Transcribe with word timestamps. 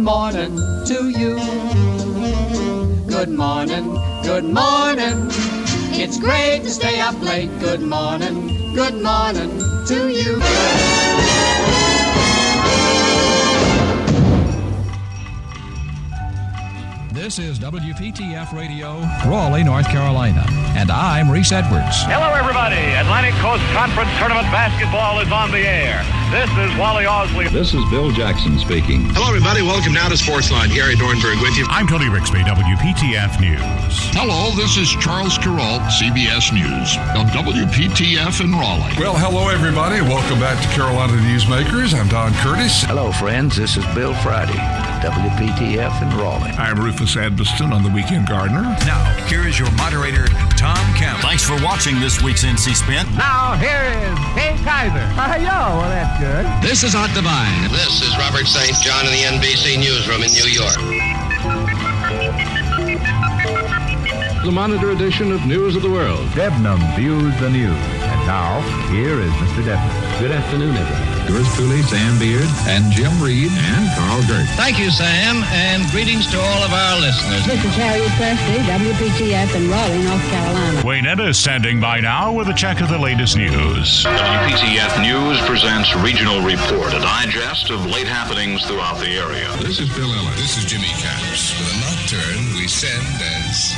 morning 0.00 0.56
to 0.86 1.10
you. 1.10 1.36
Good 3.06 3.28
morning, 3.28 3.84
good 4.22 4.44
morning. 4.44 5.28
It's 5.92 6.18
great 6.18 6.62
to 6.62 6.70
stay 6.70 7.00
up 7.00 7.20
late. 7.20 7.50
Good 7.60 7.82
morning, 7.82 8.74
good 8.74 8.94
morning 9.02 9.50
to 9.86 10.08
you. 10.08 10.40
This 17.12 17.38
is 17.38 17.58
WPTF 17.58 18.52
Radio, 18.52 19.00
Raleigh, 19.30 19.64
North 19.64 19.88
Carolina. 19.88 20.44
And 20.76 20.90
I'm 20.90 21.30
Reese 21.30 21.52
Edwards. 21.52 22.02
Hello, 22.04 22.32
everybody. 22.32 22.76
Atlantic 22.76 23.34
Coast 23.34 23.62
Conference 23.74 24.10
Tournament 24.18 24.50
basketball 24.50 25.20
is 25.20 25.30
on 25.30 25.50
the 25.50 25.58
air. 25.58 26.19
This 26.30 26.48
is 26.50 26.78
Wally 26.78 27.06
Osley. 27.06 27.50
This 27.50 27.74
is 27.74 27.82
Bill 27.90 28.12
Jackson 28.12 28.56
speaking. 28.56 29.02
Hello, 29.18 29.34
everybody. 29.34 29.62
Welcome 29.62 29.94
now 29.94 30.06
to 30.06 30.14
Sportsline. 30.14 30.72
Gary 30.72 30.94
Dornberg 30.94 31.42
with 31.42 31.58
you. 31.58 31.66
I'm 31.66 31.88
Tony 31.88 32.06
Rixby, 32.06 32.46
WPTF 32.46 33.40
News. 33.42 33.98
Hello, 34.14 34.54
this 34.54 34.78
is 34.78 34.86
Charles 35.02 35.36
Carroll, 35.38 35.82
CBS 35.98 36.54
News, 36.54 36.94
on 37.18 37.26
WPTF 37.34 38.44
in 38.46 38.52
Raleigh. 38.54 38.94
Well, 38.94 39.18
hello, 39.18 39.50
everybody. 39.50 40.00
Welcome 40.06 40.38
back 40.38 40.54
to 40.62 40.70
Carolina 40.70 41.18
Newsmakers. 41.18 41.98
I'm 41.98 42.06
Don 42.06 42.32
Curtis. 42.34 42.86
Hello, 42.86 43.10
friends. 43.10 43.56
This 43.56 43.76
is 43.76 43.84
Bill 43.90 44.14
Friday, 44.22 44.54
WPTF 45.02 45.98
in 45.98 46.10
Raleigh. 46.16 46.54
I'm 46.54 46.78
Rufus 46.78 47.16
Edmisten 47.16 47.74
on 47.74 47.82
The 47.82 47.90
Weekend 47.90 48.28
Gardener. 48.28 48.62
Now, 48.86 49.02
here 49.26 49.48
is 49.48 49.58
your 49.58 49.70
moderator, 49.72 50.30
Tom 50.60 50.76
Campbell. 50.92 51.22
Thanks 51.22 51.42
for 51.42 51.56
watching 51.64 51.98
this 52.00 52.20
week's 52.20 52.44
NC 52.44 52.76
Spin. 52.76 53.06
Now, 53.16 53.56
here 53.56 53.80
is 53.80 54.18
Kay 54.36 54.52
Kyser. 54.60 55.08
Hi, 55.16 55.38
yo. 55.38 55.48
Well, 55.48 55.88
that's 55.88 56.20
good. 56.20 56.44
This 56.60 56.84
is 56.84 56.94
Art 56.94 57.08
Divine. 57.14 57.72
This 57.72 58.02
is 58.02 58.12
Robert 58.18 58.44
St. 58.44 58.76
John 58.84 59.06
in 59.06 59.12
the 59.12 59.24
NBC 59.40 59.80
Newsroom 59.80 60.20
in 60.20 60.28
New 60.36 60.44
York. 60.52 60.76
The 64.44 64.52
Monitor 64.52 64.90
edition 64.90 65.32
of 65.32 65.46
News 65.46 65.76
of 65.76 65.82
the 65.82 65.90
World. 65.90 66.28
Debnam 66.36 66.94
views 66.94 67.32
the 67.40 67.48
news. 67.48 67.72
And 67.72 68.26
now, 68.26 68.60
here 68.92 69.18
is 69.18 69.32
Mr. 69.40 69.64
Debnam. 69.64 70.20
Good 70.20 70.32
afternoon, 70.32 70.76
everyone. 70.76 71.09
Yours 71.28 71.46
truly, 71.54 71.82
Sam 71.82 72.18
Beard, 72.18 72.48
and 72.66 72.90
Jim 72.92 73.12
Reed, 73.22 73.50
and 73.52 73.84
Carl 73.96 74.22
Gert. 74.26 74.48
Thank 74.56 74.78
you, 74.78 74.90
Sam, 74.90 75.42
and 75.52 75.88
greetings 75.90 76.26
to 76.32 76.40
all 76.40 76.62
of 76.64 76.72
our 76.72 77.00
listeners. 77.00 77.46
This 77.46 77.64
is 77.64 77.74
Harriet 77.76 78.10
Presley, 78.16 78.58
WPTF 78.66 79.54
in 79.54 79.70
Raleigh, 79.70 80.02
North 80.04 80.26
Carolina. 80.30 80.82
Wayne 80.84 81.06
Etta 81.06 81.28
is 81.28 81.38
standing 81.38 81.80
by 81.80 82.00
now 82.00 82.32
with 82.32 82.48
a 82.48 82.54
check 82.54 82.80
of 82.80 82.88
the 82.88 82.98
latest 82.98 83.36
news. 83.36 84.04
WPTF 84.04 85.02
News 85.02 85.38
presents 85.46 85.94
Regional 85.96 86.42
Report, 86.42 86.92
a 86.94 87.00
digest 87.00 87.70
of 87.70 87.86
late 87.86 88.06
happenings 88.08 88.64
throughout 88.66 88.98
the 88.98 89.10
area. 89.16 89.48
This 89.58 89.78
is 89.80 89.88
Bill 89.94 90.12
Ellis. 90.12 90.36
This 90.36 90.58
is 90.58 90.64
Jimmy 90.64 90.90
Caps. 90.98 91.54
With 91.58 91.70
a 91.70 91.76
nocturne 91.80 92.54
we 92.56 92.66
send 92.66 93.06
as 93.22 93.74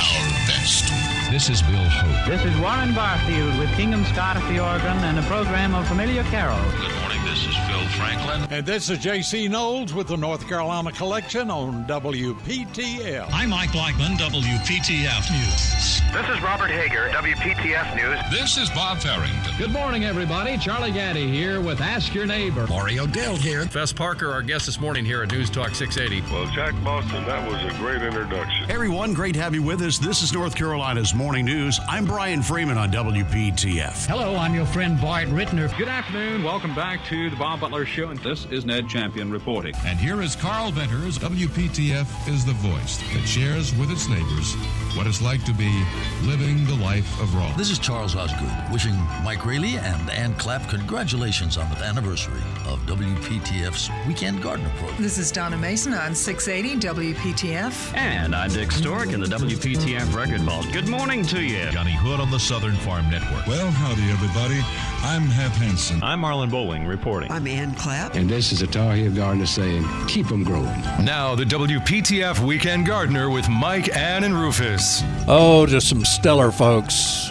our 0.00 0.28
best. 0.46 0.99
This 1.30 1.48
is 1.48 1.62
Bill 1.62 1.88
Hope. 1.88 2.28
This 2.28 2.44
is 2.44 2.58
Warren 2.58 2.92
Barfield 2.92 3.56
with 3.56 3.70
Kingham 3.76 4.04
Scott 4.04 4.36
at 4.36 4.48
the 4.48 4.58
organ 4.58 4.98
and 5.04 5.16
a 5.16 5.22
program 5.22 5.76
of 5.76 5.86
familiar 5.86 6.24
carols. 6.24 6.99
Good 7.40 7.54
morning, 7.54 7.62
this 7.68 7.68
is 7.68 7.68
Phil 7.68 7.88
Franklin. 7.98 8.52
And 8.52 8.66
this 8.66 8.90
is 8.90 8.98
J.C. 8.98 9.48
Knowles 9.48 9.94
with 9.94 10.08
the 10.08 10.16
North 10.16 10.46
Carolina 10.46 10.92
Collection 10.92 11.50
on 11.50 11.84
WPTF. 11.86 13.28
I'm 13.32 13.50
Mike 13.50 13.72
Blackman, 13.72 14.12
WPTF 14.12 15.30
News. 15.30 16.00
This 16.12 16.36
is 16.36 16.42
Robert 16.42 16.70
Hager, 16.70 17.08
WPTF 17.10 17.96
News. 17.96 18.18
This 18.30 18.56
is 18.58 18.68
Bob 18.70 18.98
Farrington. 18.98 19.54
Good 19.56 19.70
morning, 19.70 20.04
everybody. 20.04 20.58
Charlie 20.58 20.90
Gaddy 20.90 21.30
here 21.30 21.60
with 21.60 21.80
Ask 21.80 22.14
Your 22.14 22.26
Neighbor. 22.26 22.66
Mario 22.66 23.06
Dell 23.06 23.36
here. 23.36 23.64
Fess 23.66 23.92
Parker, 23.92 24.30
our 24.30 24.42
guest 24.42 24.66
this 24.66 24.80
morning 24.80 25.04
here 25.04 25.22
at 25.22 25.30
News 25.30 25.48
Talk 25.48 25.74
680. 25.74 26.32
Well, 26.32 26.46
Jack 26.52 26.74
Boston, 26.82 27.24
that 27.26 27.48
was 27.48 27.62
a 27.62 27.76
great 27.78 28.02
introduction. 28.02 28.70
Everyone, 28.70 29.14
great 29.14 29.34
to 29.34 29.40
have 29.40 29.54
you 29.54 29.62
with 29.62 29.80
us. 29.82 29.98
This 29.98 30.22
is 30.22 30.32
North 30.32 30.56
Carolina's 30.56 31.14
Morning 31.14 31.44
News. 31.44 31.78
I'm 31.88 32.04
Brian 32.04 32.42
Freeman 32.42 32.76
on 32.76 32.90
WPTF. 32.90 34.06
Hello, 34.06 34.36
I'm 34.36 34.54
your 34.54 34.66
friend 34.66 35.00
Bart 35.00 35.28
Rittner. 35.28 35.76
Good 35.78 35.88
afternoon. 35.88 36.42
Welcome 36.42 36.74
back 36.74 37.04
to 37.06 37.29
the 37.30 37.36
Bob 37.36 37.60
Butler 37.60 37.86
Show. 37.86 38.08
And 38.10 38.18
this 38.20 38.46
is 38.46 38.64
Ned 38.64 38.88
Champion 38.88 39.30
reporting. 39.30 39.74
And 39.86 39.98
here 39.98 40.20
is 40.20 40.34
Carl 40.34 40.70
Venters. 40.72 41.18
WPTF 41.18 42.28
is 42.28 42.44
the 42.44 42.52
voice 42.54 42.98
that 43.14 43.26
shares 43.26 43.74
with 43.76 43.90
its 43.90 44.08
neighbors 44.08 44.54
what 44.96 45.06
it's 45.06 45.22
like 45.22 45.44
to 45.44 45.52
be 45.52 45.84
living 46.24 46.64
the 46.66 46.74
life 46.76 47.20
of 47.20 47.34
Raleigh. 47.34 47.54
This 47.56 47.70
is 47.70 47.78
Charles 47.78 48.16
Osgood 48.16 48.50
wishing 48.72 48.94
Mike 49.22 49.46
Raley 49.46 49.76
and 49.76 50.10
Ann 50.10 50.34
Clapp 50.34 50.68
congratulations 50.68 51.56
on 51.56 51.70
the 51.70 51.76
anniversary 51.84 52.40
of 52.66 52.80
WPTF's 52.86 53.90
Weekend 54.08 54.42
Gardener 54.42 54.70
program. 54.76 55.00
This 55.00 55.18
is 55.18 55.30
Donna 55.30 55.56
Mason 55.56 55.94
on 55.94 56.14
680 56.14 56.86
WPTF. 56.86 57.96
And 57.96 58.34
I'm 58.34 58.50
Dick 58.50 58.72
Stork 58.72 59.12
in 59.12 59.20
the 59.20 59.26
WPTF 59.26 60.14
Record 60.14 60.40
Vault. 60.40 60.66
Good 60.72 60.88
morning 60.88 61.24
to 61.26 61.40
you. 61.42 61.70
Johnny 61.70 61.92
Hood 61.92 62.18
on 62.18 62.30
the 62.30 62.40
Southern 62.40 62.76
Farm 62.76 63.08
Network. 63.10 63.46
Well, 63.46 63.70
howdy, 63.70 64.10
everybody. 64.10 64.60
I'm 65.02 65.22
Hap 65.22 65.52
Hansen. 65.52 66.02
I'm 66.02 66.20
Marlon 66.20 66.50
Bowling 66.50 66.86
reporting. 66.86 67.19
I'm 67.28 67.46
Ann 67.46 67.74
Clapp. 67.74 68.14
And 68.14 68.30
this 68.30 68.52
is 68.52 68.62
a 68.62 68.66
Tar 68.66 68.94
Heel 68.94 69.12
Gardener 69.12 69.46
saying, 69.46 69.84
keep 70.06 70.28
them 70.28 70.44
growing. 70.44 70.80
Now, 71.02 71.34
the 71.34 71.44
WPTF 71.44 72.38
Weekend 72.46 72.86
Gardener 72.86 73.28
with 73.30 73.48
Mike, 73.48 73.94
Ann, 73.96 74.24
and 74.24 74.34
Rufus. 74.34 75.02
Oh, 75.26 75.66
just 75.66 75.88
some 75.88 76.04
stellar 76.04 76.50
folks. 76.50 77.30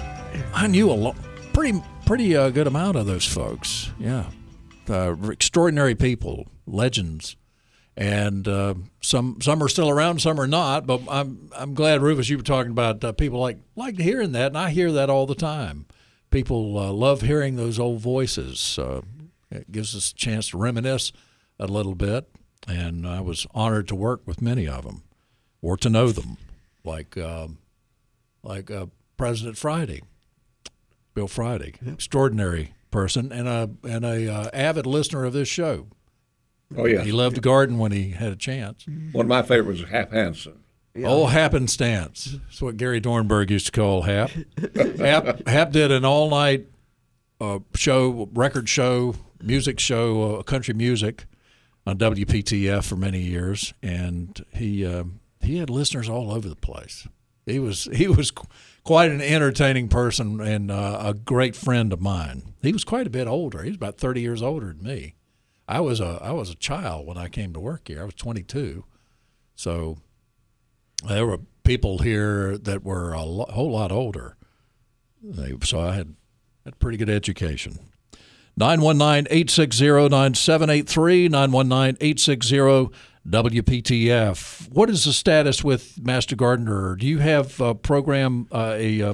I 0.54 0.68
knew 0.68 0.92
a 0.92 0.94
lot, 0.94 1.16
pretty, 1.54 1.82
pretty 2.06 2.36
uh, 2.36 2.50
good 2.50 2.68
amount 2.68 2.98
of 2.98 3.06
those 3.06 3.26
folks. 3.26 3.92
Yeah. 4.00 4.26
Uh, 4.90 5.16
extraordinary 5.30 5.96
people, 5.96 6.48
legends. 6.68 7.36
And 7.96 8.48
uh, 8.48 8.76
some 9.02 9.42
some 9.42 9.62
are 9.62 9.68
still 9.68 9.90
around, 9.90 10.22
some 10.22 10.40
are 10.40 10.48
not. 10.48 10.88
But 10.88 11.02
I'm 11.10 11.50
I'm 11.54 11.74
glad, 11.74 12.02
Rufus, 12.02 12.30
you 12.30 12.38
were 12.38 12.44
talking 12.44 12.72
about 12.72 13.04
uh, 13.04 13.12
people 13.12 13.40
like 13.40 13.58
like 13.76 14.00
hearing 14.00 14.32
that, 14.32 14.48
and 14.48 14.58
I 14.58 14.70
hear 14.70 14.90
that 14.94 15.10
all 15.10 15.26
the 15.26 15.36
time. 15.36 15.86
People 16.32 16.78
uh, 16.78 16.92
love 16.94 17.22
hearing 17.22 17.58
those 17.58 17.78
old 17.78 18.00
voices. 18.00 18.80
It 19.52 19.72
gives 19.72 19.96
us 19.96 20.12
a 20.12 20.16
chance 20.16 20.50
to 20.50 20.58
reminisce 20.58 21.12
a 21.60 21.68
little 21.68 21.96
bit, 21.96 22.30
and 22.68 23.08
I 23.08 23.22
was 23.22 23.48
honored 23.54 23.88
to 23.90 23.96
work 23.96 24.22
with 24.26 24.42
many 24.42 24.68
of 24.68 24.84
them, 24.84 25.04
or 25.62 25.76
to 25.78 25.90
know 25.90 26.12
them, 26.12 26.38
like 26.84 27.18
um, 27.18 27.58
like 28.44 28.70
uh, 28.70 28.88
President 29.18 29.58
Friday, 29.58 30.02
Bill 31.14 31.28
Friday, 31.28 31.74
extraordinary 31.86 32.74
person, 32.92 33.32
and 33.32 33.48
a 33.48 33.70
and 33.84 34.06
a 34.06 34.32
uh, 34.32 34.50
avid 34.54 34.86
listener 34.86 35.26
of 35.26 35.34
this 35.34 35.48
show. 35.48 35.88
Oh 36.78 36.86
yeah, 36.86 37.04
he 37.04 37.12
loved 37.12 37.36
to 37.36 37.42
garden 37.42 37.80
when 37.80 37.92
he 37.92 38.12
had 38.12 38.32
a 38.32 38.36
chance. 38.36 38.86
One 39.12 39.26
of 39.26 39.30
my 39.30 39.42
favorites 39.42 39.82
was 39.82 39.90
Hap 39.90 40.12
Hansen. 40.12 40.60
Yeah. 40.96 41.08
Oh, 41.08 41.28
happenstance. 41.28 42.38
That's 42.46 42.62
what 42.62 42.78
Gary 42.78 43.00
Dornberg 43.00 43.50
used 43.52 43.68
to 43.68 43.72
call 43.72 44.02
Hap. 44.04 44.32
Hap, 44.98 45.48
Hap 45.48 45.72
did 45.72 45.92
an 45.92 46.04
all 46.04 46.30
night 46.30 46.68
uh, 47.40 47.60
show, 47.76 48.28
record 48.34 48.68
show, 48.68 49.16
music 49.42 49.80
show, 49.80 50.36
uh, 50.36 50.44
country 50.44 50.74
music 50.74 51.26
on 51.86 51.98
WPTF 51.98 52.84
for 52.84 52.96
many 52.96 53.20
years, 53.20 53.74
and 53.82 54.46
he 54.54 54.86
uh, 54.86 55.06
he 55.42 55.58
had 55.58 55.70
listeners 55.70 56.10
all 56.10 56.32
over 56.32 56.48
the 56.48 56.56
place. 56.56 57.08
He 57.46 57.60
was 57.60 57.90
he 57.94 58.08
was 58.08 58.32
quite 58.84 59.12
an 59.12 59.22
entertaining 59.22 59.88
person 59.88 60.40
and 60.42 60.72
uh, 60.72 61.02
a 61.04 61.14
great 61.14 61.56
friend 61.56 61.92
of 61.92 62.02
mine. 62.02 62.54
He 62.62 62.72
was 62.72 62.84
quite 62.84 63.08
a 63.08 63.12
bit 63.12 63.28
older. 63.28 63.64
He 63.64 63.70
was 63.70 63.78
about 63.78 63.98
thirty 63.98 64.22
years 64.22 64.42
older 64.42 64.68
than 64.68 64.84
me. 64.84 65.16
I 65.68 65.80
was 65.80 66.00
a 66.00 66.20
I 66.22 66.32
was 66.32 66.50
a 66.50 66.56
child 66.56 67.08
when 67.08 67.18
I 67.18 67.28
came 67.28 67.54
to 67.54 67.60
work 67.60 67.88
here. 67.88 68.02
I 68.02 68.06
was 68.06 68.16
twenty 68.16 68.44
two, 68.44 68.86
so 69.56 69.98
there 71.08 71.26
were 71.26 71.40
people 71.64 72.00
here 72.00 72.58
that 72.58 72.84
were 72.84 73.14
a 73.14 73.24
lo- 73.24 73.50
whole 73.50 73.72
lot 73.72 73.92
older. 73.92 74.36
They, 75.22 75.54
so 75.64 75.80
I 75.80 75.96
had 75.96 76.16
had 76.66 76.80
pretty 76.80 76.98
good 76.98 77.10
education. 77.10 77.80
919-860-9783, 78.60 81.30
919-860 81.30 82.92
WPTF. 83.26 84.70
What 84.70 84.90
is 84.90 85.06
the 85.06 85.14
status 85.14 85.64
with 85.64 85.98
Master 86.04 86.36
Gardener? 86.36 86.98
Do 86.98 87.08
you 87.08 87.20
have 87.20 87.62
a 87.62 87.74
program 87.74 88.50
uh, 88.52 88.74
a 88.76 89.02
uh, 89.02 89.14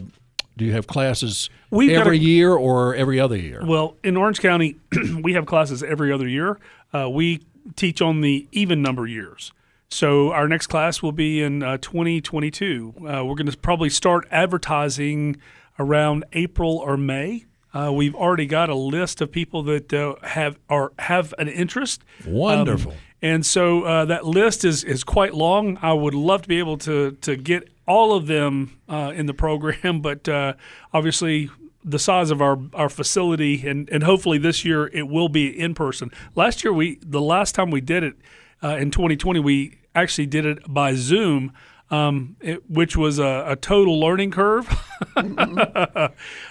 do 0.58 0.66
you 0.66 0.72
have 0.72 0.88
classes 0.88 1.52
We've 1.70 1.92
every 1.92 2.18
a, 2.18 2.22
year 2.22 2.54
or 2.54 2.96
every 2.96 3.20
other 3.20 3.36
year? 3.36 3.62
Well, 3.64 3.98
in 4.04 4.18
Orange 4.18 4.40
County, 4.40 4.78
we 5.22 5.34
have 5.34 5.46
classes 5.46 5.84
every 5.84 6.12
other 6.12 6.28
year. 6.28 6.60
Uh, 6.94 7.08
we 7.10 7.42
teach 7.76 8.02
on 8.02 8.22
the 8.22 8.48
even 8.52 8.82
number 8.82 9.06
years. 9.06 9.52
So 9.90 10.32
our 10.32 10.48
next 10.48 10.66
class 10.68 11.04
will 11.04 11.12
be 11.12 11.44
in 11.44 11.62
uh, 11.62 11.78
2022. 11.78 12.96
Uh, 12.98 13.02
we're 13.26 13.36
going 13.36 13.46
to 13.46 13.56
probably 13.58 13.90
start 13.90 14.28
advertising 14.32 15.38
around 15.78 16.26
April 16.34 16.78
or 16.78 16.98
May. 16.98 17.46
Uh, 17.76 17.92
we've 17.92 18.16
already 18.16 18.46
got 18.46 18.70
a 18.70 18.76
list 18.76 19.20
of 19.20 19.32
people 19.32 19.62
that 19.64 19.94
uh, 19.94 20.16
have 20.24 20.58
or 20.70 20.94
have 20.98 21.34
an 21.38 21.50
interest. 21.50 22.04
Wonderful. 22.26 22.94
Um, 22.94 22.98
and 23.22 23.46
so 23.46 23.84
uh, 23.84 24.06
that 24.06 24.26
list 24.26 24.64
is 24.64 24.84
is 24.84 25.04
quite 25.04 25.34
long. 25.34 25.78
I 25.82 25.94
would 25.94 26.14
love 26.14 26.44
to 26.44 26.48
be 26.48 26.60
able 26.60 26.78
to 26.80 27.12
to 27.12 27.36
get 27.36 27.70
all 27.88 28.14
of 28.14 28.28
them 28.28 28.80
uh, 28.88 29.12
in 29.16 29.26
the 29.26 29.34
program, 29.34 30.02
but 30.02 30.28
uh, 30.30 30.54
obviously 30.94 31.50
the 31.84 32.00
size 32.00 32.32
of 32.32 32.42
our, 32.42 32.58
our 32.74 32.90
facility, 32.90 33.68
and, 33.68 33.88
and 33.92 34.02
hopefully 34.02 34.40
this 34.40 34.66
year 34.66 34.88
it 34.88 35.08
will 35.08 35.30
be 35.30 35.48
in 35.48 35.76
person. 35.76 36.10
Last 36.34 36.64
year 36.64 36.74
we 36.74 37.00
the 37.02 37.22
last 37.22 37.54
time 37.54 37.70
we 37.72 37.82
did 37.82 38.04
it 38.04 38.16
uh, 38.64 38.78
in 38.78 38.90
2020 38.90 39.40
we 39.40 39.78
actually 39.94 40.26
did 40.26 40.46
it 40.46 40.60
by 40.68 40.96
Zoom. 40.96 41.54
Um, 41.92 42.36
it, 42.42 42.68
which 42.68 42.98
was 42.98 43.20
a, 43.20 43.46
a, 43.50 43.56
total 43.56 44.00
learning 44.00 44.32
curve. 44.32 44.68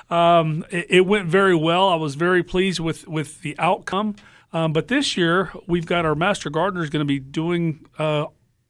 um, 0.08 0.64
it, 0.70 0.86
it, 0.88 1.06
went 1.06 1.26
very 1.26 1.56
well. 1.56 1.88
I 1.88 1.96
was 1.96 2.14
very 2.14 2.44
pleased 2.44 2.78
with, 2.78 3.08
with 3.08 3.40
the 3.42 3.58
outcome. 3.58 4.14
Um, 4.52 4.72
but 4.72 4.86
this 4.86 5.16
year, 5.16 5.50
we've 5.66 5.86
got 5.86 6.06
our 6.06 6.14
master 6.14 6.50
gardeners 6.50 6.88
going 6.88 7.00
to 7.00 7.04
be 7.04 7.18
doing 7.18 7.84
uh, 7.98 8.26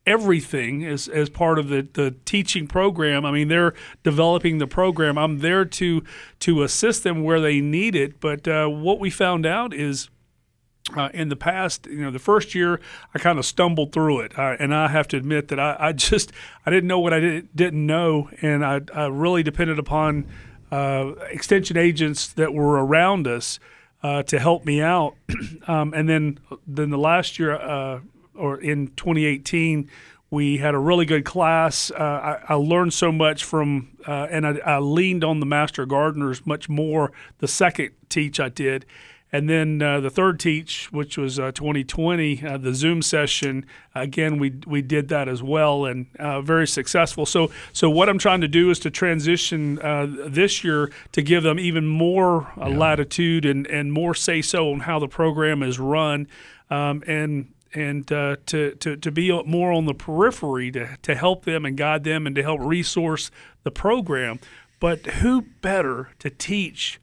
everything 0.07 0.85
as, 0.85 1.09
as 1.09 1.29
part 1.29 1.59
of 1.59 1.69
the, 1.69 1.87
the 1.93 2.15
teaching 2.25 2.67
program. 2.67 3.25
I 3.25 3.31
mean, 3.31 3.49
they're 3.49 3.75
developing 4.03 4.59
the 4.59 4.67
program. 4.67 5.19
I'm 5.19 5.39
there 5.39 5.65
to 5.65 6.03
to 6.41 6.63
assist 6.63 7.05
them 7.05 7.23
where 7.23 7.41
they 7.41 7.61
need 7.61 7.95
it. 7.95 8.21
But 8.21 8.47
uh, 8.49 8.67
what 8.69 8.99
we 9.01 9.11
found 9.11 9.47
out 9.47 9.73
is. 9.75 10.09
Uh, 10.95 11.09
in 11.15 11.31
the 11.31 11.37
past, 11.37 11.87
you 11.87 12.03
know, 12.03 12.11
the 12.11 12.19
first 12.19 12.55
year 12.55 12.79
I 13.15 13.19
kind 13.19 13.39
of 13.39 13.47
stumbled 13.47 13.93
through 13.93 14.21
it, 14.21 14.39
uh, 14.39 14.57
and 14.59 14.75
I 14.75 14.89
have 14.89 15.09
to 15.09 15.17
admit 15.17 15.49
that 15.49 15.59
I, 15.59 15.77
I, 15.81 15.93
just 15.93 16.31
I 16.67 16.71
didn't 16.71 16.87
know 16.87 17.01
what 17.01 17.15
I 17.15 17.21
did, 17.21 17.57
didn't 17.57 17.87
know, 17.87 18.29
and 18.43 18.63
I, 18.63 18.83
I 18.95 19.07
really 19.07 19.43
depended 19.43 19.79
upon 19.79 20.27
uh, 20.71 21.13
extension 21.31 21.79
agents 21.79 22.29
that 22.35 22.53
were 22.53 22.85
around 22.85 23.27
us 23.27 23.59
uh, 24.03 24.25
to 24.25 24.39
help 24.39 24.67
me 24.67 24.83
out. 24.83 25.15
um, 25.67 25.95
and 25.95 26.07
then 26.07 26.39
then 26.67 26.91
the 26.91 26.99
last 26.99 27.39
year 27.39 27.55
uh, 27.55 28.01
or 28.35 28.61
in 28.61 28.89
2018, 28.89 29.89
we 30.31 30.59
had 30.59 30.75
a 30.75 30.79
really 30.79 31.07
good 31.07 31.25
class. 31.25 31.91
Uh, 31.91 32.39
I, 32.49 32.53
I, 32.53 32.55
learned 32.55 32.93
so 32.93 33.13
much 33.13 33.45
from, 33.45 33.97
uh, 34.07 34.27
and 34.31 34.47
I, 34.47 34.57
I, 34.67 34.79
leaned 34.79 35.23
on 35.23 35.41
the 35.41 35.47
master 35.47 35.87
gardeners 35.87 36.45
much 36.45 36.69
more. 36.69 37.13
The 37.39 37.49
second 37.49 37.91
teach 38.09 38.41
I 38.41 38.49
did, 38.49 38.85
and 39.35 39.51
then 39.51 39.83
uh, 39.83 39.99
the 39.99 40.11
third 40.11 40.39
teach, 40.39 40.93
which 40.93 41.19
was 41.19 41.39
2020, 41.39 42.45
uh, 42.45 42.51
uh, 42.51 42.57
the 42.57 42.73
Zoom 42.73 43.03
session. 43.03 43.67
Again, 43.93 44.39
we 44.39 44.61
we 44.65 44.81
did 44.81 45.09
that 45.09 45.29
as 45.29 45.43
well, 45.43 45.87
and 45.87 46.07
uh, 46.21 46.41
very 46.41 46.69
successful. 46.69 47.27
So 47.27 47.51
so 47.73 47.91
what 47.91 48.09
I'm 48.09 48.19
trying 48.19 48.43
to 48.43 48.49
do 48.49 48.71
is 48.71 48.79
to 48.81 48.93
transition 48.93 49.81
this 50.29 50.63
year 50.63 50.93
to 51.11 51.21
give 51.21 51.43
them 51.43 51.59
even 51.59 51.85
more 51.85 52.53
yeah. 52.57 52.69
latitude 52.69 53.45
and 53.45 53.67
and 53.67 53.93
more 53.93 54.15
say 54.15 54.41
so 54.41 54.71
on 54.71 54.81
how 54.81 55.01
the 55.01 55.09
program 55.09 55.65
is 55.65 55.81
run. 55.81 56.29
Um, 56.71 57.03
and 57.09 57.53
and 57.75 58.13
uh, 58.13 58.37
to, 58.47 58.77
to, 58.77 58.97
to 58.97 59.11
be 59.11 59.33
more 59.43 59.73
on 59.73 59.87
the 59.87 59.95
periphery 59.95 60.71
to, 60.71 60.97
to 61.03 61.17
help 61.17 61.45
them 61.45 61.65
and 61.65 61.77
guide 61.77 62.05
them 62.05 62.25
and 62.25 62.37
to 62.37 62.43
help 62.45 62.61
resource 62.61 63.33
the 63.65 63.73
program. 63.73 64.39
But 64.79 65.05
who 65.07 65.43
better 65.61 66.11
to 66.21 66.31
teach 66.31 67.01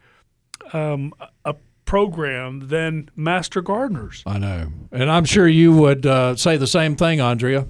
um, 0.72 1.14
a 1.44 1.56
program 1.86 2.68
than 2.68 3.10
master 3.16 3.62
gardeners? 3.62 4.24
I 4.26 4.38
know. 4.38 4.72
And 4.92 5.10
I'm 5.12 5.26
sure 5.26 5.48
you 5.48 5.74
would 5.74 6.06
uh, 6.06 6.36
say 6.36 6.58
the 6.58 6.68
same 6.68 6.96
thing, 6.96 7.20
Andrea. 7.20 7.68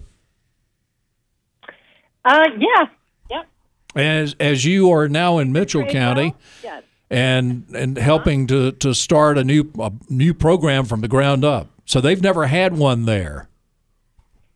Uh, 2.23 2.47
yeah. 2.57 2.85
Yep. 3.29 3.47
As, 3.95 4.35
as 4.39 4.65
you 4.65 4.91
are 4.91 5.07
now 5.07 5.37
in 5.37 5.51
Mitchell 5.51 5.85
County. 5.85 6.35
Yes. 6.63 6.83
And 7.09 7.65
and 7.75 7.97
helping 7.97 8.47
to, 8.47 8.71
to 8.71 8.93
start 8.93 9.37
a 9.37 9.43
new 9.43 9.69
a 9.77 9.91
new 10.07 10.33
program 10.33 10.85
from 10.85 11.01
the 11.01 11.09
ground 11.09 11.43
up. 11.43 11.67
So 11.83 11.99
they've 11.99 12.21
never 12.21 12.47
had 12.47 12.77
one 12.77 13.03
there. 13.03 13.49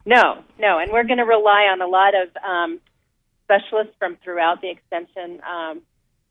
No, 0.06 0.44
no, 0.58 0.80
and 0.80 0.90
we're 0.90 1.04
going 1.04 1.18
to 1.18 1.26
rely 1.26 1.64
on 1.64 1.82
a 1.82 1.88
lot 1.88 2.14
of 2.16 2.30
um, 2.42 2.80
specialists 3.44 3.94
from 4.00 4.16
throughout 4.24 4.62
the 4.62 4.70
extension, 4.70 5.42
um, 5.44 5.82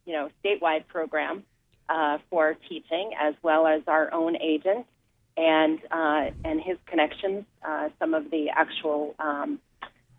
you 0.07 0.15
know, 0.15 0.31
statewide 0.43 0.87
program 0.87 1.43
uh, 1.89 2.19
for 2.31 2.57
teaching, 2.69 3.13
as 3.21 3.35
well 3.43 3.67
as 3.67 3.83
our 3.87 4.13
own 4.13 4.37
agent 4.37 4.87
and 5.37 5.79
uh, 5.91 6.31
and 6.45 6.61
his 6.61 6.79
connections. 6.87 7.45
Uh, 7.67 7.89
some 7.99 8.15
of 8.15 8.31
the 8.31 8.51
actual, 8.51 9.15
um, 9.19 9.59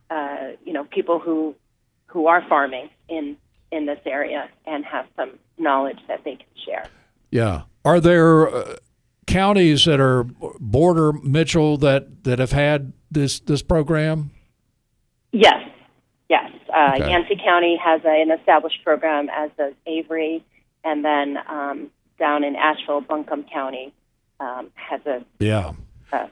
uh, 0.09 0.51
you 0.63 0.73
know, 0.73 0.83
people 0.85 1.19
who 1.19 1.56
who 2.07 2.27
are 2.27 2.44
farming 2.47 2.89
in 3.09 3.38
in 3.71 3.85
this 3.85 4.00
area 4.06 4.50
and 4.65 4.85
have 4.85 5.06
some 5.15 5.31
knowledge 5.57 6.00
that 6.07 6.23
they 6.23 6.35
can 6.35 6.47
share. 6.65 6.88
Yeah. 7.31 7.63
Are 7.83 8.00
there 8.00 8.47
uh, 8.47 8.75
counties 9.27 9.85
that 9.85 10.00
are 10.00 10.23
border 10.23 11.13
Mitchell 11.13 11.77
that, 11.77 12.23
that 12.23 12.39
have 12.39 12.51
had 12.51 12.94
this 13.11 13.39
this 13.39 13.61
program? 13.61 14.31
Yes, 15.31 15.69
yes. 16.29 16.51
Uh, 16.73 16.94
okay. 16.95 17.09
Yancey 17.09 17.35
County 17.44 17.77
has 17.83 18.01
a, 18.06 18.21
an 18.21 18.31
established 18.31 18.83
program, 18.83 19.29
as 19.29 19.51
does 19.57 19.73
Avery, 19.85 20.44
and 20.85 21.03
then 21.03 21.37
um, 21.49 21.91
down 22.17 22.45
in 22.45 22.55
Asheville, 22.55 23.01
Buncombe 23.01 23.45
County 23.51 23.93
um, 24.39 24.71
has 24.75 25.01
a 25.05 25.25
yeah 25.39 25.73
uh, 26.13 26.27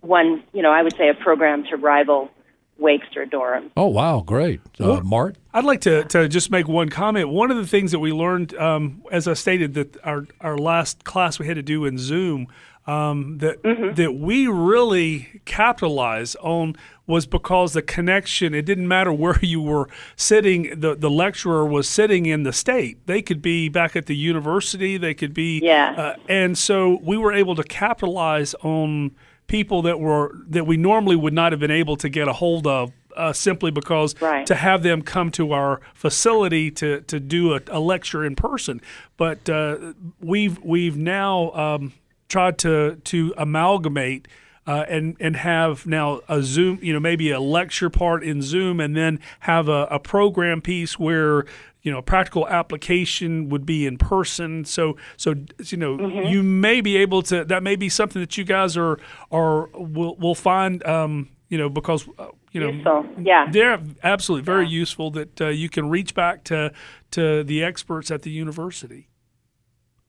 one. 0.00 0.42
You 0.52 0.62
know, 0.62 0.72
I 0.72 0.82
would 0.82 0.96
say 0.96 1.08
a 1.08 1.14
program 1.14 1.64
to 1.70 1.76
rival 1.76 2.30
Wakes 2.78 3.08
or 3.14 3.26
Durham. 3.26 3.70
Oh 3.76 3.86
wow, 3.86 4.20
great, 4.20 4.60
uh, 4.80 4.86
well, 4.86 5.00
Mart. 5.02 5.36
I'd 5.52 5.64
like 5.64 5.82
to, 5.82 6.04
to 6.04 6.28
just 6.28 6.50
make 6.50 6.66
one 6.66 6.88
comment. 6.88 7.28
One 7.28 7.50
of 7.50 7.56
the 7.58 7.66
things 7.66 7.92
that 7.92 7.98
we 7.98 8.12
learned, 8.12 8.54
um, 8.54 9.02
as 9.12 9.28
I 9.28 9.34
stated, 9.34 9.74
that 9.74 10.02
our 10.04 10.26
our 10.40 10.56
last 10.56 11.04
class 11.04 11.38
we 11.38 11.46
had 11.46 11.56
to 11.56 11.62
do 11.62 11.84
in 11.84 11.98
Zoom, 11.98 12.48
um, 12.90 13.38
that 13.38 13.62
mm-hmm. 13.62 13.94
that 13.94 14.14
we 14.14 14.48
really 14.48 15.40
capitalize 15.44 16.34
on 16.36 16.74
was 17.06 17.26
because 17.26 17.72
the 17.72 17.82
connection. 17.82 18.54
It 18.54 18.62
didn't 18.62 18.88
matter 18.88 19.12
where 19.12 19.38
you 19.42 19.62
were 19.62 19.88
sitting. 20.16 20.80
The 20.80 20.96
the 20.96 21.10
lecturer 21.10 21.64
was 21.64 21.88
sitting 21.88 22.26
in 22.26 22.42
the 22.42 22.52
state. 22.52 23.06
They 23.06 23.22
could 23.22 23.40
be 23.40 23.68
back 23.68 23.94
at 23.94 24.06
the 24.06 24.16
university. 24.16 24.96
They 24.96 25.14
could 25.14 25.34
be 25.34 25.60
yeah. 25.62 25.94
Uh, 25.96 26.16
and 26.28 26.58
so 26.58 26.98
we 27.02 27.16
were 27.16 27.32
able 27.32 27.54
to 27.54 27.64
capitalize 27.64 28.54
on 28.62 29.12
people 29.46 29.82
that 29.82 30.00
were 30.00 30.34
that 30.48 30.66
we 30.66 30.76
normally 30.76 31.16
would 31.16 31.34
not 31.34 31.52
have 31.52 31.60
been 31.60 31.70
able 31.70 31.96
to 31.96 32.08
get 32.08 32.26
a 32.26 32.32
hold 32.32 32.66
of 32.66 32.92
uh, 33.16 33.32
simply 33.32 33.70
because 33.70 34.20
right. 34.20 34.46
to 34.46 34.54
have 34.54 34.82
them 34.82 35.02
come 35.02 35.30
to 35.32 35.52
our 35.52 35.80
facility 35.94 36.70
to, 36.70 37.00
to 37.02 37.20
do 37.20 37.54
a, 37.54 37.60
a 37.68 37.80
lecture 37.80 38.24
in 38.24 38.36
person. 38.36 38.80
But 39.16 39.48
uh, 39.48 39.92
we've 40.20 40.58
we've 40.64 40.96
now 40.96 41.50
um, 41.52 41.92
tried 42.30 42.58
to 42.58 42.96
to 42.96 43.34
amalgamate. 43.36 44.26
Uh, 44.66 44.84
and 44.88 45.16
and 45.18 45.36
have 45.36 45.86
now 45.86 46.20
a 46.28 46.42
Zoom, 46.42 46.78
you 46.82 46.92
know, 46.92 47.00
maybe 47.00 47.30
a 47.30 47.40
lecture 47.40 47.88
part 47.90 48.22
in 48.22 48.40
Zoom, 48.42 48.78
and 48.78 48.94
then 48.94 49.18
have 49.40 49.68
a, 49.68 49.88
a 49.90 49.98
program 49.98 50.60
piece 50.60 50.98
where 50.98 51.46
you 51.82 51.90
know 51.90 52.02
practical 52.02 52.46
application 52.48 53.48
would 53.48 53.64
be 53.64 53.86
in 53.86 53.96
person 53.96 54.64
so 54.64 54.96
so 55.16 55.34
you 55.66 55.78
know 55.78 55.96
mm-hmm. 55.96 56.28
you 56.28 56.42
may 56.42 56.80
be 56.80 56.96
able 56.96 57.22
to 57.22 57.44
that 57.44 57.62
may 57.62 57.76
be 57.76 57.88
something 57.88 58.20
that 58.20 58.36
you 58.36 58.44
guys 58.44 58.76
are 58.76 58.98
are 59.30 59.68
will 59.74 60.16
will 60.16 60.34
find 60.34 60.84
um 60.86 61.28
you 61.48 61.58
know 61.58 61.68
because 61.68 62.06
uh, 62.18 62.28
you 62.52 62.60
know 62.60 62.70
useful. 62.70 63.06
yeah 63.22 63.48
they're 63.50 63.80
absolutely 64.02 64.44
very 64.44 64.64
yeah. 64.64 64.70
useful 64.70 65.10
that 65.10 65.40
uh, 65.40 65.48
you 65.48 65.68
can 65.68 65.88
reach 65.88 66.14
back 66.14 66.44
to 66.44 66.72
to 67.10 67.42
the 67.44 67.62
experts 67.62 68.10
at 68.10 68.22
the 68.22 68.30
university 68.30 69.08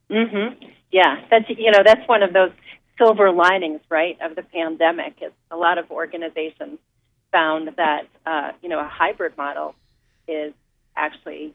mhm 0.09 0.55
yeah 0.91 1.23
that's 1.29 1.45
you 1.49 1.71
know 1.71 1.81
that's 1.85 2.07
one 2.07 2.23
of 2.23 2.33
those 2.33 2.51
silver 2.97 3.31
linings 3.31 3.81
right 3.89 4.17
of 4.21 4.35
the 4.35 4.43
pandemic 4.43 5.15
is 5.21 5.31
a 5.49 5.57
lot 5.57 5.77
of 5.77 5.89
organizations 5.91 6.77
found 7.31 7.69
that 7.77 8.07
uh, 8.25 8.51
you 8.61 8.69
know 8.69 8.79
a 8.79 8.87
hybrid 8.87 9.35
model 9.37 9.75
is 10.27 10.53
actually 10.95 11.53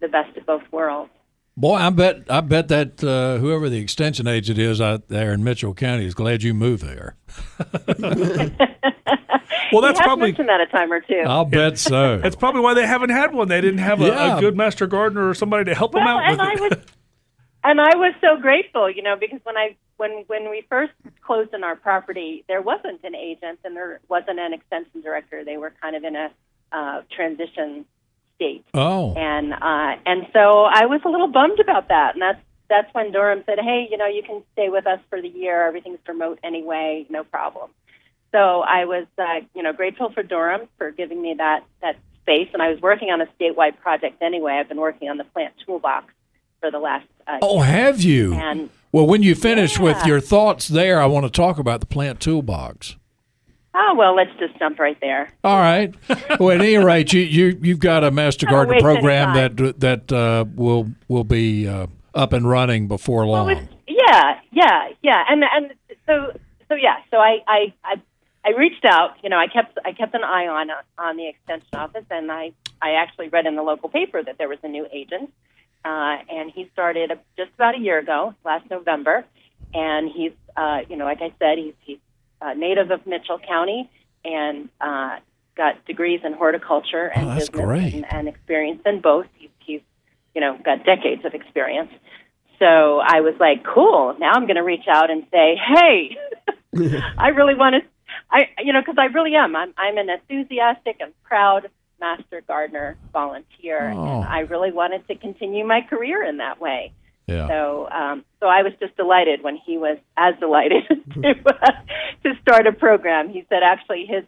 the 0.00 0.08
best 0.08 0.36
of 0.36 0.46
both 0.46 0.62
worlds. 0.72 1.10
Boy, 1.56 1.74
I 1.74 1.90
bet 1.90 2.30
I 2.30 2.40
bet 2.40 2.68
that 2.68 3.02
uh, 3.02 3.38
whoever 3.38 3.68
the 3.68 3.78
extension 3.78 4.26
agent 4.28 4.58
is 4.58 4.80
out 4.80 5.08
there 5.08 5.32
in 5.32 5.42
Mitchell 5.42 5.74
County 5.74 6.06
is 6.06 6.14
glad 6.14 6.42
you 6.42 6.54
moved 6.54 6.84
there. 6.84 7.16
well, 9.72 9.82
that's 9.82 10.00
probably 10.00 10.28
mentioned 10.28 10.48
that 10.48 10.60
a 10.60 10.66
time 10.66 10.92
or 10.92 11.00
two. 11.00 11.22
I'll 11.26 11.44
bet 11.44 11.78
so. 11.78 12.18
that's 12.18 12.36
probably 12.36 12.60
why 12.60 12.74
they 12.74 12.86
haven't 12.86 13.10
had 13.10 13.34
one. 13.34 13.48
They 13.48 13.60
didn't 13.60 13.78
have 13.78 14.00
a, 14.00 14.06
yeah. 14.06 14.36
a 14.36 14.40
good 14.40 14.56
master 14.56 14.86
gardener 14.86 15.28
or 15.28 15.34
somebody 15.34 15.64
to 15.64 15.74
help 15.74 15.94
well, 15.94 16.04
them 16.04 16.08
out 16.08 16.22
and 16.22 16.60
with 16.60 16.72
I. 16.72 16.76
Was, 16.76 16.86
and 17.68 17.82
I 17.82 17.96
was 17.96 18.14
so 18.22 18.40
grateful, 18.40 18.90
you 18.90 19.02
know, 19.02 19.14
because 19.14 19.40
when 19.42 19.58
I 19.58 19.76
when 19.98 20.24
when 20.26 20.48
we 20.48 20.64
first 20.70 20.92
closed 21.20 21.52
on 21.52 21.62
our 21.62 21.76
property, 21.76 22.42
there 22.48 22.62
wasn't 22.62 23.04
an 23.04 23.14
agent 23.14 23.58
and 23.62 23.76
there 23.76 24.00
wasn't 24.08 24.38
an 24.38 24.54
extension 24.54 25.02
director. 25.02 25.44
They 25.44 25.58
were 25.58 25.74
kind 25.82 25.94
of 25.94 26.02
in 26.02 26.16
a 26.16 26.30
uh, 26.72 27.02
transition 27.14 27.84
state. 28.36 28.64
Oh. 28.72 29.12
And 29.14 29.52
uh, 29.52 30.00
and 30.06 30.26
so 30.32 30.64
I 30.64 30.86
was 30.86 31.02
a 31.04 31.10
little 31.10 31.28
bummed 31.28 31.60
about 31.60 31.88
that, 31.88 32.14
and 32.14 32.22
that's 32.22 32.40
that's 32.70 32.92
when 32.94 33.12
Durham 33.12 33.42
said, 33.44 33.58
"Hey, 33.58 33.86
you 33.90 33.98
know, 33.98 34.06
you 34.06 34.22
can 34.22 34.42
stay 34.54 34.70
with 34.70 34.86
us 34.86 35.00
for 35.10 35.20
the 35.20 35.28
year. 35.28 35.66
Everything's 35.66 35.98
remote 36.08 36.38
anyway, 36.42 37.04
no 37.10 37.22
problem." 37.22 37.70
So 38.32 38.60
I 38.60 38.86
was, 38.86 39.06
uh, 39.18 39.40
you 39.54 39.62
know, 39.62 39.74
grateful 39.74 40.10
for 40.10 40.22
Durham 40.22 40.68
for 40.78 40.90
giving 40.90 41.20
me 41.20 41.34
that 41.36 41.64
that 41.82 41.96
space, 42.22 42.48
and 42.54 42.62
I 42.62 42.70
was 42.70 42.80
working 42.80 43.10
on 43.10 43.20
a 43.20 43.26
statewide 43.38 43.78
project 43.80 44.22
anyway. 44.22 44.54
I've 44.54 44.68
been 44.70 44.80
working 44.80 45.10
on 45.10 45.18
the 45.18 45.24
plant 45.24 45.52
toolbox 45.66 46.14
for 46.60 46.70
the 46.70 46.78
last. 46.78 47.06
Uh, 47.26 47.38
oh, 47.42 47.60
have 47.60 48.02
you? 48.02 48.34
And 48.34 48.70
well, 48.92 49.06
when 49.06 49.22
you 49.22 49.34
finish 49.34 49.76
yeah. 49.76 49.84
with 49.84 50.06
your 50.06 50.20
thoughts 50.20 50.68
there, 50.68 51.00
I 51.00 51.06
want 51.06 51.26
to 51.26 51.30
talk 51.30 51.58
about 51.58 51.80
the 51.80 51.86
plant 51.86 52.20
toolbox. 52.20 52.96
Oh 53.74 53.94
well, 53.96 54.16
let's 54.16 54.30
just 54.38 54.58
jump 54.58 54.78
right 54.78 54.98
there. 55.00 55.30
All 55.44 55.58
right. 55.58 55.94
Well, 56.40 56.50
at 56.50 56.60
any 56.60 56.76
rate, 56.76 57.12
you 57.12 57.20
you 57.20 57.58
you've 57.62 57.78
got 57.78 58.02
a 58.02 58.10
master 58.10 58.46
gardener 58.46 58.80
program 58.80 59.34
that 59.34 59.80
that 59.80 60.12
uh, 60.12 60.46
will 60.54 60.90
will 61.06 61.24
be 61.24 61.68
uh, 61.68 61.86
up 62.14 62.32
and 62.32 62.48
running 62.48 62.88
before 62.88 63.26
long. 63.26 63.46
Well, 63.46 63.68
yeah, 63.86 64.40
yeah, 64.52 64.88
yeah, 65.02 65.24
and 65.28 65.44
and 65.44 65.74
so 66.06 66.32
so 66.68 66.74
yeah, 66.74 66.96
so 67.10 67.18
I 67.18 67.38
I 67.46 67.72
I, 67.84 67.94
I 68.44 68.50
reached 68.56 68.84
out. 68.84 69.16
You 69.22 69.30
know, 69.30 69.38
I 69.38 69.46
kept 69.46 69.78
I 69.84 69.92
kept 69.92 70.14
an 70.14 70.24
eye 70.24 70.46
on 70.46 70.70
on 70.98 71.16
the 71.16 71.28
extension 71.28 71.68
office, 71.74 72.04
and 72.10 72.32
I 72.32 72.52
I 72.82 72.92
actually 72.92 73.28
read 73.28 73.46
in 73.46 73.54
the 73.54 73.62
local 73.62 73.88
paper 73.88 74.22
that 74.22 74.38
there 74.38 74.48
was 74.48 74.58
a 74.62 74.68
new 74.68 74.86
agent, 74.92 75.32
uh, 75.84 76.16
and 76.28 76.50
he 76.50 76.68
started 76.72 77.10
just 77.36 77.50
about 77.54 77.74
a 77.76 77.78
year 77.78 77.98
ago, 77.98 78.34
last 78.44 78.68
November, 78.70 79.24
and 79.74 80.10
he's 80.10 80.32
uh, 80.56 80.80
you 80.88 80.96
know, 80.96 81.04
like 81.04 81.20
I 81.22 81.32
said, 81.38 81.58
he's 81.58 81.74
he's 81.80 81.98
uh, 82.42 82.54
native 82.54 82.90
of 82.90 83.06
Mitchell 83.06 83.38
County 83.38 83.90
and 84.24 84.68
uh, 84.80 85.18
got 85.56 85.84
degrees 85.86 86.20
in 86.24 86.32
horticulture 86.32 87.06
and 87.06 87.30
Oh, 87.30 87.34
business 87.34 87.64
great. 87.64 87.94
and, 87.94 88.04
and 88.10 88.28
experience 88.28 88.82
in 88.86 89.00
both. 89.00 89.26
He's 89.38 89.50
he's 89.60 89.80
you 90.34 90.40
know 90.40 90.58
got 90.64 90.84
decades 90.84 91.24
of 91.24 91.34
experience. 91.34 91.90
So 92.58 92.98
I 92.98 93.20
was 93.20 93.34
like, 93.38 93.64
cool. 93.64 94.16
Now 94.18 94.32
I'm 94.32 94.46
going 94.46 94.56
to 94.56 94.64
reach 94.64 94.88
out 94.90 95.10
and 95.12 95.24
say, 95.30 95.54
hey, 95.56 96.16
I 97.18 97.28
really 97.28 97.54
want 97.54 97.76
to, 97.76 97.88
I 98.30 98.46
you 98.62 98.72
know, 98.72 98.80
because 98.80 98.96
I 98.98 99.06
really 99.06 99.34
am. 99.36 99.54
I'm 99.54 99.72
I'm 99.78 99.96
an 99.96 100.08
enthusiastic 100.10 100.96
and 101.00 101.12
proud 101.22 101.68
master 102.00 102.40
gardener 102.46 102.96
volunteer, 103.12 103.90
Oh. 103.94 104.20
and 104.20 104.24
I 104.24 104.40
really 104.40 104.72
wanted 104.72 105.06
to 105.08 105.14
continue 105.16 105.64
my 105.66 105.80
career 105.82 106.22
in 106.24 106.38
that 106.38 106.60
way. 106.60 106.92
Yeah. 107.26 107.46
So, 107.48 107.88
um, 107.90 108.24
so 108.40 108.46
I 108.46 108.62
was 108.62 108.72
just 108.80 108.96
delighted 108.96 109.42
when 109.42 109.56
he 109.56 109.76
was 109.76 109.98
as 110.16 110.34
delighted 110.40 110.84
to, 111.12 111.34
uh, 111.46 111.70
to 112.24 112.32
start 112.40 112.66
a 112.66 112.72
program. 112.72 113.28
He 113.28 113.44
said 113.48 113.62
actually 113.62 114.06
his 114.06 114.24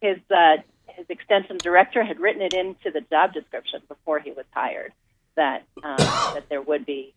his 0.00 0.18
uh, 0.30 0.58
his 0.88 1.06
extension 1.08 1.56
director 1.58 2.04
had 2.04 2.20
written 2.20 2.42
it 2.42 2.52
into 2.54 2.90
the 2.92 3.00
job 3.10 3.32
description 3.32 3.80
before 3.88 4.20
he 4.20 4.30
was 4.32 4.44
hired 4.52 4.92
that 5.34 5.64
um, 5.82 5.96
that 5.98 6.44
there 6.48 6.62
would 6.62 6.86
be 6.86 7.12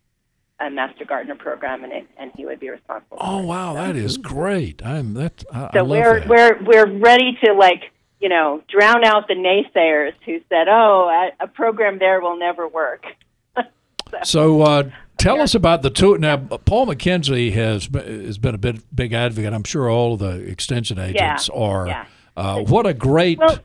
a 0.58 0.68
master 0.68 1.04
gardener 1.04 1.36
program 1.36 1.84
and 1.84 1.92
it, 1.92 2.06
and 2.18 2.32
he 2.36 2.44
would 2.44 2.58
be 2.60 2.68
responsible. 2.68 3.16
Oh 3.20 3.42
wow, 3.46 3.74
that 3.74 3.94
is 3.96 4.16
great. 4.18 4.84
I'm 4.84 5.14
that. 5.14 5.44
I, 5.52 5.66
I 5.66 5.70
So 5.74 5.80
love 5.84 5.88
we're 5.90 6.20
that. 6.20 6.28
we're 6.28 6.64
we're 6.64 6.98
ready 6.98 7.38
to 7.44 7.52
like 7.52 7.92
you 8.20 8.28
know 8.28 8.62
drown 8.68 9.04
out 9.04 9.28
the 9.28 9.34
naysayers 9.34 10.12
who 10.24 10.40
said, 10.48 10.68
"Oh, 10.68 11.30
a, 11.40 11.46
program 11.46 11.98
there 11.98 12.20
will 12.20 12.38
never 12.38 12.66
work." 12.68 13.04
So 14.24 14.62
uh, 14.62 14.90
tell 15.18 15.40
us 15.40 15.54
about 15.54 15.82
the 15.82 15.90
two. 15.90 16.18
Now, 16.18 16.36
Paul 16.36 16.86
McKenzie 16.88 17.52
has 17.52 17.88
has 17.94 18.38
been 18.38 18.56
a 18.56 18.58
bit 18.58 18.94
big 18.94 19.12
advocate. 19.12 19.52
I'm 19.52 19.62
sure 19.62 19.88
all 19.88 20.14
of 20.14 20.18
the 20.18 20.40
extension 20.50 20.98
agents 20.98 21.48
are. 21.50 21.86
yeah. 21.86 22.06
Uh, 22.36 22.60
what 22.62 22.86
a 22.86 22.94
great, 22.94 23.38
Well- 23.38 23.58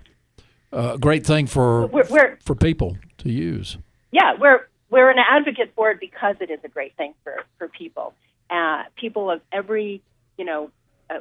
uh, 0.72 0.98
great 0.98 1.26
thing 1.26 1.48
for 1.48 1.88
We're, 1.88 2.06
we're 2.10 2.38
for 2.44 2.54
people 2.56 2.98
to 3.20 3.32
use. 3.32 3.78
yeah, 4.12 4.34
we're 4.40 4.68
we're 4.92 5.10
an 5.10 5.18
advocate 5.18 5.72
for 5.76 5.90
it 5.92 6.00
because 6.00 6.36
it 6.42 6.52
is 6.52 6.60
a 6.64 6.68
great 6.70 6.96
thing 6.96 7.14
for 7.24 7.44
for 7.58 7.68
people, 7.68 8.14
uh, 8.52 8.84
people 8.96 9.32
of 9.32 9.42
every 9.52 10.02
you 10.38 10.46
know 10.46 10.70
uh, 11.10 11.20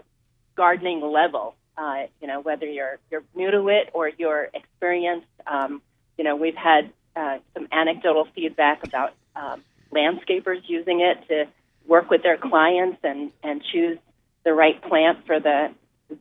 gardening 0.54 1.00
level. 1.00 1.54
Uh, 1.76 2.06
you 2.20 2.28
know 2.28 2.40
whether 2.40 2.66
you're 2.66 2.98
you're 3.10 3.24
new 3.34 3.50
to 3.50 3.68
it 3.68 3.90
or 3.92 4.08
you're 4.08 4.48
experienced. 4.54 5.26
Um, 5.46 5.82
you 6.16 6.24
know 6.24 6.36
we've 6.36 6.56
had 6.56 6.92
uh, 7.16 7.38
some 7.54 7.68
anecdotal 7.72 8.26
feedback 8.34 8.84
about 8.84 9.14
um, 9.36 9.62
landscapers 9.92 10.62
using 10.66 11.00
it 11.00 11.26
to 11.28 11.46
work 11.86 12.10
with 12.10 12.22
their 12.22 12.36
clients 12.36 12.98
and 13.02 13.32
and 13.42 13.62
choose 13.72 13.98
the 14.44 14.52
right 14.52 14.80
plant 14.82 15.26
for 15.26 15.40
the 15.40 15.70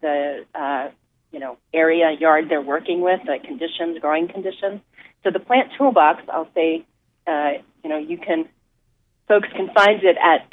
the 0.02 0.46
uh, 0.56 0.90
you 1.32 1.40
know 1.40 1.58
area 1.74 2.12
yard 2.20 2.46
they're 2.50 2.62
working 2.62 3.02
with, 3.02 3.20
the 3.26 3.38
conditions, 3.44 4.00
growing 4.00 4.28
conditions. 4.28 4.82
So 5.24 5.32
the 5.32 5.40
plant 5.40 5.72
toolbox, 5.78 6.22
I'll 6.30 6.50
say, 6.54 6.86
uh, 7.26 7.54
you 7.84 7.90
know, 7.90 7.98
you 7.98 8.18
can 8.18 8.48
folks 9.28 9.48
can 9.56 9.70
find 9.74 10.04
it 10.04 10.18
at 10.18 10.50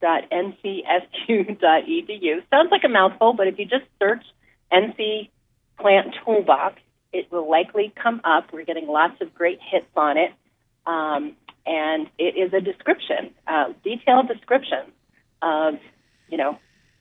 plants.ces.ncsu.edu. 0.00 2.42
Sounds 2.50 2.70
like 2.70 2.84
a 2.84 2.88
mouthful, 2.88 3.34
but 3.34 3.46
if 3.46 3.58
you 3.58 3.66
just 3.66 3.84
search 3.98 4.24
NC 4.72 5.28
Plant 5.78 6.16
Toolbox, 6.24 6.80
it 7.12 7.30
will 7.30 7.50
likely 7.50 7.92
come 8.00 8.22
up. 8.24 8.52
We're 8.52 8.64
getting 8.64 8.86
lots 8.86 9.20
of 9.20 9.34
great 9.34 9.58
hits 9.60 9.86
on 9.96 10.16
it, 10.16 10.32
um, 10.86 11.34
and 11.66 12.08
it 12.18 12.36
is 12.36 12.52
a 12.52 12.60
description, 12.60 13.30
detailed 13.82 14.28
description 14.28 14.92
of 15.42 15.74
you 16.28 16.36
know 16.36 16.56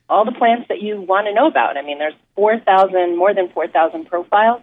all 0.09 0.25
the 0.25 0.31
plants 0.31 0.67
that 0.69 0.81
you 0.81 0.99
want 0.99 1.27
to 1.27 1.33
know 1.33 1.47
about. 1.47 1.77
I 1.77 1.83
mean, 1.83 1.99
there's 1.99 2.15
4,000, 2.35 3.15
more 3.15 3.33
than 3.33 3.49
4,000 3.49 4.05
profiles, 4.05 4.61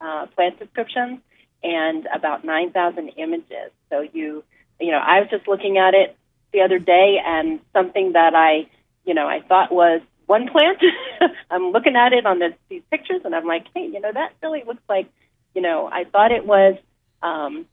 uh, 0.00 0.26
plant 0.34 0.58
descriptions, 0.58 1.20
and 1.62 2.08
about 2.12 2.44
9,000 2.44 3.08
images. 3.16 3.70
So 3.90 4.00
you, 4.00 4.42
you 4.80 4.90
know, 4.90 4.98
I 4.98 5.20
was 5.20 5.28
just 5.30 5.46
looking 5.46 5.78
at 5.78 5.94
it 5.94 6.16
the 6.52 6.62
other 6.62 6.78
day, 6.78 7.18
and 7.24 7.60
something 7.72 8.12
that 8.12 8.34
I, 8.34 8.68
you 9.04 9.14
know, 9.14 9.26
I 9.26 9.40
thought 9.40 9.70
was 9.72 10.00
one 10.26 10.48
plant. 10.48 10.78
I'm 11.50 11.70
looking 11.72 11.96
at 11.96 12.12
it 12.12 12.26
on 12.26 12.38
this, 12.38 12.52
these 12.68 12.82
pictures, 12.90 13.22
and 13.24 13.34
I'm 13.34 13.46
like, 13.46 13.66
hey, 13.74 13.86
you 13.86 14.00
know, 14.00 14.12
that 14.12 14.34
really 14.42 14.62
looks 14.66 14.82
like, 14.88 15.08
you 15.54 15.62
know, 15.62 15.88
I 15.92 16.04
thought 16.04 16.32
it 16.32 16.46
was 16.46 16.76
um, 17.22 17.66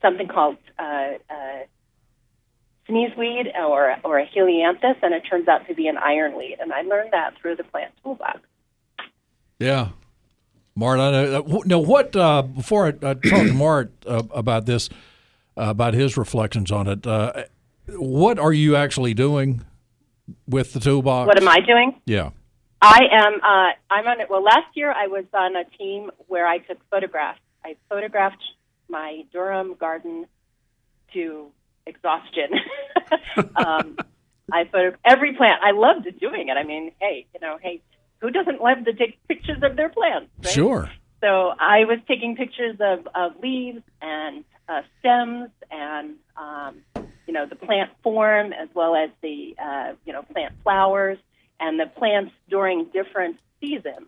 something 0.00 0.28
called 0.28 0.56
uh, 0.78 1.12
uh, 1.28 1.62
sneezeweed 2.88 3.54
or 3.58 3.96
or 4.04 4.18
a 4.18 4.26
helianthus, 4.26 4.96
and 5.02 5.12
it 5.14 5.22
turns 5.28 5.48
out 5.48 5.66
to 5.66 5.74
be 5.74 5.88
an 5.88 5.96
ironweed. 5.98 6.58
And 6.60 6.72
I 6.72 6.82
learned 6.82 7.12
that 7.12 7.34
through 7.40 7.56
the 7.56 7.64
plant 7.64 7.92
toolbox. 8.02 8.40
Yeah, 9.58 9.88
Mart. 10.74 11.00
I 11.00 11.10
know. 11.10 11.44
uh, 11.48 11.62
Now, 11.64 11.78
what 11.78 12.14
uh, 12.14 12.42
before 12.42 12.86
I, 12.86 12.88
I 12.88 13.14
talk 13.14 13.22
to 13.22 13.52
Mart 13.54 13.92
uh, 14.06 14.22
about 14.30 14.66
this, 14.66 14.88
uh, 15.56 15.62
about 15.68 15.94
his 15.94 16.16
reflections 16.16 16.70
on 16.70 16.86
it. 16.86 17.06
What 17.88 18.38
are 18.38 18.52
you 18.52 18.76
actually 18.76 19.14
doing 19.14 19.64
with 20.46 20.72
the 20.72 20.80
toolbox? 20.80 21.26
What 21.26 21.40
am 21.40 21.48
I 21.48 21.60
doing? 21.60 22.00
Yeah. 22.04 22.30
I 22.82 23.00
am. 23.10 23.34
Uh, 23.42 23.70
I'm 23.90 24.06
on 24.06 24.20
it. 24.20 24.28
Well, 24.28 24.42
last 24.42 24.74
year 24.74 24.92
I 24.92 25.06
was 25.06 25.24
on 25.32 25.56
a 25.56 25.64
team 25.64 26.10
where 26.28 26.46
I 26.46 26.58
took 26.58 26.78
photographs. 26.90 27.40
I 27.64 27.76
photographed 27.88 28.42
my 28.88 29.24
Durham 29.32 29.74
garden 29.74 30.26
to 31.12 31.46
exhaustion. 31.86 32.50
um, 33.56 33.96
I 34.52 34.64
photo 34.64 34.96
every 35.04 35.34
plant. 35.34 35.62
I 35.62 35.72
loved 35.72 36.06
doing 36.20 36.48
it. 36.48 36.56
I 36.56 36.62
mean, 36.64 36.92
hey, 37.00 37.26
you 37.34 37.40
know, 37.40 37.58
hey, 37.60 37.82
who 38.18 38.30
doesn't 38.30 38.60
love 38.60 38.84
to 38.84 38.92
take 38.92 39.18
pictures 39.26 39.58
of 39.62 39.76
their 39.76 39.88
plants? 39.88 40.30
Right? 40.44 40.52
Sure. 40.52 40.90
So 41.20 41.52
I 41.58 41.84
was 41.84 41.98
taking 42.06 42.36
pictures 42.36 42.76
of, 42.80 43.08
of 43.14 43.40
leaves 43.42 43.82
and 44.02 44.44
uh, 44.68 44.82
stems 45.00 45.50
and 45.70 46.16
um, 46.36 47.05
you 47.26 47.32
know 47.32 47.46
the 47.46 47.56
plant 47.56 47.90
form 48.02 48.52
as 48.52 48.68
well 48.74 48.94
as 48.94 49.10
the 49.22 49.54
uh, 49.62 49.92
you 50.04 50.12
know 50.12 50.22
plant 50.22 50.54
flowers 50.62 51.18
and 51.60 51.80
the 51.80 51.86
plants 51.86 52.32
during 52.48 52.86
different 52.92 53.36
seasons 53.60 54.06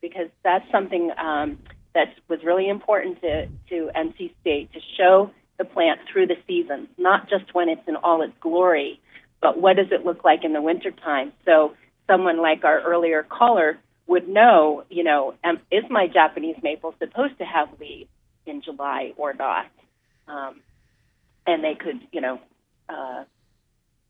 because 0.00 0.28
that's 0.42 0.64
something 0.70 1.10
um, 1.18 1.58
that 1.94 2.08
was 2.28 2.40
really 2.44 2.68
important 2.68 3.20
to, 3.20 3.46
to 3.68 3.90
NC 3.96 4.32
State 4.40 4.72
to 4.72 4.80
show 4.96 5.30
the 5.58 5.64
plant 5.64 6.00
through 6.10 6.26
the 6.26 6.36
seasons, 6.46 6.88
not 6.96 7.28
just 7.28 7.54
when 7.54 7.68
it's 7.68 7.86
in 7.86 7.96
all 7.96 8.22
its 8.22 8.32
glory, 8.40 9.00
but 9.40 9.60
what 9.60 9.76
does 9.76 9.88
it 9.90 10.04
look 10.04 10.24
like 10.24 10.44
in 10.44 10.52
the 10.52 10.62
wintertime. 10.62 11.32
So 11.44 11.74
someone 12.06 12.40
like 12.40 12.64
our 12.64 12.80
earlier 12.80 13.22
caller 13.22 13.78
would 14.06 14.28
know, 14.28 14.84
you 14.88 15.04
know, 15.04 15.34
um, 15.44 15.60
is 15.70 15.84
my 15.90 16.06
Japanese 16.06 16.56
maple 16.62 16.94
supposed 16.98 17.38
to 17.38 17.44
have 17.44 17.68
leaves 17.78 18.08
in 18.46 18.62
July 18.62 19.12
or 19.16 19.34
not? 19.34 19.66
Um, 20.26 20.60
and 21.46 21.62
they 21.62 21.74
could, 21.74 22.00
you 22.12 22.20
know, 22.20 22.40
uh, 22.92 23.24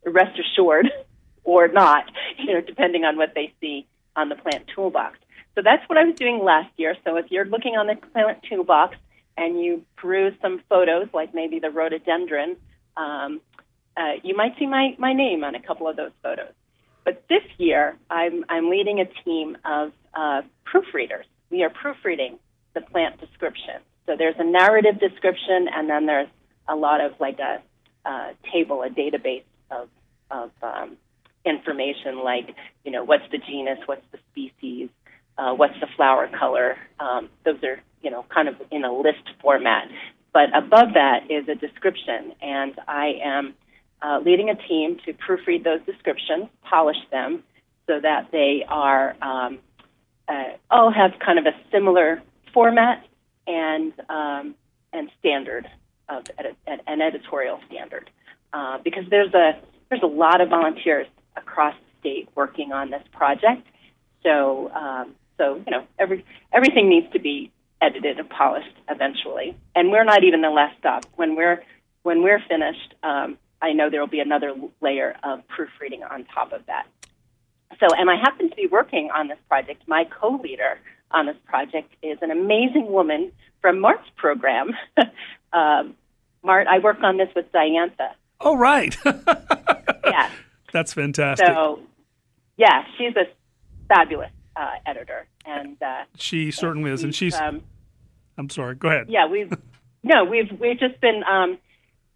rest 0.07 0.39
assured 0.39 0.91
or 1.45 1.69
not, 1.69 2.05
you 2.39 2.55
know, 2.55 2.61
depending 2.61 3.05
on 3.05 3.17
what 3.17 3.35
they 3.35 3.53
see 3.61 3.87
on 4.17 4.29
the 4.29 4.37
plant 4.37 4.65
toolbox. 4.75 5.19
So 5.55 5.63
that's 5.63 5.87
what 5.89 5.99
I 5.99 6.05
was 6.05 6.15
doing 6.17 6.43
last 6.45 6.71
year. 6.77 6.97
So 7.05 7.17
if 7.17 7.27
you're 7.31 7.45
looking 7.45 7.77
on 7.77 7.87
the 7.87 7.97
plant 7.97 8.39
toolbox 8.49 8.97
and 9.37 9.61
you 9.61 9.85
peruse 9.97 10.35
some 10.41 10.63
photos, 10.69 11.09
like 11.13 11.35
maybe 11.35 11.59
the 11.59 11.71
rhododendron, 11.71 12.57
um, 12.97 13.41
uh, 13.97 14.13
you 14.23 14.37
might 14.37 14.59
see 14.59 14.67
my, 14.67 14.95
my 14.99 15.13
name 15.13 15.45
on 15.45 15.55
a 15.55 15.63
couple 15.63 15.89
of 15.89 15.97
those 15.97 16.13
photos. 16.23 16.53
But 17.05 17.25
this 17.29 17.43
year, 17.59 17.97
I'm, 18.11 18.45
I'm 18.49 18.71
leading 18.71 19.01
a 19.01 19.07
team 19.25 19.57
of 19.65 19.93
uh, 20.15 20.43
proofreaders. 20.73 21.25
We 21.51 21.63
are 21.65 21.71
proofreading 21.71 22.39
the 22.75 22.83
plant 22.83 23.21
description. 23.21 23.81
So 24.07 24.15
there's 24.17 24.37
a 24.39 24.45
narrative 24.45 25.01
description, 25.01 25.69
and 25.75 25.89
then 25.89 26.07
there's 26.07 26.29
a 26.69 26.77
lot 26.77 27.01
of 27.01 27.13
like 27.19 27.39
a, 27.39 27.61
uh 28.05 28.33
table, 28.53 28.83
a 28.83 28.89
database 28.91 29.45
of, 29.71 29.89
of 30.31 30.51
um, 30.63 30.97
information, 31.45 32.23
like 32.23 32.55
you 32.85 32.93
know 32.93 33.05
what's 33.05 33.25
the 33.31 33.39
genus, 33.39 33.79
what's 33.87 34.05
the 34.13 34.19
species, 34.31 34.89
uh, 35.39 35.55
what's 35.55 35.79
the 35.81 35.87
flower 35.97 36.29
color. 36.39 36.77
Um, 36.99 37.29
those 37.45 37.63
are 37.63 37.81
you 38.03 38.11
know 38.11 38.25
kind 38.35 38.49
of 38.49 38.57
in 38.71 38.85
a 38.85 38.93
list 38.93 39.29
format. 39.41 39.89
But 40.33 40.57
above 40.57 40.95
that 40.95 41.31
is 41.31 41.49
a 41.49 41.55
description, 41.55 42.35
and 42.41 42.75
I 42.87 43.15
am 43.25 43.55
uh, 44.03 44.21
leading 44.25 44.49
a 44.49 44.55
team 44.55 44.99
to 45.05 45.13
proofread 45.13 45.65
those 45.65 45.81
descriptions, 45.87 46.47
polish 46.63 46.97
them, 47.11 47.43
so 47.87 47.99
that 48.01 48.29
they 48.31 48.65
are 48.69 49.17
um, 49.23 49.59
uh, 50.29 50.57
all 50.71 50.93
have 50.93 51.13
kind 51.25 51.39
of 51.39 51.47
a 51.47 51.57
similar 51.73 52.23
format 52.55 53.05
and 53.47 53.93
um, 54.09 54.55
and 54.93 55.11
standard 55.19 55.67
of 56.11 56.25
edit- 56.39 56.57
an 56.67 57.01
editorial 57.01 57.61
standard. 57.67 58.11
Uh, 58.53 58.79
because 58.83 59.05
there's 59.11 59.33
a 59.35 59.61
there's 59.89 60.03
a 60.03 60.07
lot 60.07 60.41
of 60.41 60.49
volunteers 60.49 61.07
across 61.37 61.75
the 61.75 62.01
state 62.01 62.29
working 62.35 62.73
on 62.73 62.91
this 62.91 63.03
project. 63.13 63.67
So 64.23 64.71
um, 64.73 65.15
so 65.39 65.63
you 65.65 65.71
know 65.71 65.87
every 65.99 66.25
everything 66.53 66.89
needs 66.89 67.07
to 67.13 67.21
be 67.21 67.53
edited 67.81 68.19
and 68.19 68.29
polished 68.29 68.75
eventually. 68.89 69.57
And 69.75 69.91
we're 69.91 70.05
not 70.05 70.25
even 70.25 70.43
the 70.43 70.51
last 70.51 70.79
stop. 70.79 71.07
When 71.17 71.37
we're 71.37 71.63
when 72.03 72.23
we're 72.23 72.43
finished, 72.49 72.95
um, 73.03 73.39
I 73.63 73.73
know 73.73 73.91
there 73.91 74.01
will 74.01 74.09
be 74.09 74.21
another 74.21 74.55
layer 74.81 75.17
of 75.23 75.47
proofreading 75.49 76.03
on 76.03 76.25
top 76.25 76.53
of 76.53 76.67
that. 76.67 76.87
So, 77.79 77.87
and 77.97 78.11
I 78.11 78.17
happen 78.17 78.51
to 78.51 78.57
be 78.57 78.67
working 78.67 79.11
on 79.15 79.29
this 79.29 79.39
project. 79.49 79.83
My 79.87 80.05
co-leader 80.05 80.79
on 81.11 81.27
this 81.27 81.37
project 81.47 81.95
is 82.03 82.19
an 82.23 82.31
amazing 82.31 82.91
woman 82.91 83.33
from 83.61 83.81
Mart's 83.81 84.09
program. 84.17 84.71
um, 85.53 85.95
Mart, 86.43 86.67
I 86.69 86.79
worked 86.79 87.03
on 87.03 87.17
this 87.17 87.29
with 87.35 87.51
Diantha. 87.53 88.11
Oh, 88.41 88.57
right. 88.57 88.97
yeah. 90.05 90.31
That's 90.73 90.93
fantastic. 90.93 91.47
So, 91.47 91.81
yeah, 92.57 92.85
she's 92.97 93.15
a 93.17 93.25
fabulous 93.89 94.31
uh, 94.57 94.71
editor, 94.87 95.27
and 95.45 95.77
uh, 95.83 96.05
she 96.17 96.51
certainly 96.51 96.91
is, 96.91 97.03
and 97.03 97.15
she's. 97.15 97.35
Um, 97.35 97.63
I'm 98.39 98.49
sorry. 98.51 98.75
Go 98.77 98.89
ahead. 98.89 99.07
Yeah, 99.09 99.27
we've 99.27 99.53
no, 100.03 100.25
we've 100.25 100.51
we've 100.59 100.79
just 100.79 101.01
been, 101.01 101.23
um, 101.25 101.59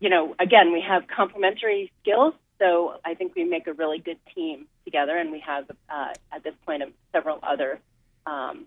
you 0.00 0.08
know, 0.08 0.34
again, 0.38 0.72
we 0.72 0.82
have 0.86 1.02
complementary 1.08 1.92
skills, 2.00 2.34
so 2.58 2.94
I 3.04 3.14
think 3.14 3.34
we 3.34 3.44
make 3.44 3.66
a 3.66 3.72
really 3.72 3.98
good 3.98 4.18
team 4.34 4.66
together, 4.84 5.16
and 5.16 5.32
we 5.32 5.40
have 5.40 5.70
uh, 5.88 6.12
at 6.32 6.44
this 6.44 6.54
point 6.64 6.82
several 7.12 7.38
other 7.42 7.80
um, 8.26 8.66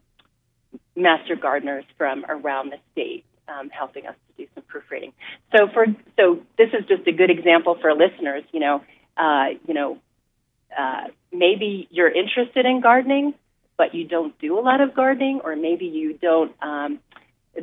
master 0.96 1.36
gardeners 1.36 1.86
from 1.98 2.26
around 2.28 2.72
the 2.72 2.78
state 2.92 3.26
um, 3.48 3.70
helping 3.70 4.08
us 4.08 4.16
to 4.28 4.44
do 4.44 4.50
some 4.56 4.64
proofreading. 4.64 5.14
So 5.56 5.68
for 5.74 5.86
so 6.18 6.40
this 6.58 6.70
is 6.78 6.86
just 6.88 7.08
a 7.08 7.12
good 7.12 7.30
example 7.30 7.78
for 7.80 7.94
listeners. 7.94 8.44
You 8.52 8.60
know, 8.60 8.84
uh, 9.18 9.46
you 9.68 9.74
know, 9.74 9.98
uh, 10.78 11.08
maybe 11.32 11.88
you're 11.92 12.12
interested 12.12 12.66
in 12.66 12.82
gardening, 12.82 13.34
but 13.78 13.94
you 13.94 14.06
don't 14.06 14.38
do 14.40 14.60
a 14.60 14.62
lot 14.62 14.82
of 14.82 14.94
gardening, 14.94 15.42
or 15.44 15.56
maybe 15.56 15.86
you 15.86 16.14
don't 16.14 16.52
um, 16.62 17.00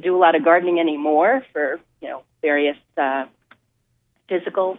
do 0.03 0.17
a 0.17 0.19
lot 0.19 0.35
of 0.35 0.45
gardening 0.45 0.81
anymore 0.81 1.45
for 1.53 1.81
you 2.01 2.09
know 2.09 2.23
various 2.43 2.77
uh, 2.97 3.27
physical 4.29 4.79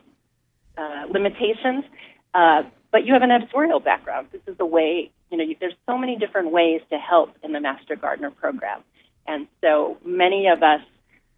uh, 0.77 1.05
limitations. 1.09 1.85
Uh, 2.33 2.63
but 2.91 3.05
you 3.05 3.13
have 3.13 3.23
an 3.23 3.31
editorial 3.31 3.79
background. 3.79 4.27
This 4.31 4.41
is 4.47 4.57
the 4.57 4.65
way 4.65 5.11
you 5.29 5.37
know. 5.37 5.43
You, 5.43 5.55
there's 5.59 5.75
so 5.85 5.97
many 5.97 6.17
different 6.17 6.51
ways 6.51 6.81
to 6.91 6.97
help 6.97 7.35
in 7.43 7.51
the 7.51 7.59
Master 7.59 7.95
Gardener 7.95 8.31
program, 8.31 8.81
and 9.27 9.47
so 9.61 9.97
many 10.05 10.47
of 10.47 10.63
us. 10.63 10.81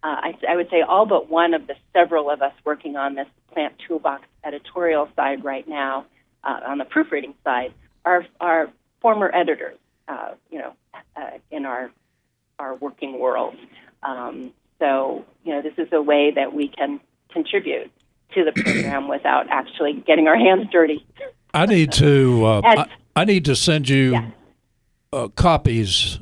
Uh, 0.02 0.06
I, 0.06 0.34
I 0.48 0.56
would 0.56 0.70
say 0.70 0.80
all 0.82 1.06
but 1.06 1.28
one 1.28 1.54
of 1.54 1.66
the 1.66 1.74
several 1.92 2.30
of 2.30 2.40
us 2.42 2.52
working 2.64 2.96
on 2.96 3.14
this 3.16 3.26
plant 3.52 3.74
toolbox 3.86 4.22
editorial 4.44 5.08
side 5.16 5.44
right 5.44 5.66
now, 5.66 6.06
uh, 6.44 6.60
on 6.66 6.78
the 6.78 6.84
proofreading 6.84 7.34
side, 7.44 7.72
are 8.04 8.24
are 8.40 8.70
former 9.00 9.30
editors. 9.34 9.76
Uh, 10.06 10.34
you 10.50 10.58
know, 10.58 10.72
uh, 11.16 11.30
in 11.50 11.66
our 11.66 11.90
our 12.58 12.74
working 12.76 13.18
world. 13.18 13.54
Um, 14.02 14.52
so, 14.78 15.24
you 15.44 15.52
know, 15.52 15.60
this 15.62 15.74
is 15.76 15.88
a 15.92 16.00
way 16.00 16.30
that 16.30 16.54
we 16.54 16.68
can 16.68 17.00
contribute 17.30 17.90
to 18.34 18.44
the 18.44 18.52
program 18.52 19.08
without 19.14 19.46
actually 19.50 19.92
getting 20.06 20.28
our 20.28 20.36
hands 20.36 20.68
dirty. 20.72 21.04
I 21.52 21.66
need 21.66 21.92
to. 21.92 22.44
Uh, 22.46 22.60
And- 22.64 22.80
I, 22.80 22.86
I 23.16 23.24
need 23.24 23.44
to 23.46 23.56
send 23.56 23.88
you 23.88 24.12
Yeah. 24.12 24.30
uh, 25.12 25.28
copies. 25.28 26.20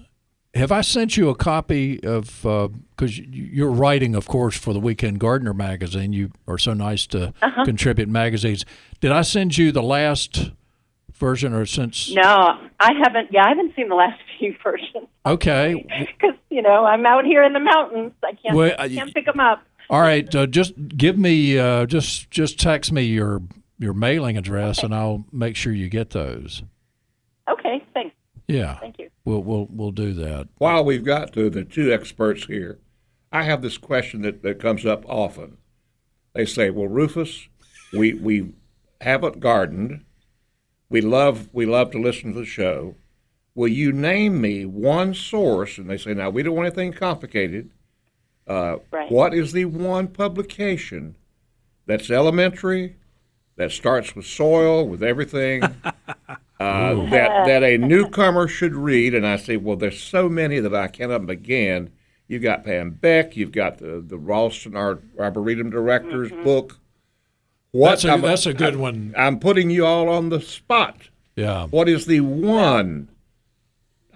Have 0.56 0.72
I 0.72 0.80
sent 0.80 1.16
you 1.16 1.28
a 1.28 1.34
copy 1.34 2.02
of? 2.02 2.42
Because 2.42 3.18
you're 3.18 3.70
writing, 3.70 4.14
of 4.14 4.26
course, 4.26 4.56
for 4.56 4.72
the 4.72 4.80
Weekend 4.80 5.20
Gardener 5.20 5.52
magazine. 5.54 6.12
You 6.12 6.30
are 6.48 6.58
so 6.58 6.72
nice 6.72 7.06
to 7.08 7.32
Uh-huh. 7.42 7.64
contribute 7.64 8.08
magazines. 8.08 8.64
Did 9.00 9.12
I 9.12 9.22
send 9.22 9.58
you 9.58 9.70
the 9.72 9.82
last 9.82 10.52
version, 11.14 11.52
or 11.52 11.66
since? 11.66 12.12
No, 12.14 12.22
I 12.80 12.92
haven't. 13.02 13.32
Yeah, 13.32 13.44
I 13.44 13.48
haven't 13.50 13.74
seen 13.76 13.88
the 13.88 13.94
last 13.94 14.20
few 14.38 14.54
versions 14.62 15.06
Okay. 15.24 15.84
because 16.00 16.34
you 16.50 16.62
know 16.62 16.84
I'm 16.84 17.04
out 17.06 17.24
here 17.24 17.42
in 17.42 17.52
the 17.52 17.60
mountains. 17.60 18.12
I 18.24 18.32
can't 18.32 18.56
Well, 18.56 18.74
I- 18.78 18.88
can't 18.88 19.14
pick 19.14 19.26
them 19.26 19.40
up. 19.40 19.62
All 19.88 20.00
right. 20.00 20.32
Uh, 20.34 20.46
just 20.46 20.72
give 20.88 21.16
me. 21.18 21.58
Uh, 21.58 21.86
just 21.86 22.30
just 22.30 22.58
text 22.58 22.90
me 22.92 23.02
your 23.02 23.42
your 23.78 23.92
mailing 23.92 24.36
address, 24.36 24.82
and 24.82 24.94
I'll 24.94 25.24
make 25.32 25.54
sure 25.54 25.72
you 25.72 25.88
get 25.88 26.10
those. 26.10 26.62
Okay, 27.48 27.84
thanks. 27.94 28.14
Yeah. 28.48 28.78
Thank 28.80 28.98
you. 28.98 29.10
We'll 29.26 29.42
we'll 29.42 29.66
we'll 29.70 29.90
do 29.90 30.12
that. 30.14 30.46
While 30.58 30.84
we've 30.84 31.04
got 31.04 31.32
to 31.32 31.50
the 31.50 31.64
two 31.64 31.92
experts 31.92 32.44
here, 32.44 32.78
I 33.32 33.42
have 33.42 33.60
this 33.60 33.76
question 33.76 34.22
that, 34.22 34.42
that 34.42 34.60
comes 34.60 34.86
up 34.86 35.04
often. 35.08 35.58
They 36.32 36.46
say, 36.46 36.70
"Well, 36.70 36.86
Rufus, 36.86 37.48
we 37.92 38.14
we 38.14 38.52
haven't 39.00 39.40
gardened. 39.40 40.04
We 40.88 41.00
love 41.00 41.48
we 41.52 41.66
love 41.66 41.90
to 41.90 42.00
listen 42.00 42.34
to 42.34 42.38
the 42.38 42.46
show. 42.46 42.94
Will 43.56 43.66
you 43.68 43.90
name 43.90 44.40
me 44.40 44.64
one 44.64 45.12
source?" 45.12 45.76
And 45.76 45.90
they 45.90 45.98
say, 45.98 46.14
"Now 46.14 46.30
we 46.30 46.44
don't 46.44 46.54
want 46.54 46.66
anything 46.66 46.92
complicated. 46.92 47.70
Uh, 48.46 48.76
Right. 48.92 49.10
What 49.10 49.34
is 49.34 49.50
the 49.50 49.64
one 49.64 50.06
publication 50.06 51.16
that's 51.84 52.10
elementary, 52.10 52.94
that 53.56 53.72
starts 53.72 54.14
with 54.14 54.26
soil, 54.26 54.86
with 54.86 55.02
everything?" 55.02 55.64
uh, 56.66 57.10
that 57.10 57.46
that 57.46 57.62
a 57.62 57.76
newcomer 57.92 58.48
should 58.48 58.74
read, 58.74 59.14
and 59.14 59.26
I 59.26 59.36
say, 59.36 59.56
well, 59.56 59.76
there's 59.76 60.00
so 60.02 60.28
many 60.28 60.58
that 60.60 60.74
I 60.74 60.88
cannot 60.88 61.26
begin. 61.26 61.90
You've 62.28 62.42
got 62.42 62.64
Pam 62.64 62.90
Beck, 62.90 63.36
you've 63.36 63.52
got 63.52 63.78
the 63.78 64.02
the 64.06 64.18
Raulston, 64.18 64.76
our 64.76 64.98
Arboretum 65.18 65.70
director's 65.70 66.32
book. 66.44 66.78
That's 67.72 68.04
a- 68.04 68.10
I'm- 68.10 68.20
that's 68.22 68.46
a 68.46 68.54
good 68.54 68.76
one. 68.76 69.14
I'm 69.16 69.38
putting 69.38 69.70
you 69.70 69.84
all 69.86 70.08
on 70.08 70.30
the 70.30 70.40
spot. 70.40 71.08
Yeah. 71.36 71.66
What 71.66 71.88
is 71.88 72.06
the 72.06 72.20
one? 72.20 73.08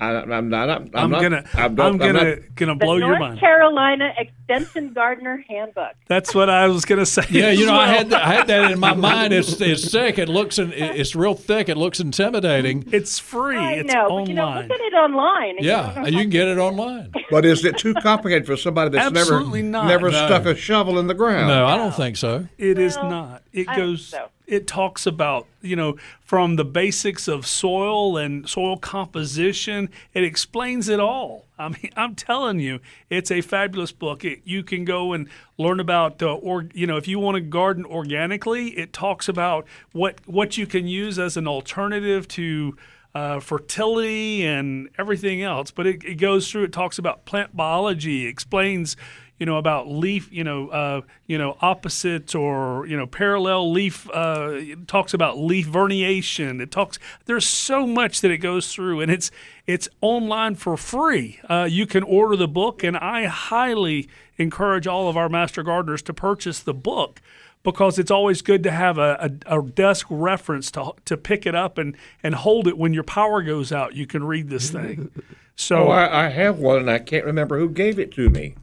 I, 0.01 0.23
I'm 0.23 0.49
not. 0.49 0.71
I'm, 0.71 0.91
I'm, 0.95 1.11
not, 1.11 1.21
gonna. 1.23 1.45
I'm, 1.55 1.75
not- 1.75 1.99
gonna 1.99 2.13
not- 2.37 2.39
gonna 2.55 2.75
The 2.75 2.79
blow 2.85 2.97
your 2.97 3.09
North 3.09 3.21
mind. 3.21 3.41
Carolina 3.41 4.13
Extension 4.17 4.93
Gardener 4.95 5.45
Handbook. 5.49 5.93
That's 6.09 6.35
what 6.35 6.49
I 6.49 6.67
was 6.69 6.85
gonna 6.87 7.05
say. 7.07 7.23
Yeah, 7.31 7.51
you 7.51 7.65
as 7.65 7.67
know, 7.69 7.75
I 7.79 7.87
had 7.87 8.11
that, 8.11 8.23
I 8.25 8.33
had 8.35 8.47
that 8.47 8.71
in 8.71 8.79
my 8.81 8.95
mind. 9.11 9.33
It's 9.35 9.61
it's 9.61 9.91
thick. 9.93 10.19
It 10.19 10.29
looks 10.29 10.59
in, 10.59 10.73
it's 10.73 11.15
real 11.15 11.35
thick. 11.35 11.69
It 11.69 11.77
looks 11.77 12.01
intimidating. 12.01 12.89
It's 12.93 13.19
free. 13.19 13.57
I 13.59 13.73
it's 13.75 13.93
know, 13.93 14.07
online. 14.09 14.25
but 14.25 14.29
you 14.29 14.35
know, 14.35 14.49
look 14.69 14.71
at 14.71 14.81
it 14.81 14.95
online. 14.95 15.57
and 15.57 15.65
you 15.65 15.71
Yeah, 15.71 16.07
you 16.07 16.19
can 16.21 16.31
get 16.31 16.49
it 16.49 16.59
online. 16.59 17.13
but 17.31 17.45
is 17.45 17.65
it 17.65 17.77
too 17.79 17.95
complicated 17.95 18.47
for 18.47 18.57
somebody 18.57 18.91
that's 18.91 19.07
Absolutely 19.07 19.63
never 19.63 19.85
not. 19.85 19.87
never 19.89 20.11
No. 20.11 20.27
stuck 20.27 20.47
a 20.47 20.55
shovel 20.55 20.99
in 20.99 21.07
the 21.09 21.15
ground? 21.15 21.49
No, 21.49 21.67
I 21.67 21.77
don't 21.77 21.95
think 21.95 22.17
so. 22.17 22.47
It 22.59 22.79
is 22.79 22.97
Well, 22.97 23.11
not. 23.11 23.43
It 23.53 23.69
I 23.69 23.77
don't 23.77 23.87
goes. 23.91 24.07
so. 24.07 24.29
It 24.51 24.67
talks 24.67 25.07
about 25.07 25.47
you 25.63 25.77
know 25.77 25.97
from 26.21 26.57
the 26.57 26.65
basics 26.65 27.29
of 27.29 27.47
soil 27.47 28.17
and 28.17 28.49
soil 28.49 28.77
composition. 28.77 29.89
It 30.13 30.25
explains 30.25 30.89
it 30.89 30.99
all. 30.99 31.47
I 31.57 31.69
mean, 31.69 31.91
I'm 31.97 32.17
telling 32.17 32.59
you, 32.59 32.81
it's 33.09 33.31
a 33.31 33.43
fabulous 33.43 33.93
book. 33.93 34.25
It, 34.25 34.41
you 34.45 34.65
can 34.65 34.85
go 34.85 35.13
and 35.13 35.29
learn 35.57 35.79
about 35.79 36.21
uh, 36.21 36.35
or 36.35 36.67
you 36.75 36.87
know 36.87 36.97
if 36.97 37.07
you 37.07 37.21
want 37.21 37.37
to 37.37 37.41
garden 37.41 37.85
organically, 37.85 38.71
it 38.71 38.93
talks 38.93 39.29
about 39.29 39.67
what 39.93 40.21
what 40.27 40.59
you 40.59 40.67
can 40.67 40.89
use 40.89 41.19
as 41.19 41.37
an 41.37 41.47
alternative 41.47 42.27
to. 42.29 42.77
Uh, 43.13 43.41
fertility 43.41 44.47
and 44.47 44.89
everything 44.97 45.43
else, 45.43 45.73
but 45.73 45.85
it, 45.85 46.05
it 46.05 46.15
goes 46.15 46.49
through. 46.49 46.63
It 46.63 46.73
talks 46.73 46.97
about 46.97 47.25
plant 47.25 47.57
biology, 47.57 48.25
explains 48.25 48.97
you 49.41 49.47
know 49.47 49.57
about 49.57 49.89
leaf 49.89 50.31
you 50.31 50.45
know 50.45 50.69
uh, 50.69 51.01
you 51.27 51.39
know 51.39 51.57
opposite 51.61 52.35
or 52.35 52.87
you 52.87 52.97
know 52.97 53.07
parallel 53.07 53.73
leaf 53.73 54.09
uh, 54.11 54.51
it 54.53 54.87
talks 54.87 55.13
about 55.15 55.39
leaf 55.39 55.67
venation. 55.67 56.61
It 56.61 56.71
talks 56.71 56.99
there's 57.25 57.47
so 57.47 57.87
much 57.87 58.21
that 58.21 58.31
it 58.31 58.39
goes 58.39 58.73
through 58.73 59.01
and 59.01 59.11
it's 59.11 59.33
it's 59.67 59.89
online 60.01 60.55
for 60.55 60.77
free. 60.77 61.41
Uh, 61.49 61.67
you 61.69 61.87
can 61.87 62.05
order 62.05 62.37
the 62.37 62.47
book 62.47 62.85
and 62.85 62.97
i 62.97 63.25
highly 63.25 64.09
encourage 64.37 64.87
all 64.87 65.09
of 65.09 65.17
our 65.17 65.29
master 65.29 65.63
gardeners 65.63 66.03
to 66.03 66.13
purchase 66.13 66.61
the 66.61 66.75
book 66.75 67.21
because 67.63 67.99
it's 67.99 68.11
always 68.11 68.43
good 68.43 68.63
to 68.63 68.71
have 68.71 68.99
a, 68.99 69.31
a, 69.47 69.59
a 69.59 69.63
desk 69.63 70.07
reference 70.11 70.71
to 70.71 70.93
to 71.07 71.17
pick 71.17 71.47
it 71.47 71.55
up 71.55 71.79
and 71.79 71.97
and 72.23 72.35
hold 72.35 72.69
it 72.69 72.77
when 72.77 72.93
your 72.93 73.05
power 73.05 73.43
goes 73.43 73.73
out. 73.73 73.95
You 73.95 74.07
can 74.07 74.23
read 74.23 74.51
this 74.51 74.71
thing. 74.71 75.11
So 75.57 75.89
Oh, 75.89 75.91
I, 75.91 76.25
I 76.25 76.29
have 76.31 76.59
one, 76.59 76.79
and 76.79 76.91
I 76.91 76.99
can't 76.99 77.27
remember 77.27 77.59
who 77.59 77.69
gave 77.69 77.99
it 77.99 78.13
to 78.13 78.31
me. 78.31 78.55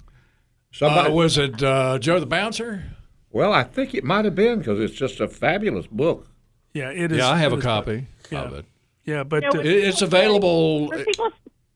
Somebody 0.78 1.10
Uh, 1.10 1.14
was 1.14 1.38
it 1.40 1.64
uh, 1.64 1.98
Joe 1.98 2.20
the 2.20 2.28
Bouncer? 2.28 2.84
Well, 3.32 3.52
I 3.52 3.64
think 3.64 3.96
it 3.96 4.04
might 4.04 4.26
have 4.26 4.36
been 4.36 4.60
because 4.60 4.80
it's 4.80 4.94
just 4.94 5.20
a 5.20 5.28
fabulous 5.28 5.88
book. 5.88 6.28
yeah 6.74 6.92
it 6.92 7.12
is 7.12 7.18
Yeah, 7.18 7.30
I 7.30 7.38
have 7.38 7.52
a 7.52 7.58
copy 7.58 8.06
yeah. 8.30 8.42
of 8.42 8.54
it. 8.54 8.66
yeah 9.04 9.24
but 9.24 9.44
uh, 9.44 9.62
it's 9.64 10.04
available. 10.04 10.92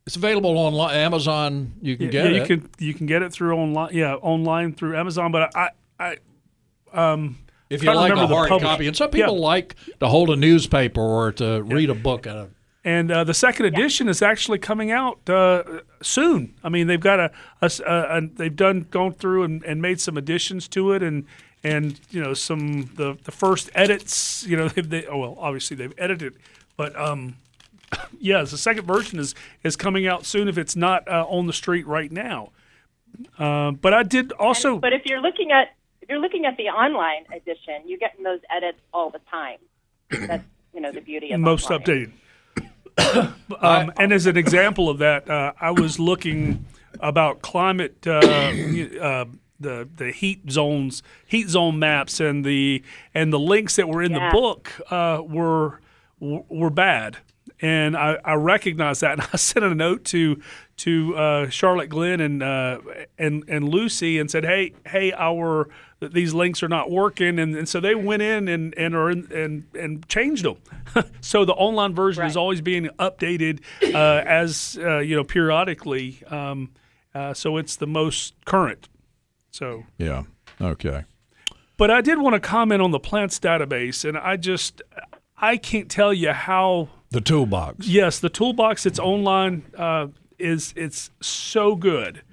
It's 0.05 0.15
available 0.15 0.57
on 0.57 0.91
Amazon. 0.91 1.73
You 1.81 1.95
can 1.97 2.07
yeah, 2.07 2.11
get 2.11 2.25
yeah, 2.25 2.31
it. 2.31 2.49
you 2.49 2.57
can 2.57 2.69
you 2.79 2.93
can 2.93 3.05
get 3.07 3.21
it 3.21 3.31
through 3.31 3.55
online. 3.55 3.93
Yeah, 3.93 4.15
online 4.15 4.73
through 4.73 4.97
Amazon. 4.97 5.31
But 5.31 5.55
I, 5.55 5.69
I, 5.99 6.17
um, 6.93 7.37
If 7.69 7.83
you 7.83 7.93
like 7.93 8.13
a 8.13 8.27
hard 8.27 8.49
copy, 8.49 8.87
and 8.87 8.95
some 8.95 9.09
people 9.09 9.35
yeah. 9.35 9.47
like 9.47 9.75
to 9.99 10.07
hold 10.07 10.29
a 10.29 10.35
newspaper 10.35 11.01
or 11.01 11.31
to 11.33 11.45
yeah. 11.45 11.73
read 11.75 11.89
a 11.89 11.95
book 11.95 12.27
out 12.27 12.37
of. 12.37 12.49
And 12.83 13.11
uh, 13.11 13.23
the 13.23 13.33
second 13.33 13.67
edition 13.67 14.07
yeah. 14.07 14.11
is 14.11 14.21
actually 14.23 14.57
coming 14.57 14.91
out 14.91 15.29
uh, 15.29 15.81
soon. 16.01 16.55
I 16.63 16.69
mean, 16.69 16.87
they've 16.87 16.99
got 16.99 17.19
a, 17.19 17.31
a, 17.61 17.69
a, 17.87 18.21
they've 18.21 18.55
done 18.55 18.87
gone 18.89 19.13
through 19.13 19.43
and, 19.43 19.63
and 19.63 19.81
made 19.81 20.01
some 20.01 20.17
additions 20.17 20.67
to 20.69 20.93
it, 20.93 21.03
and 21.03 21.25
and 21.63 21.99
you 22.09 22.21
know 22.21 22.33
some 22.33 22.89
the 22.95 23.17
the 23.23 23.31
first 23.31 23.69
edits. 23.75 24.43
You 24.47 24.57
know, 24.57 24.67
they, 24.69 24.81
they 24.81 25.05
oh 25.05 25.17
well, 25.17 25.37
obviously 25.39 25.77
they've 25.77 25.93
edited, 25.97 26.35
but 26.75 26.99
um, 26.99 27.35
yes, 28.19 28.51
the 28.51 28.57
second 28.57 28.85
version 28.85 29.19
is 29.19 29.35
is 29.63 29.75
coming 29.75 30.07
out 30.07 30.25
soon 30.25 30.47
if 30.47 30.57
it's 30.57 30.75
not 30.75 31.07
uh, 31.07 31.25
on 31.29 31.45
the 31.47 31.53
street 31.53 31.85
right 31.85 32.11
now. 32.11 32.49
Uh, 33.37 33.71
but 33.71 33.93
I 33.93 34.03
did 34.03 34.31
also. 34.33 34.73
And, 34.73 34.81
but 34.81 34.93
if 34.93 35.05
you're 35.05 35.21
looking 35.21 35.51
at 35.51 35.75
if 36.01 36.09
you're 36.09 36.19
looking 36.19 36.45
at 36.45 36.57
the 36.57 36.63
online 36.63 37.25
edition, 37.31 37.83
you're 37.85 37.99
getting 37.99 38.23
those 38.23 38.39
edits 38.49 38.79
all 38.93 39.09
the 39.09 39.21
time. 39.29 39.59
That's 40.09 40.43
you 40.73 40.81
know 40.81 40.91
the 40.91 41.01
beauty 41.01 41.31
of 41.31 41.39
most 41.39 41.65
online. 41.65 41.79
updated. 41.81 42.11
um, 43.61 43.91
and 43.97 44.11
as 44.11 44.25
an 44.25 44.37
example 44.37 44.89
of 44.89 44.99
that, 44.99 45.29
uh, 45.29 45.53
I 45.59 45.71
was 45.71 45.99
looking 45.99 46.65
about 46.99 47.41
climate, 47.41 48.05
uh, 48.05 48.19
uh, 48.19 49.25
the 49.59 49.87
the 49.95 50.11
heat 50.11 50.49
zones, 50.49 51.03
heat 51.25 51.49
zone 51.49 51.79
maps, 51.79 52.19
and 52.19 52.43
the 52.43 52.83
and 53.13 53.31
the 53.31 53.39
links 53.39 53.75
that 53.75 53.87
were 53.87 54.01
in 54.01 54.11
yeah. 54.11 54.29
the 54.29 54.35
book 54.35 54.71
uh, 54.91 55.21
were 55.23 55.79
were 56.19 56.69
bad 56.69 57.17
and 57.61 57.95
I, 57.95 58.17
I 58.23 58.33
recognized 58.33 59.01
that, 59.01 59.11
and 59.19 59.27
I 59.33 59.37
sent 59.37 59.63
a 59.65 59.73
note 59.75 60.03
to 60.05 60.41
to 60.77 61.15
uh, 61.15 61.49
Charlotte 61.49 61.89
Glen 61.89 62.19
and 62.19 62.43
uh, 62.43 62.79
and 63.17 63.43
and 63.47 63.69
Lucy 63.69 64.19
and 64.19 64.29
said, 64.29 64.43
"Hey, 64.43 64.73
hey, 64.87 65.13
our 65.13 65.69
these 66.01 66.33
links 66.33 66.63
are 66.63 66.67
not 66.67 66.89
working," 66.89 67.39
and, 67.39 67.55
and 67.55 67.69
so 67.69 67.79
they 67.79 67.95
went 67.95 68.21
in 68.21 68.47
and 68.47 68.73
and 68.77 68.95
are 68.95 69.09
in, 69.09 69.31
and 69.31 69.65
and 69.79 70.07
changed 70.07 70.45
them. 70.45 70.57
so 71.21 71.45
the 71.45 71.53
online 71.53 71.93
version 71.93 72.21
right. 72.21 72.29
is 72.29 72.37
always 72.37 72.61
being 72.61 72.85
updated 72.99 73.61
uh, 73.93 74.23
as 74.25 74.77
uh, 74.81 74.97
you 74.99 75.15
know 75.15 75.23
periodically. 75.23 76.23
Um, 76.27 76.71
uh, 77.13 77.33
so 77.33 77.57
it's 77.57 77.75
the 77.75 77.87
most 77.87 78.33
current. 78.45 78.89
So 79.51 79.83
yeah, 79.97 80.23
okay. 80.59 81.03
But 81.77 81.91
I 81.91 82.01
did 82.01 82.19
want 82.19 82.35
to 82.35 82.39
comment 82.39 82.81
on 82.81 82.91
the 82.91 82.99
plants 82.99 83.39
database, 83.39 84.07
and 84.07 84.17
I 84.17 84.37
just 84.37 84.81
I 85.37 85.57
can't 85.57 85.89
tell 85.89 86.13
you 86.13 86.31
how 86.31 86.89
the 87.11 87.21
toolbox. 87.21 87.87
Yes, 87.87 88.19
the 88.19 88.29
toolbox. 88.29 88.85
It's 88.85 88.99
online. 88.99 89.63
Uh, 89.77 90.07
is 90.41 90.73
it's 90.75 91.11
so 91.21 91.75
good. 91.75 92.23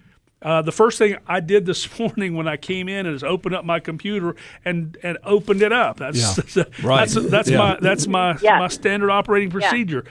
Uh, 0.41 0.63
the 0.63 0.73
first 0.73 0.99
thing 0.99 1.17
I 1.27 1.41
did 1.41 1.67
this 1.67 1.99
morning 1.99 2.37
when 2.37 2.47
I 2.47 2.57
came 2.57 2.89
in 2.89 3.07
is 3.07 3.25
open 3.25 3.55
up 3.55 3.65
my 3.65 3.81
computer 3.81 4.37
and, 4.65 4.97
and 5.03 5.19
opened 5.25 5.63
it 5.63 5.73
up. 5.73 5.99
That's 5.99 6.57
yeah. 6.57 6.65
right. 6.83 7.09
That's 7.09 7.31
that's 7.31 7.51
yeah. 7.51 7.59
my 7.59 7.79
that's 7.81 8.07
my 8.07 8.39
yeah. 8.41 8.59
my 8.59 8.69
standard 8.69 9.11
operating 9.11 9.51
procedure. 9.51 10.05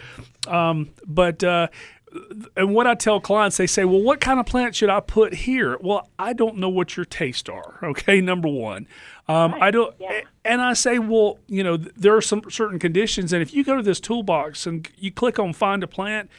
Um, 0.48 0.90
but 1.06 1.44
uh, 1.44 1.68
and 2.56 2.74
what 2.74 2.88
I 2.88 2.96
tell 2.96 3.20
clients, 3.20 3.58
they 3.58 3.68
say, 3.68 3.86
"Well, 3.86 4.02
what 4.02 4.20
kind 4.20 4.40
of 4.40 4.46
plant 4.46 4.76
should 4.76 4.90
I 4.90 5.00
put 5.00 5.34
here?" 5.34 5.78
Well, 5.82 6.10
I 6.18 6.34
don't 6.34 6.58
know 6.58 6.70
what 6.70 6.96
your 6.96 7.06
tastes 7.06 7.50
are. 7.50 7.76
Okay, 7.88 8.22
number 8.22 8.50
one, 8.50 8.86
um, 9.28 9.54
right. 9.54 9.64
I 9.64 9.72
don't, 9.72 9.96
yeah. 10.00 10.22
and 10.44 10.62
I 10.62 10.74
say, 10.74 11.00
well, 11.00 11.40
you 11.48 11.64
know, 11.64 11.78
there 11.78 12.16
are 12.16 12.22
some 12.22 12.42
certain 12.50 12.80
conditions, 12.80 13.32
and 13.32 13.42
if 13.42 13.54
you 13.54 13.64
go 13.64 13.78
to 13.78 13.84
this 13.84 14.00
toolbox 14.00 14.68
and 14.68 14.88
you 14.98 15.12
click 15.12 15.40
on 15.40 15.54
Find 15.54 15.84
a 15.84 15.88
Plant, 15.88 16.30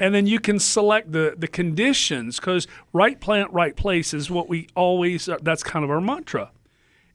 and 0.00 0.14
then 0.14 0.26
you 0.26 0.40
can 0.40 0.58
select 0.58 1.12
the 1.12 1.34
the 1.36 1.46
conditions 1.46 2.40
because 2.40 2.66
right 2.92 3.20
plant, 3.20 3.52
right 3.52 3.76
place 3.76 4.12
is 4.12 4.30
what 4.30 4.48
we 4.48 4.66
always. 4.74 5.28
Uh, 5.28 5.38
that's 5.42 5.62
kind 5.62 5.84
of 5.84 5.90
our 5.90 6.00
mantra. 6.00 6.50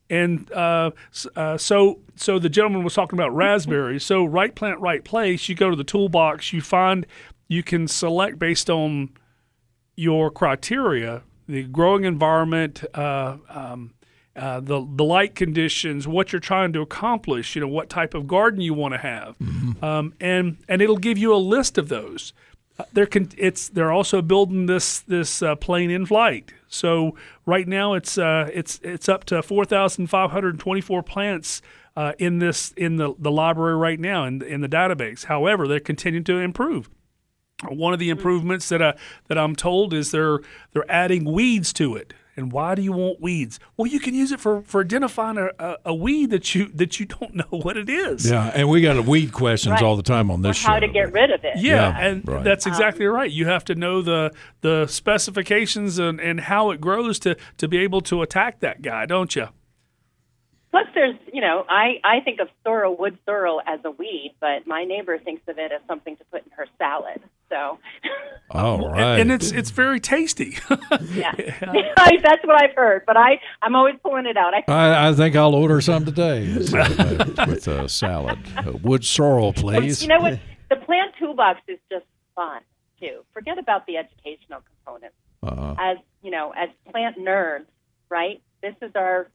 And 0.07 0.51
uh, 0.51 0.91
uh, 1.35 1.57
so, 1.57 1.99
so 2.15 2.37
the 2.37 2.47
gentleman 2.47 2.83
was 2.83 2.93
talking 2.93 3.17
about 3.17 3.35
raspberries. 3.35 4.05
So, 4.05 4.23
right 4.23 4.53
plant, 4.53 4.79
right 4.79 5.03
place. 5.03 5.49
You 5.49 5.55
go 5.55 5.71
to 5.71 5.75
the 5.75 5.83
toolbox. 5.83 6.53
You 6.53 6.61
find 6.61 7.07
you 7.47 7.63
can 7.63 7.87
select 7.87 8.37
based 8.37 8.69
on 8.69 9.09
your 9.95 10.29
criteria, 10.29 11.23
the 11.47 11.63
growing 11.63 12.03
environment, 12.03 12.83
uh, 12.93 13.37
um, 13.49 13.93
uh, 14.35 14.59
the 14.59 14.85
the 14.95 15.03
light 15.03 15.33
conditions, 15.33 16.07
what 16.07 16.33
you're 16.33 16.39
trying 16.39 16.73
to 16.73 16.81
accomplish, 16.81 17.55
you 17.55 17.61
know, 17.61 17.67
what 17.67 17.89
type 17.89 18.13
of 18.13 18.27
garden 18.27 18.61
you 18.61 18.73
want 18.73 18.93
to 18.93 18.97
have, 18.97 19.37
mm-hmm. 19.39 19.83
um, 19.83 20.13
and 20.19 20.57
and 20.67 20.81
it'll 20.81 20.97
give 20.97 21.17
you 21.17 21.33
a 21.33 21.37
list 21.37 21.77
of 21.77 21.89
those. 21.89 22.33
Uh, 22.77 22.83
they're 22.93 23.05
con- 23.05 23.29
it's 23.37 23.69
they're 23.69 23.91
also 23.91 24.21
building 24.21 24.65
this 24.65 24.99
this 25.01 25.41
uh, 25.41 25.55
plane 25.55 25.89
in 25.89 26.05
flight. 26.05 26.51
So 26.67 27.15
right 27.45 27.67
now 27.67 27.93
it's 27.93 28.17
uh, 28.17 28.49
it's 28.53 28.79
it's 28.83 29.07
up 29.07 29.23
to 29.25 29.41
4,524 29.41 31.03
plants 31.03 31.61
uh, 31.95 32.13
in 32.19 32.39
this 32.39 32.73
in 32.75 32.97
the, 32.97 33.13
the 33.17 33.31
library 33.31 33.75
right 33.75 33.99
now 33.99 34.25
in 34.25 34.41
in 34.41 34.61
the 34.61 34.69
database. 34.69 35.25
However, 35.25 35.67
they're 35.67 35.79
continuing 35.79 36.25
to 36.25 36.39
improve. 36.39 36.89
One 37.69 37.93
of 37.93 37.99
the 37.99 38.09
mm-hmm. 38.09 38.17
improvements 38.17 38.67
that 38.69 38.81
I, 38.81 38.95
that 39.27 39.37
I'm 39.37 39.55
told 39.55 39.93
is 39.93 40.11
they're 40.11 40.39
they're 40.73 40.89
adding 40.91 41.23
weeds 41.23 41.71
to 41.73 41.95
it. 41.95 42.13
And 42.37 42.51
why 42.51 42.75
do 42.75 42.81
you 42.81 42.91
want 42.91 43.21
weeds? 43.21 43.59
Well, 43.77 43.87
you 43.87 43.99
can 43.99 44.13
use 44.13 44.31
it 44.31 44.39
for, 44.39 44.61
for 44.63 44.81
identifying 44.81 45.37
a, 45.37 45.49
a, 45.57 45.77
a 45.85 45.93
weed 45.93 46.31
that 46.31 46.53
you 46.53 46.67
that 46.69 46.99
you 46.99 47.05
don't 47.05 47.35
know 47.35 47.45
what 47.49 47.77
it 47.77 47.89
is. 47.89 48.29
Yeah, 48.29 48.51
and 48.53 48.69
we 48.69 48.81
got 48.81 49.05
weed 49.05 49.31
questions 49.31 49.73
right. 49.73 49.83
all 49.83 49.95
the 49.95 50.03
time 50.03 50.29
on 50.29 50.41
this 50.41 50.63
or 50.63 50.67
how 50.67 50.75
show. 50.75 50.81
to 50.81 50.87
get 50.87 51.13
rid 51.13 51.31
of 51.31 51.43
it. 51.43 51.57
Yeah, 51.57 51.73
yeah 51.75 51.99
and 51.99 52.27
right. 52.27 52.43
that's 52.43 52.65
exactly 52.65 53.07
um, 53.07 53.13
right. 53.13 53.31
You 53.31 53.47
have 53.47 53.63
to 53.65 53.75
know 53.75 54.01
the 54.01 54.33
the 54.61 54.87
specifications 54.87 55.97
and, 55.97 56.19
and 56.19 56.41
how 56.41 56.71
it 56.71 56.81
grows 56.81 57.19
to 57.19 57.37
to 57.57 57.67
be 57.67 57.77
able 57.77 58.01
to 58.01 58.21
attack 58.21 58.59
that 58.59 58.81
guy, 58.81 59.05
don't 59.05 59.35
you? 59.35 59.47
Plus, 60.75 60.87
there's, 60.93 61.15
you 61.31 61.39
know, 61.39 61.63
I, 61.69 62.01
I 62.03 62.19
think 62.19 62.41
of 62.41 62.49
sorrel, 62.65 62.97
wood 62.97 63.17
sorrel 63.25 63.61
as 63.65 63.79
a 63.85 63.91
weed, 63.91 64.35
but 64.41 64.67
my 64.67 64.83
neighbor 64.83 65.17
thinks 65.17 65.41
of 65.47 65.57
it 65.57 65.71
as 65.71 65.79
something 65.87 66.17
to 66.17 66.23
put 66.25 66.43
in 66.43 66.51
her 66.51 66.67
salad. 66.77 67.21
So. 67.49 67.79
Oh, 68.51 68.77
right. 68.89 69.19
And, 69.19 69.31
it's 69.31 69.51
it's 69.51 69.71
very 69.71 69.99
tasty. 69.99 70.59
yeah, 71.13 71.33
that's 71.35 72.43
what 72.45 72.61
I've 72.61 72.75
heard. 72.75 73.01
But 73.07 73.17
I 73.17 73.39
I'm 73.63 73.75
always 73.75 73.95
pulling 74.03 74.27
it 74.27 74.37
out. 74.37 74.53
I 74.53 74.63
I, 74.71 75.09
I 75.09 75.13
think 75.13 75.35
I'll 75.35 75.55
order 75.55 75.81
some 75.81 76.05
today 76.05 76.53
with 76.53 77.67
a 77.67 77.89
salad. 77.89 78.37
wood 78.83 79.03
sorrel, 79.03 79.51
please. 79.51 80.03
You 80.03 80.09
know 80.09 80.19
what? 80.19 80.39
The 80.69 80.75
plant 80.75 81.15
toolbox 81.17 81.61
is 81.67 81.79
just 81.91 82.05
fun 82.35 82.61
too. 82.99 83.25
Forget 83.33 83.57
about 83.57 83.87
the 83.87 83.97
educational 83.97 84.61
component. 84.61 85.13
Uh-huh. 85.41 85.75
As 85.79 85.97
you 86.21 86.29
know, 86.29 86.53
as 86.55 86.69
plant 86.91 87.17
nerds, 87.17 87.65
right? 88.09 88.43
This 88.61 88.75
is 88.83 88.91
our 88.93 89.27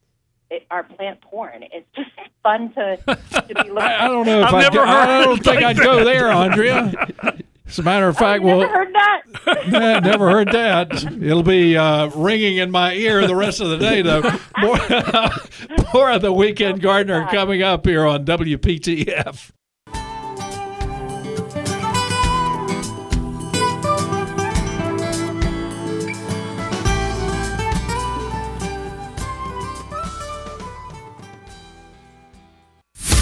it, 0.51 0.67
our 0.69 0.83
plant 0.83 1.21
porn. 1.21 1.63
It's 1.71 1.87
just 1.95 2.11
fun 2.43 2.71
to, 2.73 2.97
to 2.97 3.15
be 3.47 3.53
looking. 3.69 3.77
I, 3.77 4.05
I 4.05 4.07
don't 4.07 4.25
know 4.25 4.41
if 4.41 4.47
I've 4.47 4.53
I'd 4.53 4.61
never 4.61 4.75
go, 4.75 4.85
heard 4.85 5.07
I 5.07 5.23
don't 5.23 5.43
think 5.43 5.63
I'd 5.63 5.77
go 5.77 6.03
there, 6.03 6.31
Andrea. 6.31 6.91
As 7.71 7.79
a 7.79 7.83
matter 7.83 8.09
of 8.09 8.17
fact, 8.17 8.43
oh, 8.43 8.47
well, 8.47 8.59
never 8.59 8.73
heard 8.73 8.93
that. 8.93 9.21
yeah, 9.71 9.99
never 9.99 10.29
heard 10.29 10.51
that. 10.51 11.03
It'll 11.05 11.41
be 11.41 11.77
uh, 11.77 12.07
ringing 12.07 12.57
in 12.57 12.69
my 12.69 12.93
ear 12.93 13.25
the 13.25 13.35
rest 13.35 13.61
of 13.61 13.69
the 13.69 13.77
day, 13.77 14.01
though. 14.01 14.21
More, 14.61 14.77
more 15.93 16.11
of 16.11 16.21
the 16.21 16.33
weekend 16.33 16.81
gardener 16.81 17.27
coming 17.31 17.63
up 17.63 17.85
here 17.85 18.05
on 18.05 18.25
WPTF. 18.25 19.51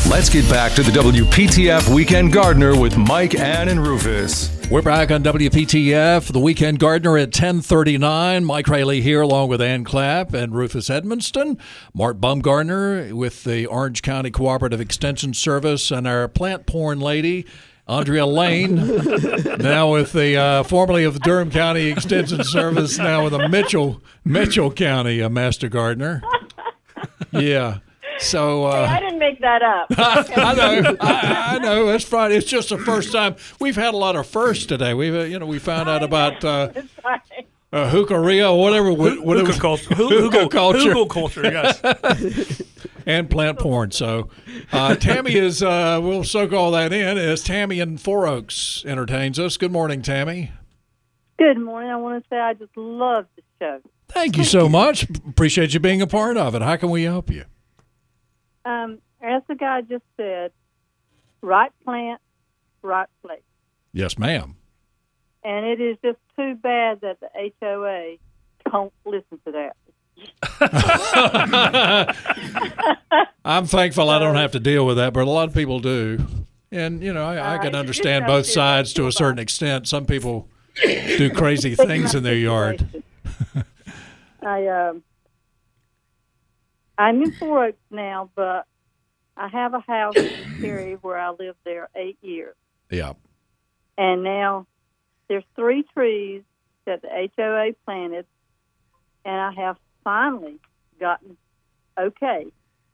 Let's 0.10 0.28
get 0.28 0.50
back 0.50 0.72
to 0.74 0.82
the 0.82 0.90
WPTF 0.92 1.94
Weekend 1.94 2.34
Gardener 2.34 2.78
with 2.78 2.98
Mike, 2.98 3.36
Ann, 3.36 3.70
and 3.70 3.80
Rufus. 3.80 4.50
We're 4.70 4.82
back 4.82 5.12
on 5.12 5.24
WPTF, 5.24 6.32
the 6.34 6.40
Weekend 6.40 6.80
Gardener 6.80 7.16
at 7.16 7.28
1039. 7.28 8.44
Mike 8.44 8.68
Raley 8.68 9.02
here 9.02 9.22
along 9.22 9.50
with 9.50 9.62
Ann 9.62 9.84
Clapp 9.84 10.34
and 10.34 10.56
Rufus 10.56 10.90
Edmisten. 10.90 11.60
Mart 11.94 12.20
Bumgardner 12.20 13.14
with 13.14 13.44
the 13.44 13.68
Orange 13.68 14.02
County 14.02 14.32
Cooperative 14.32 14.82
Extension 14.82 15.36
Service 15.36 15.92
and 15.92 16.08
our 16.08 16.28
plant 16.28 16.66
porn 16.66 17.00
lady, 17.00 17.46
Andrea 17.88 18.26
Lane, 18.26 18.76
now 19.60 19.92
with 19.92 20.12
the 20.14 20.36
uh, 20.36 20.64
formerly 20.64 21.04
of 21.04 21.14
the 21.14 21.20
Durham 21.20 21.52
County 21.52 21.86
Extension 21.86 22.44
Service, 22.44 22.98
now 22.98 23.26
with 23.26 23.34
the 23.34 23.48
Mitchell 23.48 24.02
Mitchell 24.26 24.72
County 24.72 25.22
uh, 25.22 25.30
Master 25.30 25.70
Gardener. 25.70 26.24
Yeah. 27.32 27.80
So 28.20 28.66
uh, 28.66 28.88
hey, 28.88 28.96
I 28.96 29.00
didn't 29.00 29.20
make 29.20 29.40
that 29.42 29.62
up. 29.62 29.88
I 29.98 30.54
know, 30.54 30.98
I, 31.00 31.56
I, 31.56 31.58
know. 31.60 31.90
It's 31.90 32.04
fine. 32.04 32.32
It's 32.32 32.46
just 32.46 32.70
the 32.70 32.78
first 32.78 33.12
time 33.12 33.36
we've 33.60 33.76
had 33.76 33.94
a 33.94 33.98
lot 33.98 34.16
of 34.16 34.28
firsts 34.28 34.66
today. 34.66 34.94
We've, 34.94 35.16
uh, 35.16 35.20
you 35.20 35.40
know, 35.40 35.46
we 35.46 35.60
found 35.60 35.90
out 35.90 36.04
about 36.04 36.44
uh, 36.44 36.72
uh, 37.74 37.90
hookah 37.90 38.16
or 38.16 38.58
whatever. 38.58 38.92
whatever 38.92 39.52
hookah 39.52 39.60
culture. 39.60 39.96
Hookah 39.96 40.50
culture. 40.50 40.94
Hookah 40.94 41.14
culture. 41.14 41.44
Yes. 41.44 42.62
and 43.06 43.30
plant 43.30 43.60
porn. 43.60 43.92
So 43.92 44.30
uh, 44.72 44.96
Tammy 44.96 45.36
is. 45.36 45.64
Uh, 45.64 46.00
we'll 46.02 46.24
soak 46.24 46.52
all 46.52 46.72
that 46.72 46.92
in 46.92 47.18
as 47.18 47.44
Tammy 47.44 47.80
in 47.80 47.98
Four 47.98 48.28
Oaks 48.28 48.84
entertains 48.86 49.40
us. 49.40 49.58
Good 49.58 49.72
morning, 49.72 50.02
Tammy. 50.02 50.52
Good 51.38 51.58
morning. 51.58 51.90
I 51.90 51.96
want 51.96 52.22
to 52.22 52.28
say 52.30 52.38
I 52.38 52.54
just 52.54 52.76
love 52.76 53.26
the 53.38 53.44
show. 53.60 53.80
Thank 54.10 54.38
you 54.38 54.44
so 54.44 54.68
much. 54.68 55.04
Appreciate 55.04 55.74
you 55.74 55.80
being 55.80 56.02
a 56.02 56.08
part 56.08 56.36
of 56.36 56.56
it. 56.56 56.62
How 56.62 56.76
can 56.76 56.90
we 56.90 57.04
help 57.04 57.30
you? 57.30 57.46
Um, 58.70 59.00
as 59.20 59.42
the 59.48 59.56
guy 59.56 59.82
just 59.82 60.04
said, 60.16 60.52
right 61.42 61.72
plant, 61.84 62.22
right 62.84 63.08
place. 63.24 63.42
Yes, 63.94 64.20
ma'am. 64.20 64.58
And 65.44 65.66
it 65.66 65.82
is 65.82 65.98
just 66.04 66.20
too 66.38 66.54
bad 66.56 67.02
that 67.02 67.18
the 67.20 67.30
HOA 67.62 68.18
don't 68.70 68.94
listen 69.06 69.40
to 69.46 69.52
that. 69.52 69.76
I'm 73.46 73.66
thankful 73.66 74.10
I 74.10 74.20
don't 74.20 74.36
have 74.36 74.52
to 74.52 74.60
deal 74.60 74.86
with 74.86 74.98
that, 74.98 75.14
but 75.14 75.24
a 75.24 75.30
lot 75.30 75.48
of 75.48 75.56
people 75.56 75.80
do. 75.80 76.24
And, 76.72 77.02
you 77.02 77.12
know, 77.12 77.26
I, 77.26 77.56
I 77.56 77.58
can 77.58 77.74
understand 77.74 78.28
both 78.28 78.46
sides 78.46 78.94
to 78.94 79.08
a 79.08 79.12
certain 79.12 79.40
extent. 79.40 79.88
Some 79.88 80.06
people 80.06 80.48
do 80.84 81.32
crazy 81.32 81.74
things 81.76 82.14
in 82.14 82.22
their 82.22 82.36
yard. 82.36 83.04
I 84.44 84.68
um, 84.68 85.02
I'm 87.00 87.22
in 87.24 87.32
Four 87.32 87.66
Oaks 87.68 87.78
now, 87.90 88.30
but 88.36 88.66
I 89.38 89.48
have 89.48 89.74
a 89.74 89.80
house 89.80 90.16
in 90.18 90.62
Cary 90.62 90.94
where 91.02 91.18
I 91.18 91.30
lived 91.30 91.58
there 91.64 91.88
eight 91.96 92.18
years, 92.22 92.56
Yeah. 92.92 93.14
and 93.98 94.24
now 94.24 94.68
there's 95.30 95.46
three 95.56 95.84
trees 95.94 96.44
that 96.86 97.02
the 97.02 97.30
HOA 97.38 97.74
planted, 97.86 98.26
and 99.24 99.36
I 99.40 99.52
have 99.62 99.78
finally 100.04 100.60
gotten 101.00 101.38
okay 101.98 102.48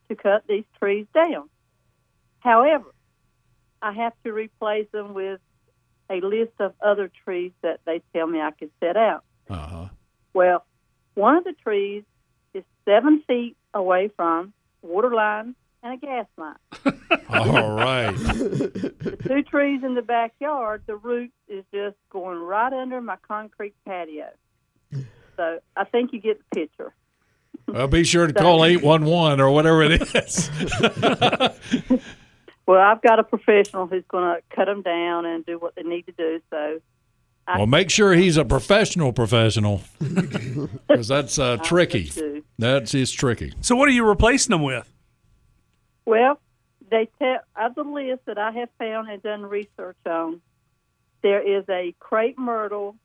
to 0.10 0.16
cut 0.16 0.44
these 0.48 0.66
trees 0.80 1.08
down. 1.14 1.50
However, 2.40 2.94
I 3.82 3.92
have 3.94 4.14
to 4.24 4.32
replace 4.32 4.88
them 4.92 5.14
with 5.16 5.40
a 6.12 6.22
list 6.22 6.52
of 6.60 6.74
other 6.80 7.10
trees 7.24 7.52
that 7.64 7.80
they 7.86 8.02
tell 8.14 8.28
me 8.28 8.40
I 8.40 8.52
can 8.52 8.70
set 8.80 8.98
out. 8.98 9.24
Uh 9.50 9.56
huh. 9.68 9.88
Well, 10.34 10.64
one 11.16 11.38
of 11.38 11.44
the 11.44 11.54
trees 11.64 12.04
is 12.54 12.64
seven 12.88 13.24
feet 13.28 13.58
away 13.76 14.10
from 14.16 14.54
water 14.82 15.14
line 15.14 15.54
and 15.84 15.94
a 15.94 15.98
gas 15.98 16.26
line. 16.38 16.56
All 17.30 17.76
right. 17.76 18.16
The 18.16 19.18
two 19.28 19.44
trees 19.44 19.84
in 19.84 19.94
the 19.94 20.02
backyard, 20.02 20.82
the 20.88 20.96
root 20.96 21.32
is 21.48 21.64
just 21.72 21.96
going 22.10 22.40
right 22.40 22.74
under 22.74 23.02
my 23.02 23.18
concrete 23.28 23.76
patio. 23.86 24.30
So 25.38 25.60
I 25.76 25.84
think 25.84 26.14
you 26.14 26.20
get 26.20 26.40
the 26.40 26.56
picture. 26.62 26.94
Well, 27.68 27.88
be 27.88 28.04
sure 28.04 28.26
to 28.26 28.34
call 28.34 28.66
811 28.66 29.40
or 29.40 29.52
whatever 29.52 29.84
it 29.84 30.02
is. 30.16 30.50
Well, 32.68 32.82
I've 32.82 33.02
got 33.02 33.20
a 33.20 33.24
professional 33.24 33.88
who's 33.88 34.04
going 34.08 34.24
to 34.24 34.42
cut 34.56 34.66
them 34.66 34.82
down 34.82 35.26
and 35.26 35.46
do 35.46 35.60
what 35.60 35.76
they 35.76 35.84
need 35.84 36.08
to 36.08 36.12
do. 36.14 36.42
So 36.50 36.80
well, 37.48 37.68
make 37.68 37.90
sure 37.90 38.14
he's 38.14 38.38
a 38.38 38.46
professional 38.46 39.14
professional 39.14 39.82
because 40.00 41.08
that's 41.08 41.38
uh, 41.38 41.58
tricky. 41.58 42.12
That's 42.58 42.94
is 42.94 43.12
tricky. 43.12 43.54
So 43.62 43.76
what 43.76 43.88
are 43.88 43.92
you 43.92 44.06
replacing 44.06 44.52
them 44.52 44.64
with? 44.64 44.92
Well, 46.06 46.40
they 46.90 47.10
tell 47.20 47.40
of 47.56 47.76
the 47.76 47.84
list 47.84 48.22
that 48.26 48.38
I 48.38 48.52
have 48.52 48.70
found 48.80 49.10
and 49.10 49.22
done 49.22 49.44
research 49.44 49.98
on. 50.06 50.42
There 51.22 51.42
is 51.42 51.66
a 51.70 51.94
crepe 52.00 52.38
myrtle. 52.38 52.96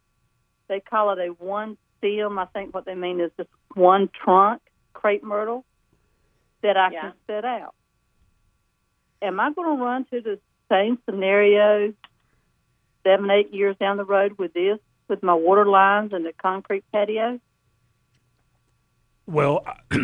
They 0.69 0.81
call 0.81 1.11
it 1.13 1.19
a 1.19 1.29
one 1.29 1.77
stem. 1.99 2.39
I 2.39 2.47
think 2.47 2.75
what 2.75 2.85
they 2.85 2.95
mean 2.95 3.21
is 3.21 3.31
just 3.37 3.51
one 3.75 4.09
trunk 4.25 4.63
crepe 4.93 5.25
myrtle 5.25 5.65
that 6.63 6.77
I 6.77 6.91
can 6.91 7.13
set 7.27 7.45
out. 7.45 7.75
Am 9.23 9.41
I 9.41 9.53
going 9.53 9.77
to 9.77 9.83
run 9.83 10.05
to 10.07 10.21
the 10.21 10.39
same 10.71 10.99
scenario 11.05 11.93
seven, 13.05 13.31
eight 13.31 13.53
years 13.53 13.77
down 13.79 13.97
the 13.97 14.05
road 14.05 14.39
with 14.39 14.53
this, 14.53 14.79
with 15.09 15.23
my 15.23 15.35
water 15.35 15.67
lines 15.67 16.13
and 16.13 16.25
the 16.25 16.33
concrete 16.41 16.85
patio? 16.93 17.41
Well, 19.27 19.65
uh, 19.93 19.99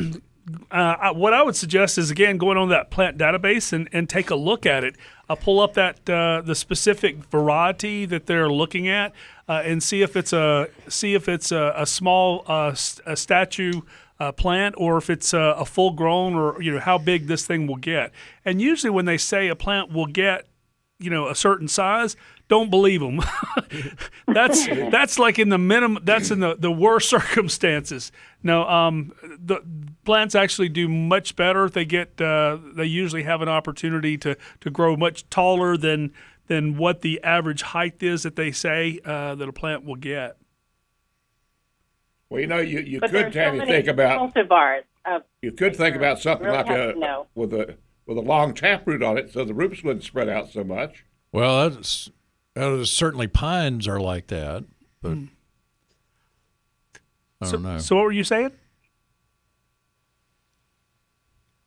I- 0.70 1.10
what 1.10 1.32
I 1.32 1.42
would 1.42 1.56
suggest 1.56 1.98
is 1.98 2.10
again 2.10 2.38
going 2.38 2.56
on 2.56 2.68
that 2.68 2.90
plant 2.90 3.18
database 3.18 3.72
and, 3.72 3.88
and 3.92 4.08
take 4.08 4.30
a 4.30 4.36
look 4.36 4.66
at 4.66 4.84
it. 4.84 4.96
Uh, 5.28 5.34
pull 5.34 5.60
up 5.60 5.74
that 5.74 6.08
uh, 6.08 6.40
the 6.44 6.54
specific 6.54 7.16
variety 7.24 8.06
that 8.06 8.26
they're 8.26 8.48
looking 8.50 8.88
at 8.88 9.12
uh, 9.48 9.62
and 9.64 9.82
see 9.82 10.02
if 10.02 10.16
it's 10.16 10.32
a 10.32 10.68
see 10.88 11.14
if 11.14 11.28
it's 11.28 11.50
a, 11.50 11.74
a 11.76 11.86
small 11.86 12.44
uh, 12.46 12.74
a 13.06 13.16
statue 13.16 13.80
uh, 14.20 14.32
plant 14.32 14.74
or 14.78 14.96
if 14.96 15.10
it's 15.10 15.34
a, 15.34 15.38
a 15.58 15.64
full 15.64 15.90
grown 15.90 16.34
or 16.34 16.62
you 16.62 16.72
know 16.72 16.80
how 16.80 16.96
big 16.96 17.26
this 17.26 17.44
thing 17.44 17.66
will 17.66 17.76
get. 17.76 18.12
And 18.44 18.62
usually 18.62 18.90
when 18.90 19.04
they 19.04 19.18
say 19.18 19.48
a 19.48 19.56
plant 19.56 19.92
will 19.92 20.06
get 20.06 20.46
you 20.98 21.10
know 21.10 21.28
a 21.28 21.34
certain 21.34 21.68
size 21.68 22.16
don't 22.48 22.70
believe 22.70 23.00
them 23.00 23.20
that's 24.28 24.66
that's 24.66 25.18
like 25.18 25.38
in 25.38 25.48
the 25.48 25.58
minimum 25.58 26.02
that's 26.04 26.30
in 26.30 26.40
the, 26.40 26.56
the 26.56 26.70
worst 26.70 27.08
circumstances. 27.10 28.12
No 28.42 28.66
um 28.68 29.12
the 29.22 29.60
plants 30.04 30.34
actually 30.34 30.68
do 30.68 30.88
much 30.88 31.36
better. 31.36 31.68
They 31.68 31.84
get 31.84 32.20
uh, 32.20 32.58
they 32.74 32.84
usually 32.84 33.24
have 33.24 33.42
an 33.42 33.48
opportunity 33.48 34.16
to 34.18 34.36
to 34.60 34.70
grow 34.70 34.96
much 34.96 35.28
taller 35.28 35.76
than 35.76 36.12
than 36.46 36.76
what 36.76 37.00
the 37.00 37.22
average 37.22 37.62
height 37.62 38.02
is 38.02 38.22
that 38.22 38.36
they 38.36 38.52
say 38.52 39.00
uh, 39.04 39.34
that 39.34 39.48
a 39.48 39.52
plant 39.52 39.84
will 39.84 39.96
get. 39.96 40.36
Well, 42.28 42.40
you 42.40 42.46
know, 42.46 42.58
you, 42.58 42.80
you 42.80 43.00
but 43.00 43.10
could 43.10 43.32
there's 43.32 43.34
so 43.34 43.52
many 43.52 43.70
think 43.70 43.86
about 43.86 44.34
cultivars 44.34 44.82
of 45.04 45.22
you 45.42 45.52
could 45.52 45.76
think 45.76 45.96
about 45.96 46.20
something 46.20 46.46
really 46.46 46.56
like 46.56 46.70
a 46.70 47.24
with 47.34 47.52
a 47.52 47.76
with 48.06 48.18
a 48.18 48.22
long 48.22 48.54
taproot 48.54 49.02
on 49.02 49.18
it, 49.18 49.32
so 49.32 49.44
the 49.44 49.54
roots 49.54 49.82
wouldn't 49.82 50.04
spread 50.04 50.28
out 50.28 50.50
so 50.50 50.64
much. 50.64 51.04
Well, 51.32 51.68
that's, 51.68 52.10
that 52.56 52.72
is, 52.72 52.90
certainly 52.90 53.28
pines 53.28 53.86
are 53.86 54.00
like 54.00 54.26
that, 54.28 54.64
but 55.00 55.18
I 57.40 57.44
so, 57.46 57.52
don't 57.52 57.62
know. 57.62 57.78
so 57.78 57.96
what 57.96 58.04
were 58.06 58.12
you 58.12 58.24
saying 58.24 58.50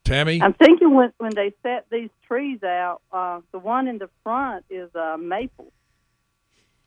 Tammy, 0.04 0.42
I'm 0.42 0.54
thinking 0.54 0.96
when 0.96 1.14
when 1.20 1.36
they 1.36 1.54
set 1.62 1.86
these 1.92 2.10
trees 2.28 2.64
out, 2.64 3.02
uh, 3.12 3.42
the 3.52 3.60
one 3.60 3.88
in 3.88 4.00
the 4.00 4.10
front 4.24 4.66
is 4.70 4.90
uh, 4.96 5.18
maple, 5.20 5.72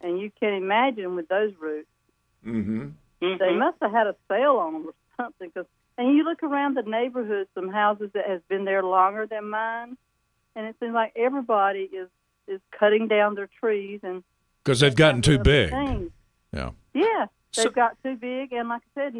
and 0.00 0.18
you 0.18 0.32
can 0.40 0.54
imagine 0.54 1.14
with 1.14 1.28
those 1.28 1.52
roots, 1.60 1.88
Mm-hmm. 2.44 2.88
they 3.20 3.54
must 3.54 3.76
have 3.80 3.92
had 3.92 4.08
a 4.08 4.16
sale 4.28 4.56
on 4.56 4.72
them 4.72 4.86
or 4.86 4.94
something. 5.16 5.48
Cause, 5.52 5.66
and 5.96 6.16
you 6.16 6.24
look 6.24 6.42
around 6.42 6.76
the 6.76 6.82
neighborhood, 6.82 7.46
some 7.54 7.68
houses 7.68 8.10
that 8.14 8.28
has 8.28 8.40
been 8.48 8.64
there 8.64 8.82
longer 8.82 9.28
than 9.28 9.48
mine, 9.48 9.96
and 10.56 10.66
it 10.66 10.74
seems 10.80 10.92
like 10.92 11.12
everybody 11.14 11.82
is 11.82 12.08
is 12.48 12.60
cutting 12.78 13.08
down 13.08 13.34
their 13.34 13.48
trees 13.60 14.00
and 14.02 14.22
because 14.64 14.80
they've 14.80 14.94
gotten 14.94 15.22
too 15.22 15.38
big. 15.38 15.70
things. 15.70 16.10
Yeah. 16.52 16.70
Yeah, 16.94 17.26
they've 17.56 17.72
got 17.72 17.96
too 18.04 18.16
big, 18.16 18.52
and 18.52 18.68
like 18.68 18.82
I 18.96 19.00
said, 19.00 19.14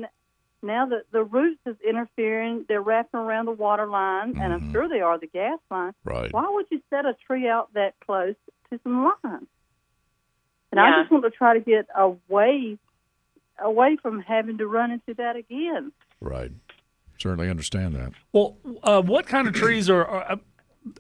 now 0.63 0.87
that 0.87 1.05
the 1.11 1.25
roots 1.25 1.61
is 1.67 1.75
interfering, 1.87 2.65
they're 2.69 2.81
wrapping 2.83 3.19
around 3.19 3.47
the 3.47 3.53
water 3.53 3.87
line, 3.87 4.39
and 4.39 4.53
I'm 4.53 4.71
sure 4.73 4.89
they 4.89 5.01
are 5.01 5.19
the 5.19 5.27
gas 5.27 5.59
line. 5.71 5.93
Right. 6.05 6.33
Why 6.33 6.49
would 6.49 6.67
you 6.71 6.81
set 6.91 7.05
a 7.07 7.17
tree 7.27 7.49
out 7.49 7.73
that 7.75 7.95
close 8.07 8.37
to 8.71 8.79
some 8.85 9.03
lines? 9.05 9.47
And 10.71 10.77
Yeah. 10.79 10.85
I 10.85 11.01
just 11.03 11.11
want 11.11 11.25
to 11.25 11.31
try 11.31 11.55
to 11.55 11.61
get 11.61 11.89
away, 11.97 12.79
away 13.59 13.97
from 14.01 14.21
having 14.21 14.59
to 14.59 14.67
run 14.67 14.93
into 14.93 15.15
that 15.15 15.35
again. 15.37 15.91
Right. 16.21 16.53
Certainly 17.19 17.51
understand 17.51 17.95
that. 17.97 18.13
Well, 18.33 18.57
uh, 18.85 19.03
what 19.03 19.27
kind 19.27 19.49
of 19.49 19.55
trees 19.55 19.91
are, 19.91 20.07
are 20.07 20.39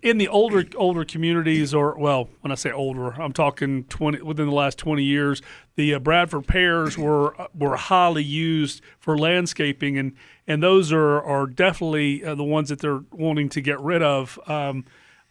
in 0.02 0.18
the 0.18 0.28
older 0.28 0.64
older 0.76 1.04
communities, 1.04 1.74
or 1.74 1.96
well, 1.98 2.28
when 2.40 2.52
I 2.52 2.54
say 2.54 2.70
older, 2.70 3.10
I'm 3.20 3.32
talking 3.32 3.84
twenty 3.84 4.22
within 4.22 4.46
the 4.46 4.54
last 4.54 4.78
twenty 4.78 5.04
years. 5.04 5.42
The 5.76 5.94
uh, 5.94 5.98
Bradford 5.98 6.46
pears 6.46 6.96
were 6.96 7.40
uh, 7.40 7.48
were 7.54 7.76
highly 7.76 8.24
used 8.24 8.80
for 8.98 9.18
landscaping, 9.18 9.98
and 9.98 10.12
and 10.46 10.62
those 10.62 10.92
are 10.92 11.22
are 11.22 11.46
definitely 11.46 12.24
uh, 12.24 12.34
the 12.34 12.44
ones 12.44 12.68
that 12.68 12.80
they're 12.80 13.02
wanting 13.10 13.48
to 13.50 13.60
get 13.60 13.80
rid 13.80 14.02
of. 14.02 14.38
Um, 14.46 14.84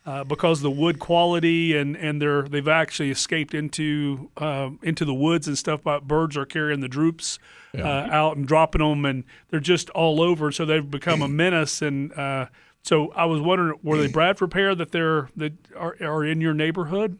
uh, 0.04 0.24
because 0.24 0.60
of 0.60 0.64
the 0.64 0.72
wood 0.72 0.98
quality 0.98 1.78
and, 1.78 1.96
and 1.96 2.20
they're 2.20 2.42
they've 2.42 2.68
actually 2.68 3.12
escaped 3.12 3.54
into 3.54 4.32
um, 4.38 4.80
into 4.82 5.06
the 5.06 5.14
woods 5.14 5.48
and 5.48 5.56
stuff. 5.58 5.82
But 5.84 6.08
birds 6.08 6.36
are 6.36 6.46
carrying 6.46 6.80
the 6.80 6.88
droops 6.88 7.38
uh, 7.78 7.84
out 7.84 8.36
and 8.36 8.48
dropping 8.48 8.82
them, 8.82 9.06
and 9.06 9.24
they're 9.50 9.60
just 9.60 9.90
all 9.92 10.22
over. 10.22 10.52
So 10.52 10.66
they've 10.66 10.90
become 10.90 11.22
a 11.22 11.28
menace. 11.28 11.82
And 11.82 12.12
uh, 12.14 12.48
so 12.84 13.12
I 13.13 13.26
was 13.26 13.41
wondering, 13.41 13.80
were 13.84 13.98
they 13.98 14.08
Bradford 14.12 14.52
pear 14.52 14.76
that 14.76 14.91
they're 14.91 15.30
that 15.36 15.54
are, 15.76 15.96
are 16.02 16.26
in 16.26 16.41
your 16.41 16.54
neighborhood? 16.54 17.17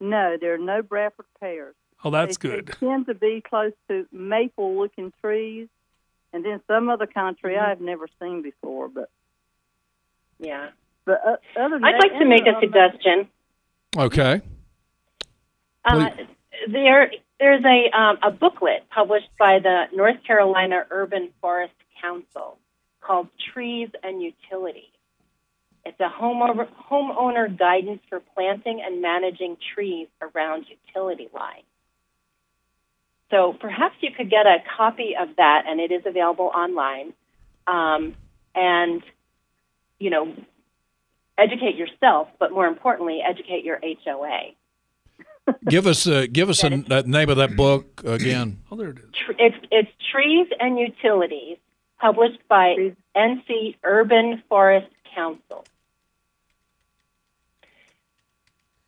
No, 0.00 0.36
there 0.40 0.54
are 0.54 0.58
no 0.58 0.82
Bradford 0.82 1.26
pears. 1.38 1.74
Oh, 2.04 2.10
that's 2.10 2.36
they, 2.38 2.48
good. 2.48 2.66
They 2.80 2.86
tend 2.86 3.06
to 3.06 3.14
be 3.14 3.40
close 3.48 3.72
to 3.88 4.06
maple-looking 4.10 5.12
trees, 5.20 5.68
and 6.32 6.44
then 6.44 6.60
some 6.66 6.88
other 6.88 7.06
country 7.06 7.56
I've 7.56 7.80
never 7.80 8.08
seen 8.20 8.42
before. 8.42 8.88
But 8.88 9.10
Yeah. 10.40 10.70
but 11.04 11.20
uh, 11.24 11.36
other 11.56 11.76
than 11.76 11.84
I'd 11.84 11.94
that, 11.94 12.10
like 12.10 12.18
to 12.18 12.24
make 12.24 12.46
a 12.46 12.58
suggestion. 12.60 13.28
Okay. 13.96 14.40
Uh, 15.84 16.10
there, 16.68 17.12
there's 17.38 17.64
a 17.64 17.96
um, 17.96 18.18
a 18.22 18.30
booklet 18.30 18.84
published 18.90 19.30
by 19.38 19.58
the 19.60 19.84
North 19.94 20.22
Carolina 20.26 20.84
Urban 20.90 21.30
Forest 21.40 21.74
Council 22.00 22.58
called 23.02 23.28
"Trees 23.52 23.88
and 24.02 24.22
Utilities." 24.22 24.84
It's 25.84 25.98
a 26.00 26.08
homeowner 26.08 26.68
homeowner 26.90 27.58
guidance 27.58 28.00
for 28.08 28.20
planting 28.34 28.82
and 28.84 29.02
managing 29.02 29.56
trees 29.74 30.08
around 30.20 30.66
utility 30.68 31.28
lines. 31.34 31.64
So 33.30 33.54
perhaps 33.58 33.96
you 34.00 34.10
could 34.16 34.30
get 34.30 34.46
a 34.46 34.58
copy 34.76 35.14
of 35.18 35.36
that, 35.36 35.64
and 35.66 35.80
it 35.80 35.90
is 35.90 36.02
available 36.06 36.50
online. 36.54 37.14
Um, 37.66 38.14
and 38.54 39.02
you 39.98 40.10
know, 40.10 40.34
educate 41.38 41.76
yourself, 41.76 42.28
but 42.38 42.52
more 42.52 42.66
importantly, 42.66 43.20
educate 43.26 43.64
your 43.64 43.80
HOA. 44.04 44.52
give 45.68 45.86
us 45.86 46.06
uh, 46.06 46.26
give 46.30 46.48
us 46.48 46.62
a, 46.62 46.68
the 46.68 47.02
name 47.04 47.28
of 47.28 47.36
that 47.36 47.56
book 47.56 48.02
again. 48.04 48.58
Oh, 48.70 48.76
there 48.76 48.90
it 48.90 48.98
is. 48.98 49.04
It's 49.38 49.66
it's 49.70 49.90
Trees 50.12 50.46
and 50.60 50.78
Utilities, 50.78 51.58
published 52.02 52.40
by 52.48 52.94
NC 53.16 53.76
Urban 53.84 54.42
Forest 54.48 54.88
Council. 55.14 55.64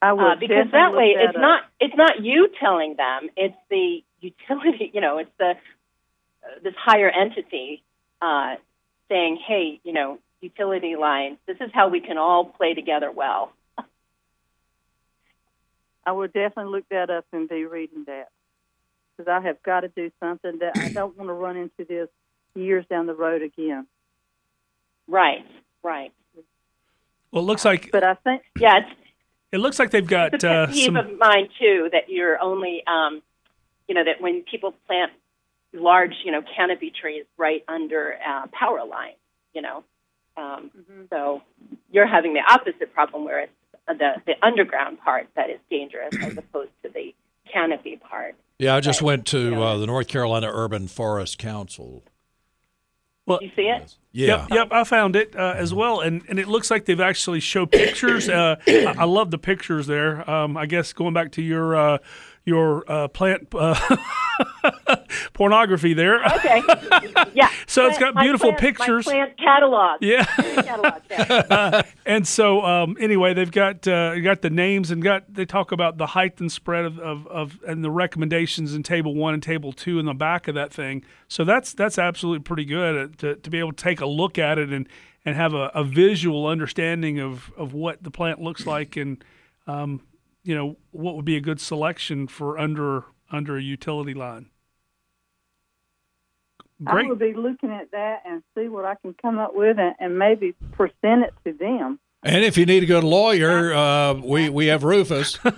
I 0.03 0.13
would 0.13 0.23
Uh, 0.25 0.37
because 0.37 0.71
that 0.73 0.93
way, 0.93 1.15
that 1.15 1.25
it's 1.27 1.37
up. 1.37 1.41
not 1.41 1.65
it's 1.81 1.97
not 1.97 2.23
you 2.23 2.49
telling 2.61 2.97
them; 2.97 3.31
it's 3.37 3.57
the 3.71 4.03
utility. 4.21 4.91
You 4.95 5.01
know, 5.01 5.19
it's 5.19 5.31
the 5.39 5.51
uh, 5.51 5.57
this 6.63 6.75
higher 6.77 7.09
entity 7.09 7.83
uh, 8.21 8.57
saying, 9.09 9.37
"Hey, 9.37 9.81
you 9.85 9.93
know, 9.93 10.19
utility 10.43 10.97
lines. 10.97 11.39
This 11.47 11.57
is 11.61 11.71
how 11.73 11.89
we 11.89 12.01
can 12.01 12.19
all 12.19 12.45
play 12.45 12.75
together 12.75 13.11
well." 13.11 13.53
I 16.07 16.13
will 16.13 16.27
definitely 16.27 16.73
look 16.73 16.89
that 16.91 17.09
up 17.09 17.25
and 17.33 17.49
be 17.49 17.65
reading 17.65 18.05
that 18.07 18.29
because 19.17 19.31
I 19.31 19.41
have 19.47 19.63
got 19.63 19.81
to 19.81 19.89
do 19.89 20.11
something 20.21 20.59
that 20.59 20.77
I 20.77 20.91
don't 20.91 21.17
want 21.17 21.29
to 21.31 21.35
run 21.35 21.57
into 21.57 21.85
this 21.89 22.09
years 22.55 22.85
down 22.89 23.07
the 23.07 23.15
road 23.15 23.43
again. 23.43 23.87
Right, 25.07 25.45
right. 25.83 26.13
Well, 27.31 27.43
it 27.43 27.47
looks 27.47 27.65
like. 27.65 27.91
But 27.91 28.05
I 28.05 28.15
think. 28.15 28.43
Yeah, 28.59 28.79
it's, 28.79 29.01
it 29.53 29.59
looks 29.59 29.79
like 29.79 29.91
they've 29.91 30.07
got 30.07 30.35
it's 30.35 30.45
a 30.45 30.51
uh, 30.51 30.67
pet 30.67 30.75
peeve 30.75 30.85
some. 30.87 30.97
of 30.97 31.19
mine 31.19 31.49
too 31.59 31.89
that 31.93 32.09
you're 32.09 32.41
only, 32.41 32.83
um, 32.87 33.23
you 33.89 33.95
know, 33.95 34.05
that 34.05 34.21
when 34.21 34.43
people 34.43 34.75
plant 34.87 35.13
large, 35.73 36.15
you 36.25 36.33
know, 36.33 36.43
canopy 36.57 36.91
trees 36.91 37.25
right 37.37 37.65
under 37.69 38.17
uh, 38.27 38.47
power 38.53 38.85
lines, 38.85 39.17
you 39.53 39.63
know, 39.63 39.85
um, 40.37 40.71
so 41.11 41.43
you're 41.91 42.07
having 42.07 42.35
the 42.35 42.43
opposite 42.49 42.93
problem 42.93 43.25
where 43.25 43.41
it's 43.41 43.53
the 43.87 44.15
the 44.27 44.35
underground 44.43 44.99
part 45.01 45.29
that 45.37 45.51
is 45.51 45.59
dangerous 45.71 46.15
as 46.23 46.37
opposed 46.37 46.71
to 46.83 46.89
the 46.89 47.15
canopy 47.53 47.97
part. 47.97 48.35
Yeah, 48.59 48.77
I 48.77 48.81
just 48.81 49.03
went 49.03 49.27
to 49.27 49.63
uh, 49.63 49.77
the 49.79 49.87
North 49.87 50.09
Carolina 50.09 50.51
Urban 50.53 50.89
Forest 50.89 51.39
Council. 51.39 52.03
Well, 53.27 53.39
you 53.43 53.51
see 53.57 53.63
it? 53.63 53.95
Yeah. 54.13 54.27
Yep, 54.27 54.49
yep, 54.51 54.69
I 54.71 54.85
found 54.85 55.17
it 55.17 55.35
uh, 55.35 55.55
as 55.57 55.73
well, 55.73 56.01
and, 56.01 56.23
and 56.29 56.39
it 56.39 56.47
looks 56.47 56.71
like 56.71 56.85
they've 56.85 57.01
actually 57.01 57.41
showed 57.41 57.73
pictures. 57.73 58.29
Uh, 58.29 58.57
I, 58.67 58.95
I 58.99 59.05
love 59.05 59.31
the 59.31 59.39
pictures 59.39 59.87
there. 59.87 60.29
Um, 60.31 60.57
I 60.57 60.67
guess 60.67 60.93
going 60.93 61.15
back 61.15 61.33
to 61.33 61.43
your 61.43 61.75
uh, 61.75 61.99
your 62.45 62.85
uh, 62.91 63.09
plant 63.09 63.49
uh, 63.55 63.97
pornography 65.33 65.95
there. 65.95 66.25
Okay. 66.25 66.63
Yeah. 67.33 67.51
So 67.67 67.87
it's 67.87 67.99
got 67.99 68.15
beautiful 68.15 68.53
plant- 68.53 68.77
pictures. 68.77 69.05
Plant 69.05 69.37
catalog. 69.37 70.01
Yeah. 70.01 70.25
catalog. 70.25 71.03
Uh, 71.11 71.83
and 72.07 72.29
so 72.29 72.65
um, 72.65 72.97
anyway, 73.01 73.35
they've 73.35 73.51
got 73.51 73.89
uh, 73.89 74.21
got 74.21 74.43
the 74.43 74.51
names 74.51 74.93
and 74.93 75.03
got 75.03 75.33
they 75.33 75.45
talk 75.45 75.73
about 75.73 75.97
the 75.97 76.07
height 76.07 76.39
and 76.41 76.53
spread 76.53 76.85
of, 76.85 77.01
of, 77.01 77.27
of 77.27 77.59
and 77.67 77.83
the 77.83 77.91
recommendations 77.91 78.75
in 78.75 78.85
table 78.85 79.17
one 79.17 79.35
and 79.35 79.43
table 79.43 79.73
two 79.73 79.99
in 79.99 80.07
the 80.07 80.15
back 80.15 80.47
of 80.47 80.55
that 80.55 80.73
thing. 80.73 81.05
So 81.27 81.43
that's 81.43 81.73
that's 81.73 81.99
absolutely 81.99 82.45
pretty 82.45 82.65
good 82.65 82.97
uh, 82.97 83.13
to, 83.19 83.35
to 83.37 83.51
be 83.51 83.59
able 83.59 83.73
to 83.73 83.83
take 83.83 84.01
a 84.01 84.07
look 84.07 84.39
at 84.39 84.59
it 84.59 84.71
and, 84.73 84.89
and 85.25 85.35
have 85.35 85.53
a, 85.53 85.73
a 85.75 85.83
visual 85.83 86.47
understanding 86.47 87.19
of, 87.19 87.51
of 87.57 87.73
what 87.75 88.05
the 88.05 88.11
plant 88.11 88.41
looks 88.41 88.67
like 88.67 88.97
and 88.97 89.25
um, 89.67 90.01
you 90.45 90.55
know 90.55 90.77
what 90.93 91.17
would 91.17 91.25
be 91.25 91.37
a 91.37 91.41
good 91.41 91.61
selection 91.61 92.29
for 92.29 92.59
under 92.59 93.05
under 93.31 93.57
a 93.57 93.63
utility 93.63 94.15
line. 94.15 94.51
Great. 96.83 97.07
I 97.07 97.09
will 97.09 97.17
be 97.17 97.35
looking 97.35 97.71
at 97.71 97.91
that 97.93 98.23
and 98.27 98.43
see 98.57 98.69
what 98.69 98.85
I 98.85 98.95
can 98.97 99.15
come 99.15 99.39
up 99.39 99.55
with 99.55 99.79
and, 99.79 99.95
and 99.99 100.19
maybe 100.19 100.53
present 100.73 101.25
it 101.25 101.33
to 101.45 101.53
them. 101.53 101.99
And 102.23 102.45
if 102.45 102.57
you 102.57 102.67
need 102.67 102.83
a 102.83 102.87
good 102.87 103.05
lawyer, 103.05 103.73
uh, 103.73 104.15
we 104.15 104.49
we 104.49 104.67
have 104.67 104.85
Rufus. 104.85 105.39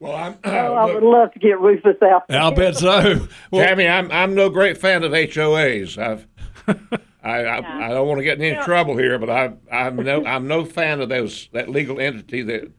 Well, 0.00 0.16
I'm. 0.16 0.38
oh, 0.44 0.50
I 0.50 0.86
would 0.86 1.02
love 1.02 1.30
to 1.34 1.38
get 1.38 1.60
Rufus 1.60 1.96
out. 2.02 2.26
there. 2.26 2.40
I'll 2.40 2.52
bet 2.52 2.76
so. 2.76 3.28
Well, 3.50 3.66
Tammy, 3.66 3.86
I'm 3.86 4.10
I'm 4.10 4.34
no 4.34 4.48
great 4.48 4.78
fan 4.78 5.04
of 5.04 5.12
HOAs. 5.12 5.98
I've 5.98 6.26
I 7.22 7.44
I, 7.44 7.86
I 7.86 7.88
don't 7.90 8.08
want 8.08 8.18
to 8.18 8.24
get 8.24 8.38
in 8.38 8.44
any 8.44 8.64
trouble 8.64 8.96
here, 8.96 9.18
but 9.18 9.28
I 9.28 9.52
I'm 9.70 9.96
no 9.96 10.24
I'm 10.24 10.48
no 10.48 10.64
fan 10.64 11.02
of 11.02 11.10
those 11.10 11.50
that 11.52 11.68
legal 11.68 12.00
entity 12.00 12.40
that 12.44 12.72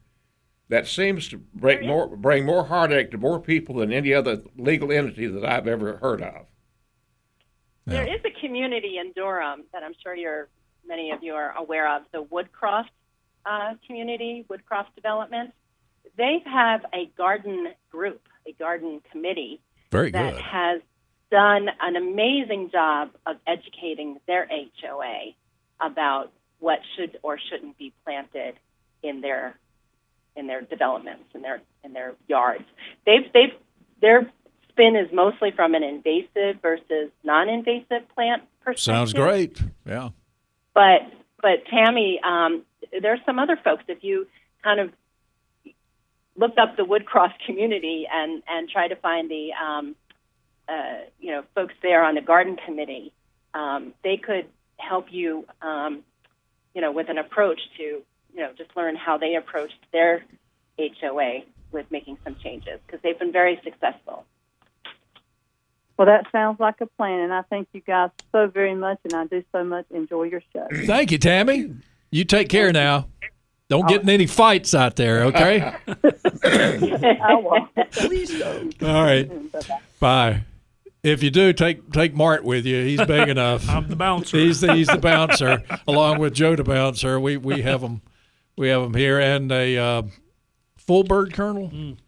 that 0.72 0.86
seems 0.86 1.28
to 1.28 1.36
bring 1.36 1.86
more 1.86 2.08
bring 2.16 2.46
more 2.46 2.64
heartache 2.64 3.10
to 3.10 3.18
more 3.18 3.38
people 3.38 3.74
than 3.76 3.92
any 3.92 4.14
other 4.14 4.40
legal 4.56 4.90
entity 4.90 5.26
that 5.26 5.44
I've 5.44 5.68
ever 5.68 5.98
heard 5.98 6.22
of. 6.22 6.46
There 7.84 8.06
is 8.06 8.20
a 8.24 8.40
community 8.40 8.96
in 8.96 9.12
Durham 9.12 9.64
that 9.74 9.82
I'm 9.82 9.92
sure 10.02 10.14
you're 10.14 10.48
many 10.88 11.10
of 11.10 11.22
you 11.22 11.34
are 11.34 11.54
aware 11.58 11.94
of, 11.94 12.04
the 12.10 12.24
Woodcroft 12.24 12.88
uh, 13.44 13.74
community, 13.86 14.46
Woodcroft 14.48 14.94
Development. 14.96 15.52
They 16.16 16.42
have 16.46 16.86
a 16.94 17.04
garden 17.18 17.68
group, 17.90 18.22
a 18.46 18.52
garden 18.52 19.02
committee 19.10 19.60
Very 19.90 20.10
that 20.12 20.36
good. 20.36 20.42
has 20.42 20.80
done 21.30 21.68
an 21.82 21.96
amazing 21.96 22.70
job 22.70 23.10
of 23.26 23.36
educating 23.46 24.20
their 24.26 24.48
HOA 24.48 25.32
about 25.82 26.32
what 26.60 26.78
should 26.96 27.18
or 27.22 27.38
shouldn't 27.50 27.76
be 27.76 27.92
planted 28.04 28.54
in 29.02 29.20
their 29.20 29.58
in 30.36 30.46
their 30.46 30.62
developments 30.62 31.24
in 31.34 31.42
their 31.42 31.60
in 31.84 31.92
their 31.92 32.14
yards. 32.28 32.64
They've 33.06 33.30
they've 33.32 33.52
their 34.00 34.30
spin 34.68 34.96
is 34.96 35.12
mostly 35.12 35.50
from 35.50 35.74
an 35.74 35.82
invasive 35.82 36.60
versus 36.60 37.10
non-invasive 37.22 38.08
plant 38.14 38.42
perspective. 38.60 38.82
Sounds 38.82 39.12
great. 39.12 39.62
Yeah. 39.86 40.10
But 40.74 41.02
but 41.40 41.66
Tammy, 41.70 42.20
um, 42.24 42.62
there's 43.00 43.20
some 43.26 43.38
other 43.38 43.58
folks. 43.62 43.84
If 43.88 44.02
you 44.02 44.26
kind 44.62 44.80
of 44.80 44.92
look 46.36 46.52
up 46.58 46.76
the 46.76 46.84
Woodcroft 46.84 47.44
community 47.46 48.06
and 48.10 48.42
and 48.48 48.68
try 48.68 48.88
to 48.88 48.96
find 48.96 49.30
the 49.30 49.50
um, 49.52 49.96
uh, 50.68 51.04
you 51.20 51.32
know 51.32 51.44
folks 51.54 51.74
there 51.82 52.04
on 52.04 52.14
the 52.14 52.20
garden 52.22 52.56
committee, 52.64 53.12
um, 53.54 53.92
they 54.02 54.16
could 54.16 54.46
help 54.78 55.06
you 55.10 55.46
um, 55.60 56.02
you 56.74 56.80
know 56.80 56.92
with 56.92 57.08
an 57.10 57.18
approach 57.18 57.60
to 57.76 58.02
you 58.34 58.40
know 58.40 58.50
just 58.56 58.70
learn 58.76 58.96
how 58.96 59.18
they 59.18 59.34
approached 59.36 59.74
their 59.92 60.24
HOA 60.78 61.40
with 61.70 61.86
making 61.90 62.18
some 62.24 62.36
changes 62.42 62.80
because 62.86 63.00
they've 63.02 63.18
been 63.18 63.32
very 63.32 63.60
successful. 63.64 64.24
Well, 65.98 66.06
that 66.06 66.26
sounds 66.32 66.58
like 66.58 66.80
a 66.80 66.86
plan, 66.86 67.20
and 67.20 67.32
I 67.32 67.42
thank 67.42 67.68
you 67.72 67.80
guys 67.80 68.10
so 68.32 68.48
very 68.48 68.74
much, 68.74 68.98
and 69.04 69.14
I 69.14 69.26
do 69.26 69.44
so 69.52 69.62
much 69.62 69.84
enjoy 69.90 70.24
your 70.24 70.42
show. 70.52 70.66
Thank 70.86 71.12
you, 71.12 71.18
Tammy. 71.18 71.74
You 72.10 72.24
take 72.24 72.48
care 72.48 72.72
now. 72.72 73.08
Don't 73.68 73.88
get 73.88 74.02
in 74.02 74.10
any 74.10 74.26
fights 74.26 74.74
out 74.74 74.96
there, 74.96 75.24
okay? 75.24 75.60
I 76.44 77.34
won't. 77.34 77.70
Please 77.92 78.42
All 78.42 79.02
right. 79.02 79.30
Bye. 80.00 80.42
If 81.02 81.22
you 81.22 81.30
do, 81.30 81.52
take 81.52 81.90
take 81.90 82.14
Mart 82.14 82.44
with 82.44 82.64
you. 82.64 82.84
He's 82.84 83.04
big 83.04 83.28
enough. 83.30 83.68
I'm 83.68 83.88
the 83.88 83.96
bouncer. 83.96 84.36
He's 84.36 84.60
the, 84.60 84.74
he's 84.74 84.88
the 84.88 84.98
bouncer, 84.98 85.62
along 85.88 86.18
with 86.20 86.34
Joe 86.34 86.54
the 86.54 86.64
bouncer. 86.64 87.18
We 87.18 87.36
we 87.36 87.62
have 87.62 87.80
them, 87.80 88.02
we 88.56 88.68
have 88.68 88.82
them 88.82 88.94
here 88.94 89.18
and 89.18 89.50
a 89.50 89.76
uh, 89.76 90.02
full 90.76 91.04
bird 91.04 91.32
colonel. 91.32 91.70
Mm. 91.70 91.98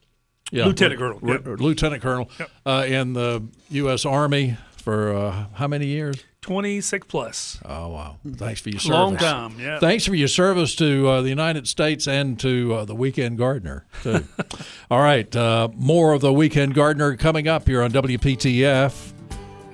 Yeah, 0.50 0.66
Lieutenant 0.66 1.00
Colonel. 1.00 1.18
Yep. 1.22 1.60
Lieutenant 1.60 2.02
Colonel 2.02 2.30
yep. 2.38 2.50
uh, 2.64 2.84
in 2.86 3.14
the 3.14 3.42
U.S. 3.70 4.04
Army 4.04 4.56
for 4.76 5.12
uh, 5.14 5.46
how 5.54 5.66
many 5.66 5.86
years? 5.86 6.22
26 6.42 7.06
plus. 7.08 7.58
Oh, 7.64 7.88
wow. 7.88 8.18
Thanks 8.36 8.60
for 8.60 8.68
your 8.68 8.78
service. 8.78 8.94
Long 8.94 9.16
time, 9.16 9.58
yeah. 9.58 9.78
Thanks 9.78 10.04
for 10.04 10.14
your 10.14 10.28
service 10.28 10.74
to 10.76 11.08
uh, 11.08 11.22
the 11.22 11.30
United 11.30 11.66
States 11.66 12.06
and 12.06 12.38
to 12.40 12.74
uh, 12.74 12.84
the 12.84 12.94
Weekend 12.94 13.38
Gardener, 13.38 13.86
too. 14.02 14.24
All 14.90 15.00
right. 15.00 15.34
Uh, 15.34 15.70
more 15.74 16.12
of 16.12 16.20
the 16.20 16.34
Weekend 16.34 16.74
Gardener 16.74 17.16
coming 17.16 17.48
up 17.48 17.66
here 17.66 17.82
on 17.82 17.92
WPTF. 17.92 19.12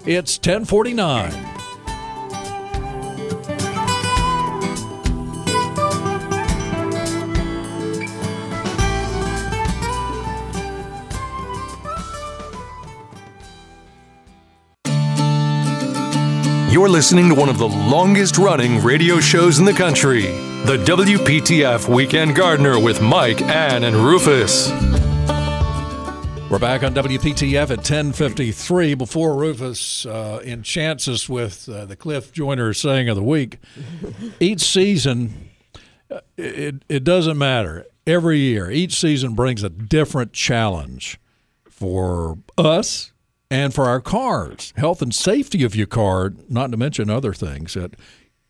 It's 0.06 0.38
1049. 0.38 1.59
You're 16.70 16.88
listening 16.88 17.28
to 17.30 17.34
one 17.34 17.48
of 17.48 17.58
the 17.58 17.66
longest 17.66 18.38
running 18.38 18.80
radio 18.80 19.18
shows 19.18 19.58
in 19.58 19.64
the 19.64 19.72
country, 19.72 20.22
the 20.66 20.80
WPTF 20.86 21.92
Weekend 21.92 22.36
Gardener 22.36 22.78
with 22.78 23.02
Mike, 23.02 23.42
Ann, 23.42 23.82
and 23.82 23.96
Rufus. 23.96 24.70
We're 26.48 26.60
back 26.60 26.84
on 26.84 26.94
WPTF 26.94 27.72
at 27.72 27.80
10:53. 27.80 28.96
Before 28.96 29.34
Rufus 29.34 30.06
uh, 30.06 30.42
enchants 30.44 31.08
us 31.08 31.28
with 31.28 31.68
uh, 31.68 31.86
the 31.86 31.96
Cliff 31.96 32.32
Joyner 32.32 32.72
saying 32.72 33.08
of 33.08 33.16
the 33.16 33.24
week, 33.24 33.58
each 34.38 34.60
season 34.60 35.50
uh, 36.08 36.20
it 36.36 36.84
it 36.88 37.02
doesn't 37.02 37.36
matter. 37.36 37.84
Every 38.06 38.38
year, 38.38 38.70
each 38.70 38.94
season 38.94 39.34
brings 39.34 39.64
a 39.64 39.70
different 39.70 40.32
challenge 40.32 41.18
for 41.68 42.38
us 42.56 43.10
and 43.50 43.74
for 43.74 43.86
our 43.86 44.00
cars. 44.00 44.72
Health 44.76 45.02
and 45.02 45.14
safety 45.14 45.64
of 45.64 45.74
your 45.74 45.86
car, 45.86 46.32
not 46.48 46.70
to 46.70 46.76
mention 46.76 47.10
other 47.10 47.34
things 47.34 47.74
that 47.74 47.96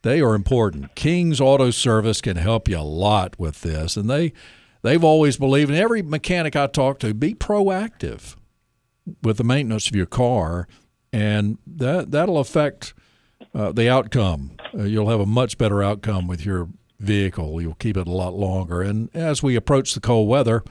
They 0.03 0.21
are 0.21 0.35
important. 0.35 0.95
King's 0.95 1.41
Auto 1.41 1.71
Service 1.71 2.21
can 2.21 2.37
help 2.37 2.69
you 2.69 2.79
a 2.79 2.81
lot 2.81 3.39
with 3.39 3.61
this, 3.61 3.97
and 3.97 4.09
they 4.09 4.33
they've 4.83 5.05
always 5.05 5.37
believed. 5.37 5.71
And 5.71 5.79
every 5.79 6.03
mechanic 6.03 6.57
I 6.57 6.67
talk 6.69 6.99
to, 7.01 7.13
be 7.13 7.35
proactive 7.35 8.37
with 9.23 9.37
the 9.37 9.45
maintenance 9.45 9.89
of 9.89 9.97
your 9.97 10.07
car, 10.07 10.67
and 11.13 11.59
that 11.67 12.11
that'll 12.13 12.39
affect 12.39 12.95
uh, 13.55 13.73
the 13.73 13.91
outcome. 13.91 14.53
Uh, 14.75 14.85
you'll 14.85 15.11
have 15.11 15.21
a 15.21 15.27
much 15.27 15.59
better 15.59 15.83
outcome 15.83 16.27
with 16.27 16.47
your 16.47 16.69
vehicle. 16.99 17.61
You'll 17.61 17.75
keep 17.75 17.97
it 17.97 18.07
a 18.07 18.13
lot 18.13 18.35
longer. 18.35 18.81
And 18.83 19.15
as 19.15 19.43
we 19.43 19.57
approach 19.57 19.95
the 19.95 20.01
cold 20.01 20.29
weather, 20.29 20.63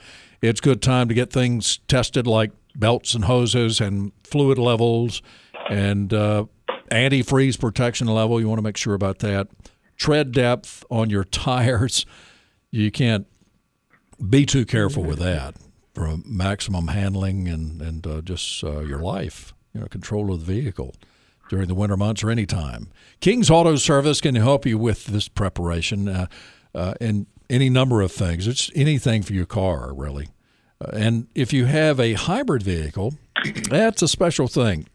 it's 0.41 0.61
good 0.61 0.81
time 0.81 1.07
to 1.07 1.13
get 1.13 1.31
things 1.31 1.79
tested 1.87 2.25
like 2.25 2.51
belts 2.75 3.13
and 3.13 3.25
hoses 3.25 3.79
and 3.81 4.11
fluid 4.23 4.57
levels 4.57 5.21
and 5.69 6.13
uh, 6.13 6.45
antifreeze 6.91 7.59
protection 7.59 8.07
level. 8.07 8.39
You 8.39 8.47
want 8.47 8.59
to 8.59 8.63
make 8.63 8.77
sure 8.77 8.93
about 8.93 9.19
that. 9.19 9.47
Tread 9.97 10.31
depth 10.31 10.83
on 10.89 11.09
your 11.09 11.23
tires. 11.25 12.05
You 12.71 12.91
can't 12.91 13.27
be 14.29 14.45
too 14.45 14.65
careful 14.65 15.03
with 15.03 15.19
that 15.19 15.55
for 15.93 16.17
maximum 16.25 16.87
handling 16.87 17.47
and 17.47 17.81
and 17.81 18.05
uh, 18.05 18.21
just 18.21 18.63
uh, 18.63 18.79
your 18.81 18.99
life, 18.99 19.53
you 19.73 19.81
know, 19.81 19.87
control 19.87 20.33
of 20.33 20.45
the 20.45 20.53
vehicle 20.53 20.93
during 21.49 21.67
the 21.67 21.75
winter 21.75 21.97
months 21.97 22.23
or 22.23 22.29
any 22.29 22.45
time. 22.45 22.89
King's 23.21 23.49
Auto 23.49 23.75
Service 23.75 24.21
can 24.21 24.35
help 24.35 24.65
you 24.65 24.77
with 24.77 25.05
this 25.05 25.27
preparation 25.27 26.07
uh, 26.07 26.27
uh, 26.75 26.93
and 27.01 27.25
any 27.49 27.69
number 27.69 28.01
of 28.01 28.11
things. 28.11 28.47
It's 28.47 28.69
anything 28.75 29.23
for 29.23 29.33
your 29.33 29.47
car, 29.47 29.93
really. 29.93 30.29
Uh, 30.81 30.89
and 30.93 31.27
if 31.35 31.53
you 31.53 31.65
have 31.65 31.99
a 31.99 32.13
hybrid 32.13 32.63
vehicle, 32.63 33.15
that's 33.69 34.01
a 34.01 34.07
special 34.07 34.47
thing. 34.47 34.87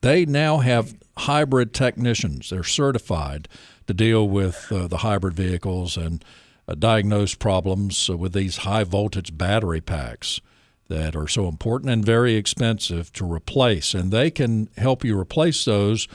They 0.00 0.24
now 0.24 0.58
have 0.58 0.94
hybrid 1.18 1.74
technicians. 1.74 2.50
They're 2.50 2.64
certified 2.64 3.48
to 3.86 3.94
deal 3.94 4.28
with 4.28 4.70
uh, 4.70 4.86
the 4.86 4.98
hybrid 4.98 5.34
vehicles 5.34 5.96
and 5.96 6.24
uh, 6.66 6.74
diagnose 6.74 7.34
problems 7.34 8.08
uh, 8.08 8.16
with 8.16 8.32
these 8.32 8.58
high 8.58 8.84
voltage 8.84 9.36
battery 9.36 9.80
packs 9.80 10.40
that 10.88 11.14
are 11.14 11.28
so 11.28 11.46
important 11.48 11.90
and 11.90 12.04
very 12.04 12.34
expensive 12.34 13.12
to 13.12 13.24
replace. 13.24 13.94
And 13.94 14.10
they 14.10 14.30
can 14.30 14.68
help 14.76 15.04
you 15.04 15.18
replace 15.18 15.64
those 15.64 16.08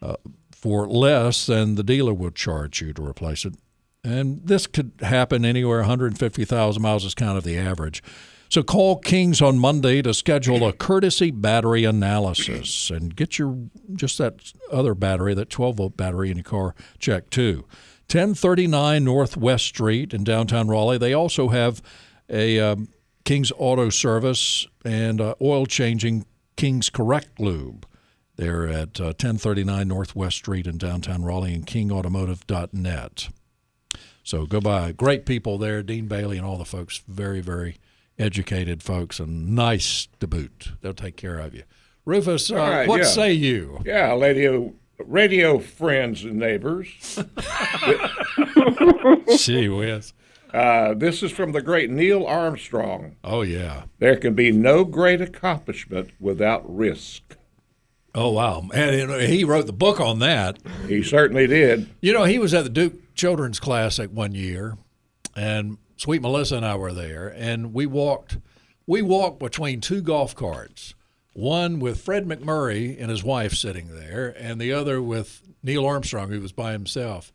uh, 0.00 0.16
for 0.50 0.86
less 0.88 1.46
than 1.46 1.74
the 1.74 1.82
dealer 1.82 2.14
would 2.14 2.34
charge 2.34 2.80
you 2.80 2.92
to 2.92 3.04
replace 3.04 3.44
it. 3.44 3.54
And 4.04 4.40
this 4.44 4.66
could 4.66 4.92
happen 5.00 5.44
anywhere 5.44 5.78
150,000 5.78 6.82
miles 6.82 7.04
is 7.04 7.14
kind 7.14 7.36
of 7.36 7.44
the 7.44 7.58
average. 7.58 8.02
So 8.52 8.62
call 8.62 8.98
Kings 8.98 9.40
on 9.40 9.58
Monday 9.58 10.02
to 10.02 10.12
schedule 10.12 10.68
a 10.68 10.74
courtesy 10.74 11.30
battery 11.30 11.84
analysis 11.84 12.90
and 12.90 13.16
get 13.16 13.38
your 13.38 13.56
just 13.94 14.18
that 14.18 14.52
other 14.70 14.94
battery, 14.94 15.32
that 15.32 15.48
12 15.48 15.76
volt 15.76 15.96
battery 15.96 16.30
in 16.30 16.36
your 16.36 16.44
car 16.44 16.74
checked 16.98 17.30
too. 17.30 17.64
1039 18.10 19.04
Northwest 19.04 19.64
Street 19.64 20.12
in 20.12 20.22
downtown 20.22 20.68
Raleigh. 20.68 20.98
They 20.98 21.14
also 21.14 21.48
have 21.48 21.80
a 22.28 22.60
um, 22.60 22.88
King's 23.24 23.52
Auto 23.56 23.88
Service 23.88 24.66
and 24.84 25.18
uh, 25.18 25.34
oil 25.40 25.64
changing 25.64 26.26
King's 26.54 26.90
Correct 26.90 27.40
Lube. 27.40 27.86
They're 28.36 28.68
at 28.68 29.00
uh, 29.00 29.16
1039 29.16 29.88
Northwest 29.88 30.36
Street 30.36 30.66
in 30.66 30.76
downtown 30.76 31.24
Raleigh 31.24 31.54
and 31.54 31.66
kingautomotive.net. 31.66 33.28
So 34.22 34.44
go 34.44 34.60
by. 34.60 34.92
Great 34.92 35.24
people 35.24 35.56
there, 35.56 35.82
Dean 35.82 36.06
Bailey 36.06 36.36
and 36.36 36.46
all 36.46 36.58
the 36.58 36.66
folks. 36.66 37.02
Very, 37.08 37.40
very 37.40 37.78
educated 38.18 38.82
folks 38.82 39.20
and 39.20 39.54
nice 39.54 40.08
to 40.20 40.26
boot. 40.26 40.72
They'll 40.80 40.94
take 40.94 41.16
care 41.16 41.38
of 41.38 41.54
you. 41.54 41.64
Rufus, 42.04 42.50
uh, 42.50 42.56
right, 42.56 42.88
what 42.88 43.02
yeah. 43.02 43.06
say 43.06 43.32
you? 43.32 43.80
Yeah, 43.84 44.18
radio, 44.18 44.72
radio 44.98 45.58
friends 45.58 46.24
and 46.24 46.36
neighbors. 46.38 47.18
Gee 49.38 49.68
whiz. 49.68 50.12
Uh, 50.52 50.94
this 50.94 51.22
is 51.22 51.32
from 51.32 51.52
the 51.52 51.62
great 51.62 51.90
Neil 51.90 52.26
Armstrong. 52.26 53.16
Oh, 53.24 53.42
yeah. 53.42 53.84
There 54.00 54.16
can 54.16 54.34
be 54.34 54.52
no 54.52 54.84
great 54.84 55.20
accomplishment 55.20 56.10
without 56.20 56.62
risk. 56.68 57.36
Oh, 58.14 58.32
wow. 58.32 58.68
And 58.74 59.10
he 59.22 59.44
wrote 59.44 59.66
the 59.66 59.72
book 59.72 59.98
on 59.98 60.18
that. 60.18 60.58
He 60.86 61.02
certainly 61.02 61.46
did. 61.46 61.88
You 62.02 62.12
know, 62.12 62.24
he 62.24 62.38
was 62.38 62.52
at 62.52 62.64
the 62.64 62.70
Duke 62.70 63.14
Children's 63.14 63.58
Classic 63.58 64.10
one 64.10 64.34
year, 64.34 64.76
and 65.36 65.78
Sweet 65.96 66.22
Melissa 66.22 66.56
and 66.56 66.66
I 66.66 66.76
were 66.76 66.92
there, 66.92 67.28
and 67.28 67.72
we 67.72 67.86
walked. 67.86 68.38
We 68.86 69.02
walked 69.02 69.38
between 69.38 69.80
two 69.80 70.00
golf 70.00 70.34
carts, 70.34 70.94
one 71.32 71.78
with 71.78 72.00
Fred 72.00 72.26
MacMurray 72.26 73.00
and 73.00 73.10
his 73.10 73.22
wife 73.22 73.54
sitting 73.54 73.94
there, 73.94 74.34
and 74.38 74.60
the 74.60 74.72
other 74.72 75.00
with 75.00 75.42
Neil 75.62 75.86
Armstrong, 75.86 76.30
who 76.30 76.40
was 76.40 76.52
by 76.52 76.72
himself 76.72 77.32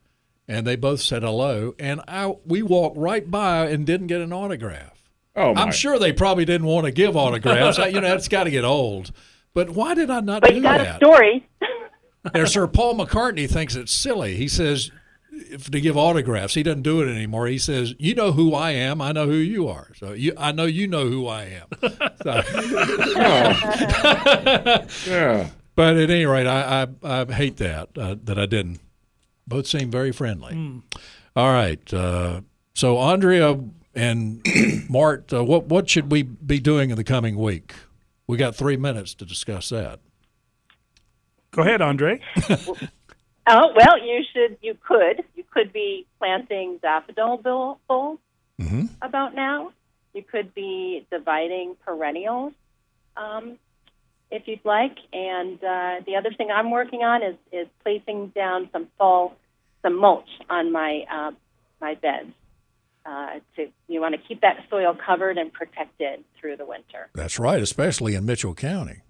and 0.47 0.65
they 0.65 0.75
both 0.75 1.01
said 1.01 1.23
hello. 1.23 1.75
And 1.77 2.01
I 2.07 2.35
we 2.45 2.61
walked 2.61 2.97
right 2.97 3.29
by 3.29 3.67
and 3.67 3.85
didn't 3.85 4.07
get 4.07 4.21
an 4.21 4.31
autograph. 4.31 4.93
Oh, 5.35 5.53
my. 5.53 5.61
I'm 5.61 5.71
sure 5.71 5.99
they 5.99 6.13
probably 6.13 6.45
didn't 6.45 6.67
want 6.67 6.85
to 6.85 6.91
give 6.91 7.15
autographs. 7.15 7.77
You 7.77 8.01
know, 8.01 8.15
it's 8.15 8.27
got 8.27 8.45
to 8.45 8.51
get 8.51 8.63
old. 8.63 9.11
But 9.53 9.69
why 9.69 9.93
did 9.93 10.09
I 10.09 10.19
not 10.21 10.41
but 10.41 10.49
do 10.49 10.55
you 10.55 10.61
got 10.61 10.79
that? 10.79 10.95
a 10.95 10.97
story. 10.97 11.47
and 12.33 12.49
Sir 12.49 12.65
Paul 12.67 12.95
McCartney 12.95 13.49
thinks 13.49 13.75
it's 13.75 13.91
silly. 13.91 14.35
He 14.35 14.47
says 14.47 14.91
if, 15.49 15.69
to 15.71 15.79
give 15.79 15.95
autographs, 15.97 16.53
he 16.53 16.63
doesn't 16.63 16.81
do 16.81 17.01
it 17.01 17.09
anymore. 17.09 17.47
He 17.47 17.57
says, 17.57 17.93
"You 17.97 18.15
know 18.15 18.31
who 18.31 18.53
I 18.53 18.71
am. 18.71 19.01
I 19.01 19.11
know 19.11 19.25
who 19.25 19.35
you 19.35 19.67
are. 19.67 19.91
So 19.95 20.13
you, 20.13 20.33
I 20.38 20.51
know 20.51 20.65
you 20.65 20.88
know 20.88 21.07
who 21.07 21.27
I 21.27 21.43
am." 21.43 21.67
So, 22.23 22.41
oh. 22.45 23.53
yeah. 25.07 25.49
But 25.75 25.97
at 25.97 26.09
any 26.09 26.25
rate, 26.25 26.47
I 26.47 26.88
I, 27.03 27.21
I 27.21 27.25
hate 27.31 27.57
that 27.57 27.89
uh, 27.97 28.15
that 28.23 28.39
I 28.39 28.47
didn't. 28.47 28.79
Both 29.47 29.67
seem 29.67 29.91
very 29.91 30.11
friendly. 30.11 30.53
Mm. 30.53 30.81
All 31.35 31.53
right. 31.53 31.93
Uh, 31.93 32.41
so 32.73 32.97
Andrea 32.97 33.59
and 33.95 34.45
Mart, 34.89 35.31
uh, 35.31 35.43
what 35.43 35.65
what 35.67 35.89
should 35.89 36.11
we 36.11 36.23
be 36.23 36.59
doing 36.59 36.89
in 36.89 36.97
the 36.97 37.03
coming 37.03 37.38
week? 37.38 37.75
We 38.25 38.38
got 38.38 38.55
three 38.55 38.77
minutes 38.77 39.13
to 39.15 39.25
discuss 39.25 39.69
that. 39.69 39.99
Go 41.51 41.61
ahead, 41.61 41.81
Andre. 41.81 42.19
oh 43.47 43.73
well, 43.75 43.97
you 44.03 44.23
should. 44.33 44.57
You 44.61 44.77
could. 44.87 45.23
You 45.35 45.43
could 45.51 45.73
be 45.73 46.05
planting 46.19 46.79
daffodil 46.81 47.37
bulbs 47.87 48.21
mm-hmm. 48.59 48.85
about 49.01 49.35
now. 49.35 49.71
You 50.13 50.23
could 50.23 50.53
be 50.53 51.05
dividing 51.11 51.75
perennials. 51.85 52.53
Um, 53.15 53.57
if 54.31 54.47
you'd 54.47 54.63
like. 54.63 54.97
And 55.13 55.55
uh, 55.63 56.01
the 56.05 56.15
other 56.17 56.31
thing 56.35 56.49
I'm 56.51 56.71
working 56.71 57.03
on 57.03 57.23
is, 57.23 57.35
is 57.51 57.67
placing 57.83 58.29
down 58.29 58.69
some 58.71 58.87
fall, 58.97 59.35
some 59.81 59.99
mulch 59.99 60.29
on 60.49 60.71
my 60.71 61.05
uh, 61.11 61.31
my 61.81 61.95
beds. 61.95 62.31
Uh, 63.05 63.39
to 63.55 63.67
you 63.87 64.01
want 64.01 64.13
to 64.15 64.21
keep 64.27 64.41
that 64.41 64.57
soil 64.69 64.93
covered 64.93 65.37
and 65.37 65.53
protected 65.53 66.25
through 66.39 66.57
the 66.57 66.65
winter. 66.65 67.07
That's 67.13 67.39
right, 67.39 67.61
especially 67.61 68.15
in 68.15 68.25
Mitchell 68.25 68.53
County. 68.53 69.01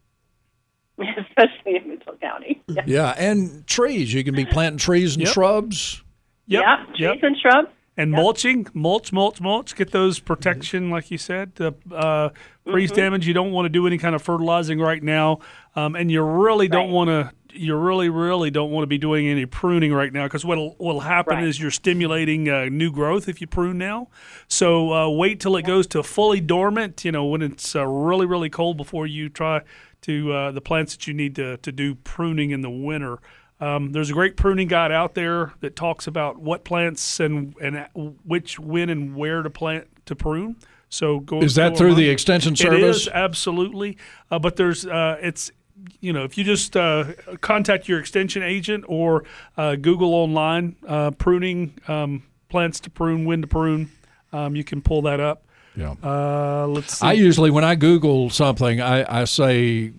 especially 1.17 1.77
in 1.77 1.89
Mitchell 1.89 2.15
County. 2.21 2.61
Yeah. 2.67 2.81
yeah, 2.85 3.09
and 3.17 3.65
trees. 3.67 4.13
You 4.13 4.23
can 4.23 4.35
be 4.35 4.45
planting 4.45 4.79
trees 4.79 5.15
and 5.15 5.23
Yep. 5.25 5.33
shrubs. 5.33 6.03
Yep. 6.47 6.61
Yeah, 6.63 6.75
trees 6.85 6.99
Yep. 6.99 7.17
and 7.23 7.37
shrubs. 7.37 7.67
And 7.99 8.11
mulching, 8.11 8.67
mulch, 8.75 9.11
mulch, 9.11 9.41
mulch. 9.41 9.75
Get 9.75 9.91
those 9.91 10.19
protection, 10.19 10.91
like 10.91 11.09
you 11.09 11.17
said, 11.17 11.55
the 11.55 11.73
uh, 11.91 12.29
freeze 12.63 12.91
Mhm. 12.91 12.95
damage. 12.95 13.27
You 13.27 13.33
don't 13.33 13.51
want 13.51 13.65
to 13.65 13.69
do 13.69 13.87
any 13.87 13.97
kind 13.97 14.13
of 14.13 14.21
fertilizing 14.21 14.79
right 14.79 15.01
now, 15.01 15.39
um, 15.75 15.95
and 15.95 16.11
you 16.11 16.21
really 16.21 16.67
don't 16.67 16.91
want 16.91 17.07
to. 17.09 17.31
You 17.59 17.75
really, 17.75 18.07
really 18.09 18.51
don't 18.51 18.69
want 18.69 18.83
to 18.83 18.87
be 18.87 18.99
doing 18.99 19.25
any 19.27 19.47
pruning 19.47 19.91
right 19.91 20.13
now 20.13 20.25
because 20.25 20.45
what'll 20.45 20.75
what'll 20.77 21.01
happen 21.01 21.37
Right. 21.37 21.47
is 21.47 21.59
you're 21.59 21.71
stimulating 21.71 22.47
uh, 22.47 22.65
new 22.65 22.91
growth 22.91 23.27
if 23.27 23.41
you 23.41 23.47
prune 23.47 23.79
now. 23.79 24.09
So 24.47 24.93
uh, 24.93 25.09
wait 25.09 25.39
till 25.39 25.55
it 25.55 25.65
goes 25.65 25.87
to 25.87 26.03
fully 26.03 26.39
dormant. 26.39 27.03
You 27.03 27.11
know 27.11 27.25
when 27.25 27.41
it's 27.41 27.75
uh, 27.75 27.87
really, 27.87 28.27
really 28.27 28.51
cold 28.51 28.77
before 28.77 29.07
you 29.07 29.27
try 29.27 29.61
to 30.08 30.34
uh, 30.34 30.51
the 30.51 30.62
plants 30.62 30.93
that 30.95 31.05
you 31.08 31.14
need 31.14 31.36
to 31.36 31.58
to 31.58 31.72
do 31.72 31.93
pruning 31.95 32.51
in 32.51 32.62
the 32.62 32.70
winter. 32.70 33.20
Um, 33.60 33.91
there's 33.91 34.10
a 34.10 34.14
great 34.14 34.38
pruning 34.38 34.68
guide 34.68 34.91
out 34.91 35.16
there 35.16 35.53
that 35.62 35.76
talks 35.76 36.05
about 36.08 36.39
what 36.39 36.64
plants 36.64 37.20
and 37.20 37.55
and 37.62 37.88
which, 38.24 38.60
when, 38.60 38.89
and 38.89 39.16
where 39.16 39.41
to 39.41 39.49
plant 39.49 39.88
to 40.05 40.16
prune. 40.16 40.55
So 40.89 41.20
go. 41.20 41.41
Is 41.41 41.55
that 41.55 41.74
go 41.74 41.78
through 41.80 41.95
the 41.95 42.03
Uh-huh. 42.05 42.12
Extension 42.14 42.55
Service? 42.55 43.01
is 43.01 43.08
absolutely, 43.08 43.97
uh, 44.32 44.39
but 44.39 44.55
there's 44.58 44.86
uh, 44.86 45.18
it's 45.22 45.51
you 45.99 46.14
know 46.14 46.24
if 46.24 46.38
you 46.38 46.43
just 46.43 46.78
uh, 46.78 47.05
contact 47.41 47.88
your 47.88 47.99
extension 47.99 48.43
agent 48.43 48.86
or 48.88 49.24
uh, 49.58 49.76
Google 49.76 50.14
online 50.14 50.76
uh, 50.88 51.12
pruning 51.12 51.74
um, 51.88 52.24
plants 52.49 52.80
to 52.82 52.89
prune, 52.91 53.26
when 53.26 53.41
to 53.41 53.47
prune, 53.47 53.89
um, 54.32 54.55
you 54.55 54.64
can 54.64 54.82
pull 54.82 55.01
that 55.01 55.20
up. 55.20 55.46
Yeah. 55.78 55.93
Uh, 56.03 56.67
let's 56.67 56.97
see. 56.99 57.05
I 57.07 57.13
usually, 57.13 57.51
when 57.51 57.63
I 57.63 57.75
Google 57.75 58.30
something, 58.32 58.82
I, 58.82 59.21
I 59.21 59.25
say 59.25 59.93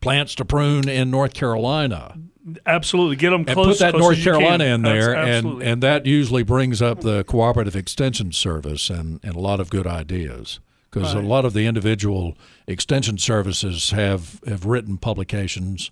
plants 0.00 0.34
to 0.36 0.44
prune 0.44 0.88
in 0.88 1.10
North 1.10 1.34
Carolina. 1.34 2.16
absolutely 2.64 3.16
get 3.16 3.30
them 3.30 3.40
and 3.40 3.48
close. 3.50 3.66
put 3.66 3.78
that 3.80 3.90
close 3.94 4.02
North 4.02 4.22
Carolina 4.24 4.64
in 4.64 4.82
there, 4.82 5.14
and 5.16 5.60
and 5.62 5.82
that 5.82 6.06
usually 6.06 6.44
brings 6.44 6.80
up 6.80 7.00
the 7.00 7.24
cooperative 7.24 7.74
extension 7.76 8.30
service 8.32 8.88
and, 8.90 9.18
and 9.24 9.34
a 9.34 9.40
lot 9.40 9.58
of 9.60 9.68
good 9.70 9.86
ideas 9.88 10.60
because 10.90 11.14
Right. 11.14 11.24
a 11.24 11.26
lot 11.26 11.44
of 11.44 11.52
the 11.52 11.66
individual 11.66 12.38
extension 12.68 13.18
services 13.18 13.90
have 13.90 14.40
have 14.46 14.64
written 14.66 14.96
publications, 14.98 15.90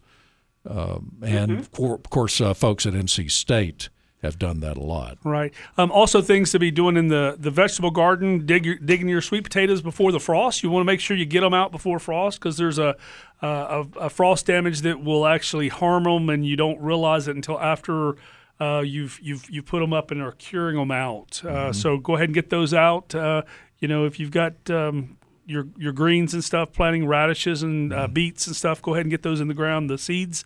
um, 0.70 1.16
and 1.20 1.50
Mm-hmm. 1.50 1.84
of 1.84 1.90
of 2.04 2.10
course, 2.10 2.40
uh, 2.40 2.54
folks 2.54 2.86
at 2.86 2.94
NC 2.94 3.28
State 3.30 3.88
have 4.26 4.38
done 4.38 4.60
that 4.60 4.76
a 4.76 4.82
lot. 4.82 5.18
Right. 5.24 5.52
Um, 5.78 5.90
also, 5.90 6.20
things 6.20 6.52
to 6.52 6.58
be 6.58 6.70
doing 6.70 6.96
in 6.96 7.08
the, 7.08 7.36
the 7.38 7.50
vegetable 7.50 7.90
garden, 7.90 8.44
dig 8.44 8.66
your, 8.66 8.76
digging 8.76 9.08
your 9.08 9.22
sweet 9.22 9.44
potatoes 9.44 9.82
before 9.82 10.12
the 10.12 10.20
frost. 10.20 10.62
You 10.62 10.70
want 10.70 10.82
to 10.82 10.86
make 10.86 11.00
sure 11.00 11.16
you 11.16 11.24
get 11.24 11.40
them 11.40 11.54
out 11.54 11.72
before 11.72 11.98
frost 11.98 12.38
because 12.38 12.56
there's 12.56 12.78
a, 12.78 12.96
a, 13.40 13.86
a 14.00 14.10
frost 14.10 14.46
damage 14.46 14.82
that 14.82 15.02
will 15.02 15.26
actually 15.26 15.68
harm 15.68 16.04
them, 16.04 16.28
and 16.28 16.46
you 16.46 16.56
don't 16.56 16.80
realize 16.80 17.28
it 17.28 17.36
until 17.36 17.58
after 17.58 18.16
uh, 18.60 18.80
you've 18.80 19.18
you've 19.22 19.48
you 19.50 19.62
put 19.62 19.80
them 19.80 19.92
up 19.92 20.10
and 20.10 20.22
are 20.22 20.32
curing 20.32 20.76
them 20.76 20.90
out. 20.90 21.42
Uh, 21.44 21.48
mm-hmm. 21.48 21.72
So 21.72 21.98
go 21.98 22.14
ahead 22.14 22.28
and 22.28 22.34
get 22.34 22.50
those 22.50 22.72
out. 22.72 23.14
Uh, 23.14 23.42
you 23.78 23.88
know, 23.88 24.06
if 24.06 24.18
you've 24.18 24.30
got 24.30 24.54
um, 24.70 25.18
your 25.44 25.66
your 25.76 25.92
greens 25.92 26.34
and 26.34 26.42
stuff, 26.42 26.72
planting 26.72 27.06
radishes 27.06 27.62
and 27.62 27.92
uh, 27.92 28.04
mm-hmm. 28.04 28.12
beets 28.12 28.46
and 28.46 28.56
stuff, 28.56 28.80
go 28.80 28.94
ahead 28.94 29.04
and 29.04 29.10
get 29.10 29.22
those 29.22 29.40
in 29.40 29.48
the 29.48 29.54
ground. 29.54 29.90
The 29.90 29.98
seeds. 29.98 30.44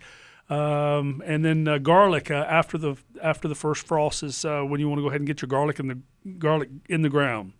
Um, 0.51 1.23
and 1.25 1.45
then 1.45 1.69
uh, 1.69 1.79
garlic 1.79 2.29
uh, 2.31 2.35
after 2.35 2.77
the 2.77 2.97
after 3.23 3.47
the 3.47 3.55
first 3.55 3.87
frost 3.87 4.25
is 4.25 4.45
uh, 4.45 4.63
when 4.63 4.81
you 4.81 4.89
want 4.89 4.99
to 4.99 5.03
go 5.03 5.09
ahead 5.09 5.21
and 5.21 5.27
get 5.27 5.41
your 5.41 5.49
garlic 5.49 5.79
in 5.79 5.87
the 5.87 5.99
garlic 6.39 6.69
in 6.89 7.03
the 7.03 7.09
ground. 7.09 7.53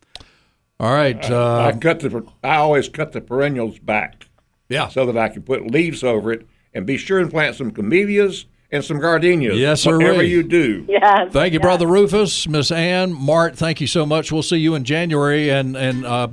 All 0.81 0.93
right. 0.93 1.25
I, 1.31 1.69
I 1.69 1.73
cut 1.73 2.01
the 2.01 2.27
I 2.43 2.57
always 2.57 2.89
cut 2.89 3.13
the 3.13 3.21
perennials 3.21 3.79
back. 3.79 4.27
Yeah. 4.69 4.89
So 4.89 5.07
that 5.07 5.17
I 5.17 5.29
can 5.29 5.43
put 5.43 5.71
leaves 5.71 6.03
over 6.03 6.33
it 6.33 6.47
and 6.75 6.85
be 6.85 6.97
sure 6.97 7.21
and 7.21 7.31
plant 7.31 7.57
some 7.57 7.71
camellias 7.71 8.47
and 8.73 8.85
some 8.85 8.99
gardenias. 8.99 9.57
Yes, 9.57 9.83
sir. 9.83 9.97
Whatever 9.97 10.23
you 10.23 10.43
do. 10.43 10.85
Yes. 10.89 11.33
Thank 11.33 11.53
you, 11.53 11.59
yes. 11.59 11.63
brother 11.63 11.87
Rufus, 11.87 12.49
Miss 12.49 12.71
Ann, 12.71 13.13
Mart. 13.13 13.57
Thank 13.57 13.81
you 13.81 13.87
so 13.87 14.07
much. 14.07 14.33
We'll 14.33 14.43
see 14.43 14.57
you 14.57 14.75
in 14.75 14.85
January, 14.85 15.51
and 15.51 15.77
and 15.77 16.05
uh, 16.05 16.29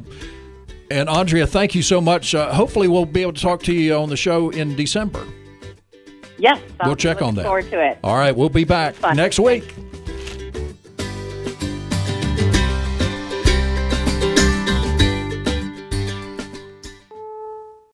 and 0.89 1.09
Andrea, 1.09 1.45
thank 1.45 1.75
you 1.75 1.81
so 1.81 1.99
much. 1.99 2.33
Uh, 2.33 2.53
hopefully, 2.53 2.87
we'll 2.87 3.05
be 3.05 3.21
able 3.21 3.33
to 3.33 3.41
talk 3.41 3.63
to 3.63 3.73
you 3.73 3.95
on 3.95 4.09
the 4.09 4.17
show 4.17 4.49
in 4.49 4.75
December. 4.75 5.25
Yes, 6.37 6.61
we'll 6.85 6.95
check 6.95 7.21
on 7.21 7.35
that. 7.35 7.45
Forward 7.45 7.69
to 7.71 7.81
it. 7.81 7.99
All 8.03 8.15
right, 8.15 8.35
we'll 8.35 8.49
be 8.49 8.63
back 8.63 8.95
next 9.15 9.39
week. 9.39 9.73